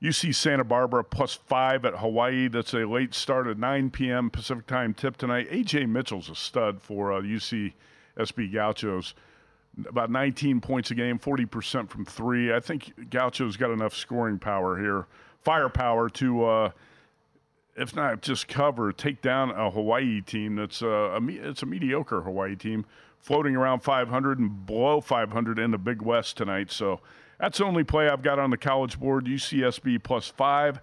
UC 0.00 0.32
Santa 0.32 0.62
Barbara 0.62 1.02
plus 1.02 1.34
five 1.34 1.84
at 1.84 1.94
Hawaii. 1.94 2.46
That's 2.46 2.72
a 2.74 2.86
late 2.86 3.12
start 3.12 3.48
at 3.48 3.58
9 3.58 3.90
p.m. 3.90 4.30
Pacific 4.30 4.68
time 4.68 4.94
tip 4.94 5.16
tonight. 5.16 5.50
AJ 5.50 5.88
Mitchell's 5.88 6.30
a 6.30 6.36
stud 6.36 6.80
for 6.80 7.12
uh, 7.12 7.22
UC 7.22 7.72
SB 8.16 8.52
Gauchos. 8.52 9.14
About 9.88 10.12
19 10.12 10.60
points 10.60 10.92
a 10.92 10.94
game, 10.94 11.18
40% 11.18 11.88
from 11.88 12.04
three. 12.04 12.54
I 12.54 12.60
think 12.60 13.10
Gaucho's 13.10 13.56
got 13.56 13.72
enough 13.72 13.94
scoring 13.94 14.38
power 14.38 14.78
here, 14.78 15.06
firepower 15.42 16.08
to, 16.10 16.44
uh, 16.44 16.70
if 17.76 17.96
not 17.96 18.22
just 18.22 18.46
cover, 18.46 18.92
take 18.92 19.22
down 19.22 19.50
a 19.50 19.70
Hawaii 19.72 20.20
team 20.20 20.54
that's 20.54 20.82
uh, 20.82 21.18
a, 21.18 21.20
it's 21.28 21.64
a 21.64 21.66
mediocre 21.66 22.20
Hawaii 22.20 22.54
team 22.54 22.84
floating 23.20 23.54
around 23.54 23.80
500 23.80 24.38
and 24.38 24.66
below 24.66 25.00
500 25.00 25.58
in 25.58 25.70
the 25.70 25.78
Big 25.78 26.02
West 26.02 26.36
tonight. 26.36 26.70
So 26.70 27.00
that's 27.38 27.58
the 27.58 27.64
only 27.64 27.84
play 27.84 28.08
I've 28.08 28.22
got 28.22 28.38
on 28.38 28.50
the 28.50 28.56
college 28.56 28.98
board. 28.98 29.26
UCSB 29.26 30.02
plus 30.02 30.28
five. 30.28 30.80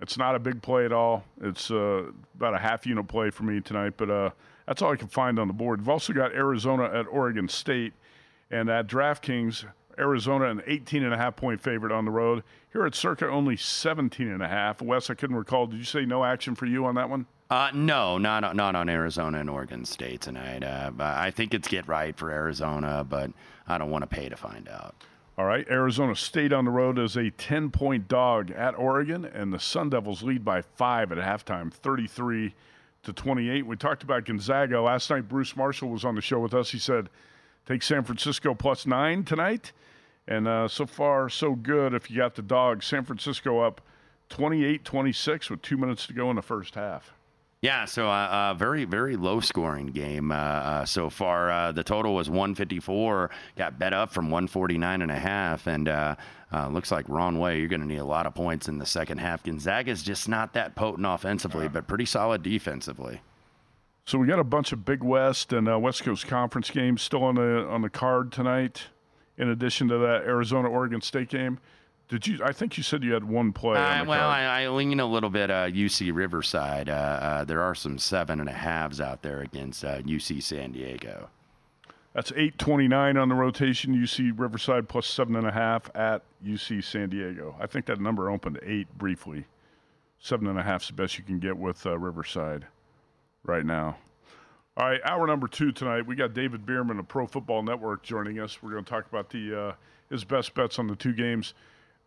It's 0.00 0.18
not 0.18 0.34
a 0.34 0.38
big 0.38 0.60
play 0.60 0.84
at 0.84 0.92
all. 0.92 1.24
It's 1.40 1.70
uh, 1.70 2.04
about 2.34 2.54
a 2.54 2.58
half 2.58 2.86
unit 2.86 3.06
play 3.08 3.30
for 3.30 3.44
me 3.44 3.60
tonight, 3.60 3.94
but 3.96 4.10
uh, 4.10 4.30
that's 4.66 4.82
all 4.82 4.92
I 4.92 4.96
can 4.96 5.08
find 5.08 5.38
on 5.38 5.46
the 5.46 5.54
board. 5.54 5.80
We've 5.80 5.88
also 5.88 6.12
got 6.12 6.32
Arizona 6.32 6.84
at 6.84 7.06
Oregon 7.06 7.48
State, 7.48 7.92
and 8.50 8.68
at 8.68 8.86
DraftKings, 8.86 9.64
Arizona 9.98 10.46
an 10.46 10.62
18 10.66 11.04
and 11.04 11.14
a 11.14 11.16
half 11.16 11.36
point 11.36 11.60
favorite 11.60 11.92
on 11.92 12.04
the 12.04 12.10
road. 12.10 12.42
Here 12.72 12.84
at 12.84 12.94
Circa, 12.94 13.28
only 13.28 13.56
17 13.56 14.28
and 14.28 14.42
a 14.42 14.48
half. 14.48 14.82
Wes, 14.82 15.10
I 15.10 15.14
couldn't 15.14 15.36
recall. 15.36 15.66
Did 15.66 15.78
you 15.78 15.84
say 15.84 16.04
no 16.04 16.24
action 16.24 16.54
for 16.54 16.66
you 16.66 16.84
on 16.86 16.96
that 16.96 17.08
one? 17.08 17.26
Uh, 17.54 17.70
no, 17.72 18.18
not 18.18 18.56
not 18.56 18.74
on 18.74 18.88
Arizona 18.88 19.38
and 19.38 19.48
Oregon 19.48 19.84
State 19.84 20.22
tonight. 20.22 20.64
Uh, 20.64 20.90
I 20.98 21.30
think 21.30 21.54
it's 21.54 21.68
get 21.68 21.86
right 21.86 22.16
for 22.16 22.32
Arizona, 22.32 23.06
but 23.08 23.30
I 23.68 23.78
don't 23.78 23.92
want 23.92 24.02
to 24.02 24.08
pay 24.08 24.28
to 24.28 24.36
find 24.36 24.68
out. 24.68 24.96
All 25.38 25.44
right, 25.44 25.64
Arizona 25.70 26.16
State 26.16 26.52
on 26.52 26.64
the 26.64 26.72
road 26.72 26.98
as 26.98 27.14
a 27.14 27.30
10 27.30 27.70
point 27.70 28.08
dog 28.08 28.50
at 28.50 28.76
Oregon, 28.76 29.24
and 29.24 29.52
the 29.52 29.60
Sun 29.60 29.90
Devils 29.90 30.24
lead 30.24 30.44
by 30.44 30.62
five 30.62 31.12
at 31.12 31.18
halftime, 31.18 31.72
33 31.72 32.56
to 33.04 33.12
28. 33.12 33.64
We 33.64 33.76
talked 33.76 34.02
about 34.02 34.24
Gonzaga 34.24 34.80
last 34.80 35.08
night. 35.08 35.28
Bruce 35.28 35.54
Marshall 35.54 35.90
was 35.90 36.04
on 36.04 36.16
the 36.16 36.22
show 36.22 36.40
with 36.40 36.54
us. 36.54 36.72
He 36.72 36.80
said, 36.80 37.08
take 37.66 37.84
San 37.84 38.02
Francisco 38.02 38.54
plus 38.54 38.84
nine 38.84 39.22
tonight. 39.22 39.70
And 40.26 40.48
uh, 40.48 40.66
so 40.66 40.86
far, 40.86 41.28
so 41.28 41.54
good 41.54 41.94
if 41.94 42.10
you 42.10 42.16
got 42.16 42.34
the 42.34 42.42
dog. 42.42 42.82
San 42.82 43.04
Francisco 43.04 43.60
up 43.60 43.80
28 44.30 44.84
26 44.84 45.50
with 45.50 45.62
two 45.62 45.76
minutes 45.76 46.08
to 46.08 46.12
go 46.12 46.30
in 46.30 46.34
the 46.34 46.42
first 46.42 46.74
half. 46.74 47.14
Yeah, 47.64 47.86
so 47.86 48.08
a 48.08 48.10
uh, 48.10 48.26
uh, 48.26 48.54
very, 48.54 48.84
very 48.84 49.16
low 49.16 49.40
scoring 49.40 49.86
game 49.86 50.30
uh, 50.30 50.34
uh 50.34 50.84
so 50.84 51.08
far. 51.08 51.50
Uh, 51.50 51.72
the 51.72 51.82
total 51.82 52.14
was 52.14 52.28
154, 52.28 53.30
got 53.56 53.78
bet 53.78 53.94
up 53.94 54.12
from 54.12 54.26
149 54.26 55.00
and 55.00 55.10
a 55.10 55.14
half, 55.18 55.66
and 55.66 55.88
uh, 55.88 56.14
looks 56.68 56.92
like 56.92 57.06
Ron 57.08 57.38
way. 57.38 57.58
You're 57.58 57.68
going 57.68 57.80
to 57.80 57.86
need 57.86 57.96
a 57.96 58.04
lot 58.04 58.26
of 58.26 58.34
points 58.34 58.68
in 58.68 58.76
the 58.76 58.84
second 58.84 59.16
half. 59.16 59.42
Gonzaga's 59.42 60.02
just 60.02 60.28
not 60.28 60.52
that 60.52 60.74
potent 60.74 61.06
offensively, 61.06 61.66
but 61.68 61.86
pretty 61.86 62.04
solid 62.04 62.42
defensively. 62.42 63.22
So 64.04 64.18
we 64.18 64.26
got 64.26 64.40
a 64.40 64.44
bunch 64.44 64.72
of 64.72 64.84
Big 64.84 65.02
West 65.02 65.54
and 65.54 65.82
West 65.82 66.04
Coast 66.04 66.26
Conference 66.26 66.68
games 66.68 67.00
still 67.00 67.24
on 67.24 67.36
the 67.36 67.66
on 67.66 67.80
the 67.80 67.88
card 67.88 68.30
tonight. 68.30 68.88
In 69.38 69.48
addition 69.48 69.88
to 69.88 69.96
that 69.96 70.24
Arizona 70.24 70.68
Oregon 70.68 71.00
State 71.00 71.30
game, 71.30 71.58
did 72.14 72.28
you? 72.28 72.44
I 72.44 72.52
think 72.52 72.76
you 72.76 72.84
said 72.84 73.02
you 73.02 73.12
had 73.12 73.24
one 73.24 73.52
play. 73.52 73.76
Uh, 73.76 74.04
well, 74.04 74.28
I, 74.28 74.42
I, 74.42 74.68
lean 74.68 75.00
a 75.00 75.06
little 75.06 75.30
bit 75.30 75.50
uh, 75.50 75.66
UC 75.66 76.14
Riverside. 76.14 76.88
Uh, 76.88 76.92
uh, 76.92 77.44
there 77.44 77.60
are 77.60 77.74
some 77.74 77.98
seven 77.98 78.38
and 78.38 78.48
a 78.48 78.52
halves 78.52 79.00
out 79.00 79.22
there 79.22 79.40
against 79.40 79.82
UC 79.82 80.38
uh, 80.38 80.40
San 80.40 80.70
Diego. 80.70 81.28
That's 82.12 82.32
eight 82.36 82.56
twenty 82.56 82.86
nine 82.86 83.16
on 83.16 83.28
the 83.28 83.34
rotation. 83.34 83.96
UC 83.96 84.32
Riverside 84.36 84.88
plus 84.88 85.08
seven 85.08 85.34
and 85.34 85.44
a 85.44 85.50
half 85.50 85.90
at 85.96 86.22
UC 86.46 86.84
San 86.84 87.10
Diego. 87.10 87.56
I 87.58 87.66
think 87.66 87.86
that 87.86 88.00
number 88.00 88.30
opened 88.30 88.60
eight 88.62 88.86
briefly. 88.96 89.46
Seven 90.20 90.46
and 90.46 90.56
a 90.56 90.62
half 90.62 90.82
is 90.82 90.88
the 90.88 90.94
best 90.94 91.18
you 91.18 91.24
can 91.24 91.40
get 91.40 91.56
with 91.56 91.84
uh, 91.84 91.98
Riverside 91.98 92.66
right 93.42 93.66
now. 93.66 93.96
All 94.76 94.88
right, 94.88 95.00
hour 95.04 95.26
number 95.26 95.48
two 95.48 95.72
tonight. 95.72 96.06
We 96.06 96.14
got 96.14 96.32
David 96.32 96.64
Bearman 96.64 97.00
of 97.00 97.08
Pro 97.08 97.26
Football 97.26 97.64
Network 97.64 98.04
joining 98.04 98.38
us. 98.38 98.62
We're 98.62 98.70
going 98.70 98.84
to 98.84 98.90
talk 98.90 99.06
about 99.08 99.30
the 99.30 99.60
uh, 99.60 99.74
his 100.10 100.22
best 100.22 100.54
bets 100.54 100.78
on 100.78 100.86
the 100.86 100.94
two 100.94 101.12
games. 101.12 101.54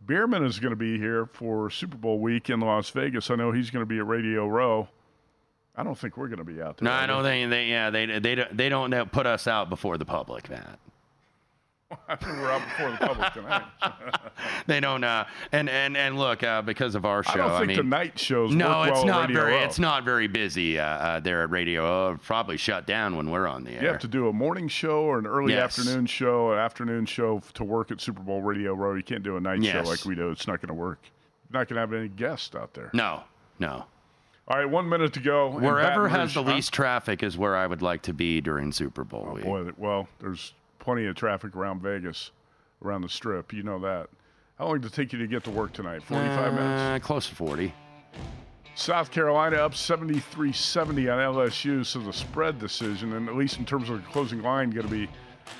Bearman 0.04 0.44
is 0.44 0.58
going 0.58 0.70
to 0.70 0.76
be 0.76 0.98
here 0.98 1.26
for 1.26 1.70
Super 1.70 1.96
Bowl 1.96 2.18
week 2.18 2.50
in 2.50 2.60
Las 2.60 2.90
Vegas. 2.90 3.30
I 3.30 3.34
know 3.34 3.52
he's 3.52 3.70
going 3.70 3.82
to 3.82 3.86
be 3.86 3.98
at 3.98 4.06
Radio 4.06 4.46
Row. 4.46 4.88
I 5.76 5.82
don't 5.82 5.96
think 5.96 6.16
we're 6.16 6.28
going 6.28 6.38
to 6.38 6.44
be 6.44 6.60
out 6.60 6.78
there. 6.78 6.86
No, 6.88 6.92
I 6.92 7.06
don't 7.06 7.22
think 7.22 7.50
they. 7.50 7.66
Yeah, 7.66 7.90
they 7.90 8.06
they 8.18 8.34
don't 8.34 8.56
they 8.56 8.68
don't 8.68 9.12
put 9.12 9.26
us 9.26 9.46
out 9.46 9.68
before 9.70 9.96
the 9.96 10.04
public, 10.04 10.50
Matt. 10.50 10.78
we're 12.22 12.50
out 12.50 12.62
before 12.64 12.90
the 12.90 12.96
public 12.98 13.32
tonight. 13.32 13.64
they 14.66 14.78
don't. 14.78 15.02
Uh, 15.02 15.24
and 15.52 15.70
and 15.70 15.96
and 15.96 16.18
look, 16.18 16.42
uh, 16.42 16.60
because 16.60 16.94
of 16.94 17.06
our 17.06 17.22
show, 17.22 17.32
I 17.32 17.36
don't 17.36 17.58
think 17.58 17.68
mean, 17.68 17.76
the 17.78 17.82
night 17.84 18.18
shows. 18.18 18.54
No, 18.54 18.82
it's 18.82 18.92
well 18.92 19.06
not 19.06 19.30
very. 19.30 19.52
Row. 19.52 19.64
It's 19.64 19.78
not 19.78 20.04
very 20.04 20.26
busy 20.26 20.78
uh, 20.78 20.84
uh, 20.84 21.20
there 21.20 21.42
at 21.42 21.50
Radio. 21.50 21.84
Row. 21.84 22.12
It'll 22.12 22.18
probably 22.18 22.58
shut 22.58 22.86
down 22.86 23.16
when 23.16 23.30
we're 23.30 23.46
on 23.46 23.64
the 23.64 23.72
air. 23.72 23.82
You 23.82 23.88
have 23.88 24.00
to 24.00 24.08
do 24.08 24.28
a 24.28 24.32
morning 24.32 24.68
show 24.68 25.02
or 25.02 25.18
an 25.18 25.26
early 25.26 25.54
Yes. 25.54 25.78
afternoon 25.78 26.04
show, 26.04 26.52
an 26.52 26.58
afternoon 26.58 27.06
show 27.06 27.40
to 27.54 27.64
work 27.64 27.90
at 27.90 28.02
Super 28.02 28.22
Bowl 28.22 28.42
Radio 28.42 28.74
Row. 28.74 28.94
You 28.94 29.02
can't 29.02 29.22
do 29.22 29.38
a 29.38 29.40
night 29.40 29.64
show 29.64 29.82
like 29.82 30.04
we 30.04 30.14
do. 30.14 30.30
It's 30.30 30.46
not 30.46 30.60
going 30.60 30.68
to 30.68 30.74
work. 30.74 31.00
You're 31.50 31.60
not 31.60 31.68
going 31.68 31.76
to 31.76 31.80
have 31.80 31.92
any 31.94 32.08
guests 32.08 32.54
out 32.54 32.74
there. 32.74 32.90
No, 32.92 33.22
no. 33.58 33.86
All 34.46 34.58
right, 34.58 34.68
one 34.68 34.88
minute 34.88 35.12
to 35.14 35.20
go. 35.20 35.50
Wherever 35.50 36.08
has 36.08 36.34
the 36.34 36.42
least 36.42 36.72
traffic 36.72 37.22
is 37.22 37.36
where 37.38 37.56
I 37.56 37.66
would 37.66 37.82
like 37.82 38.02
to 38.02 38.14
be 38.14 38.40
during 38.40 38.72
Super 38.72 39.04
Bowl 39.04 39.30
week. 39.34 39.44
Boy, 39.44 39.70
well, 39.76 40.08
there's 40.20 40.54
plenty 40.88 41.04
of 41.04 41.14
traffic 41.14 41.54
around 41.54 41.82
Vegas, 41.82 42.30
around 42.82 43.02
the 43.02 43.10
Strip. 43.10 43.52
You 43.52 43.62
know 43.62 43.78
that. 43.80 44.08
How 44.56 44.68
long 44.68 44.80
did 44.80 44.90
it 44.90 44.94
take 44.94 45.12
you 45.12 45.18
to 45.18 45.26
get 45.26 45.44
to 45.44 45.50
work 45.50 45.74
tonight? 45.74 46.02
45 46.02 46.54
minutes? 46.54 46.80
Uh, 46.80 46.98
close 47.06 47.28
to 47.28 47.34
40. 47.34 47.74
South 48.74 49.10
Carolina 49.10 49.56
up 49.56 49.74
73 49.74 50.50
70 50.50 51.10
on 51.10 51.18
LSU, 51.18 51.84
so 51.84 51.98
the 51.98 52.10
spread 52.10 52.58
decision, 52.58 53.12
and 53.12 53.28
at 53.28 53.36
least 53.36 53.58
in 53.58 53.66
terms 53.66 53.90
of 53.90 54.02
the 54.02 54.10
closing 54.10 54.40
line, 54.40 54.70
going 54.70 54.86
to 54.86 54.90
be 54.90 55.10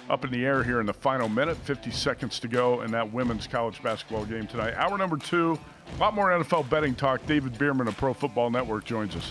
up 0.09 0.25
in 0.25 0.31
the 0.31 0.47
air 0.47 0.65
here 0.65 0.81
in 0.81 0.87
the 0.87 0.95
final 0.95 1.29
minute. 1.29 1.59
50 1.59 1.91
seconds 1.91 2.41
to 2.41 2.49
go 2.49 2.81
in 2.81 2.91
that 2.93 3.13
women's 3.13 3.47
college 3.47 3.83
basketball 3.83 4.25
game 4.25 4.47
tonight. 4.47 4.73
Hour 4.77 4.97
number 4.97 5.19
two, 5.19 5.59
a 5.95 6.01
lot 6.01 6.15
more 6.15 6.31
NFL 6.31 6.71
betting 6.71 6.95
talk. 6.95 7.21
David 7.27 7.59
Bearman 7.59 7.87
of 7.87 7.99
Pro 7.99 8.15
Football 8.15 8.49
Network 8.49 8.87
joins 8.87 9.15
us. 9.15 9.31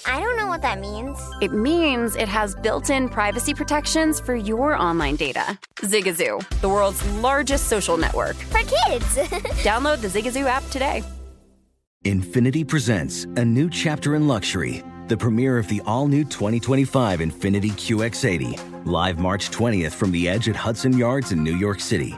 I 0.05 0.19
don't 0.19 0.37
know 0.37 0.47
what 0.47 0.61
that 0.61 0.79
means. 0.79 1.19
It 1.41 1.51
means 1.51 2.15
it 2.15 2.27
has 2.27 2.55
built 2.55 2.89
in 2.89 3.09
privacy 3.09 3.53
protections 3.53 4.19
for 4.19 4.35
your 4.35 4.75
online 4.75 5.15
data. 5.15 5.59
Zigazoo, 5.77 6.43
the 6.61 6.69
world's 6.69 7.05
largest 7.15 7.67
social 7.67 7.97
network. 7.97 8.35
For 8.35 8.59
kids. 8.59 9.05
Download 9.63 9.99
the 10.01 10.07
Zigazoo 10.07 10.45
app 10.45 10.67
today. 10.69 11.03
Infiniti 12.03 12.67
presents 12.67 13.25
a 13.35 13.45
new 13.45 13.69
chapter 13.69 14.15
in 14.15 14.27
luxury, 14.27 14.83
the 15.07 15.15
premiere 15.15 15.59
of 15.59 15.67
the 15.67 15.81
all 15.85 16.07
new 16.07 16.23
2025 16.23 17.19
Infiniti 17.19 17.71
QX80, 17.71 18.87
live 18.87 19.19
March 19.19 19.51
20th 19.51 19.91
from 19.91 20.11
the 20.11 20.27
edge 20.27 20.49
at 20.49 20.55
Hudson 20.55 20.97
Yards 20.97 21.31
in 21.31 21.43
New 21.43 21.55
York 21.55 21.79
City, 21.79 22.17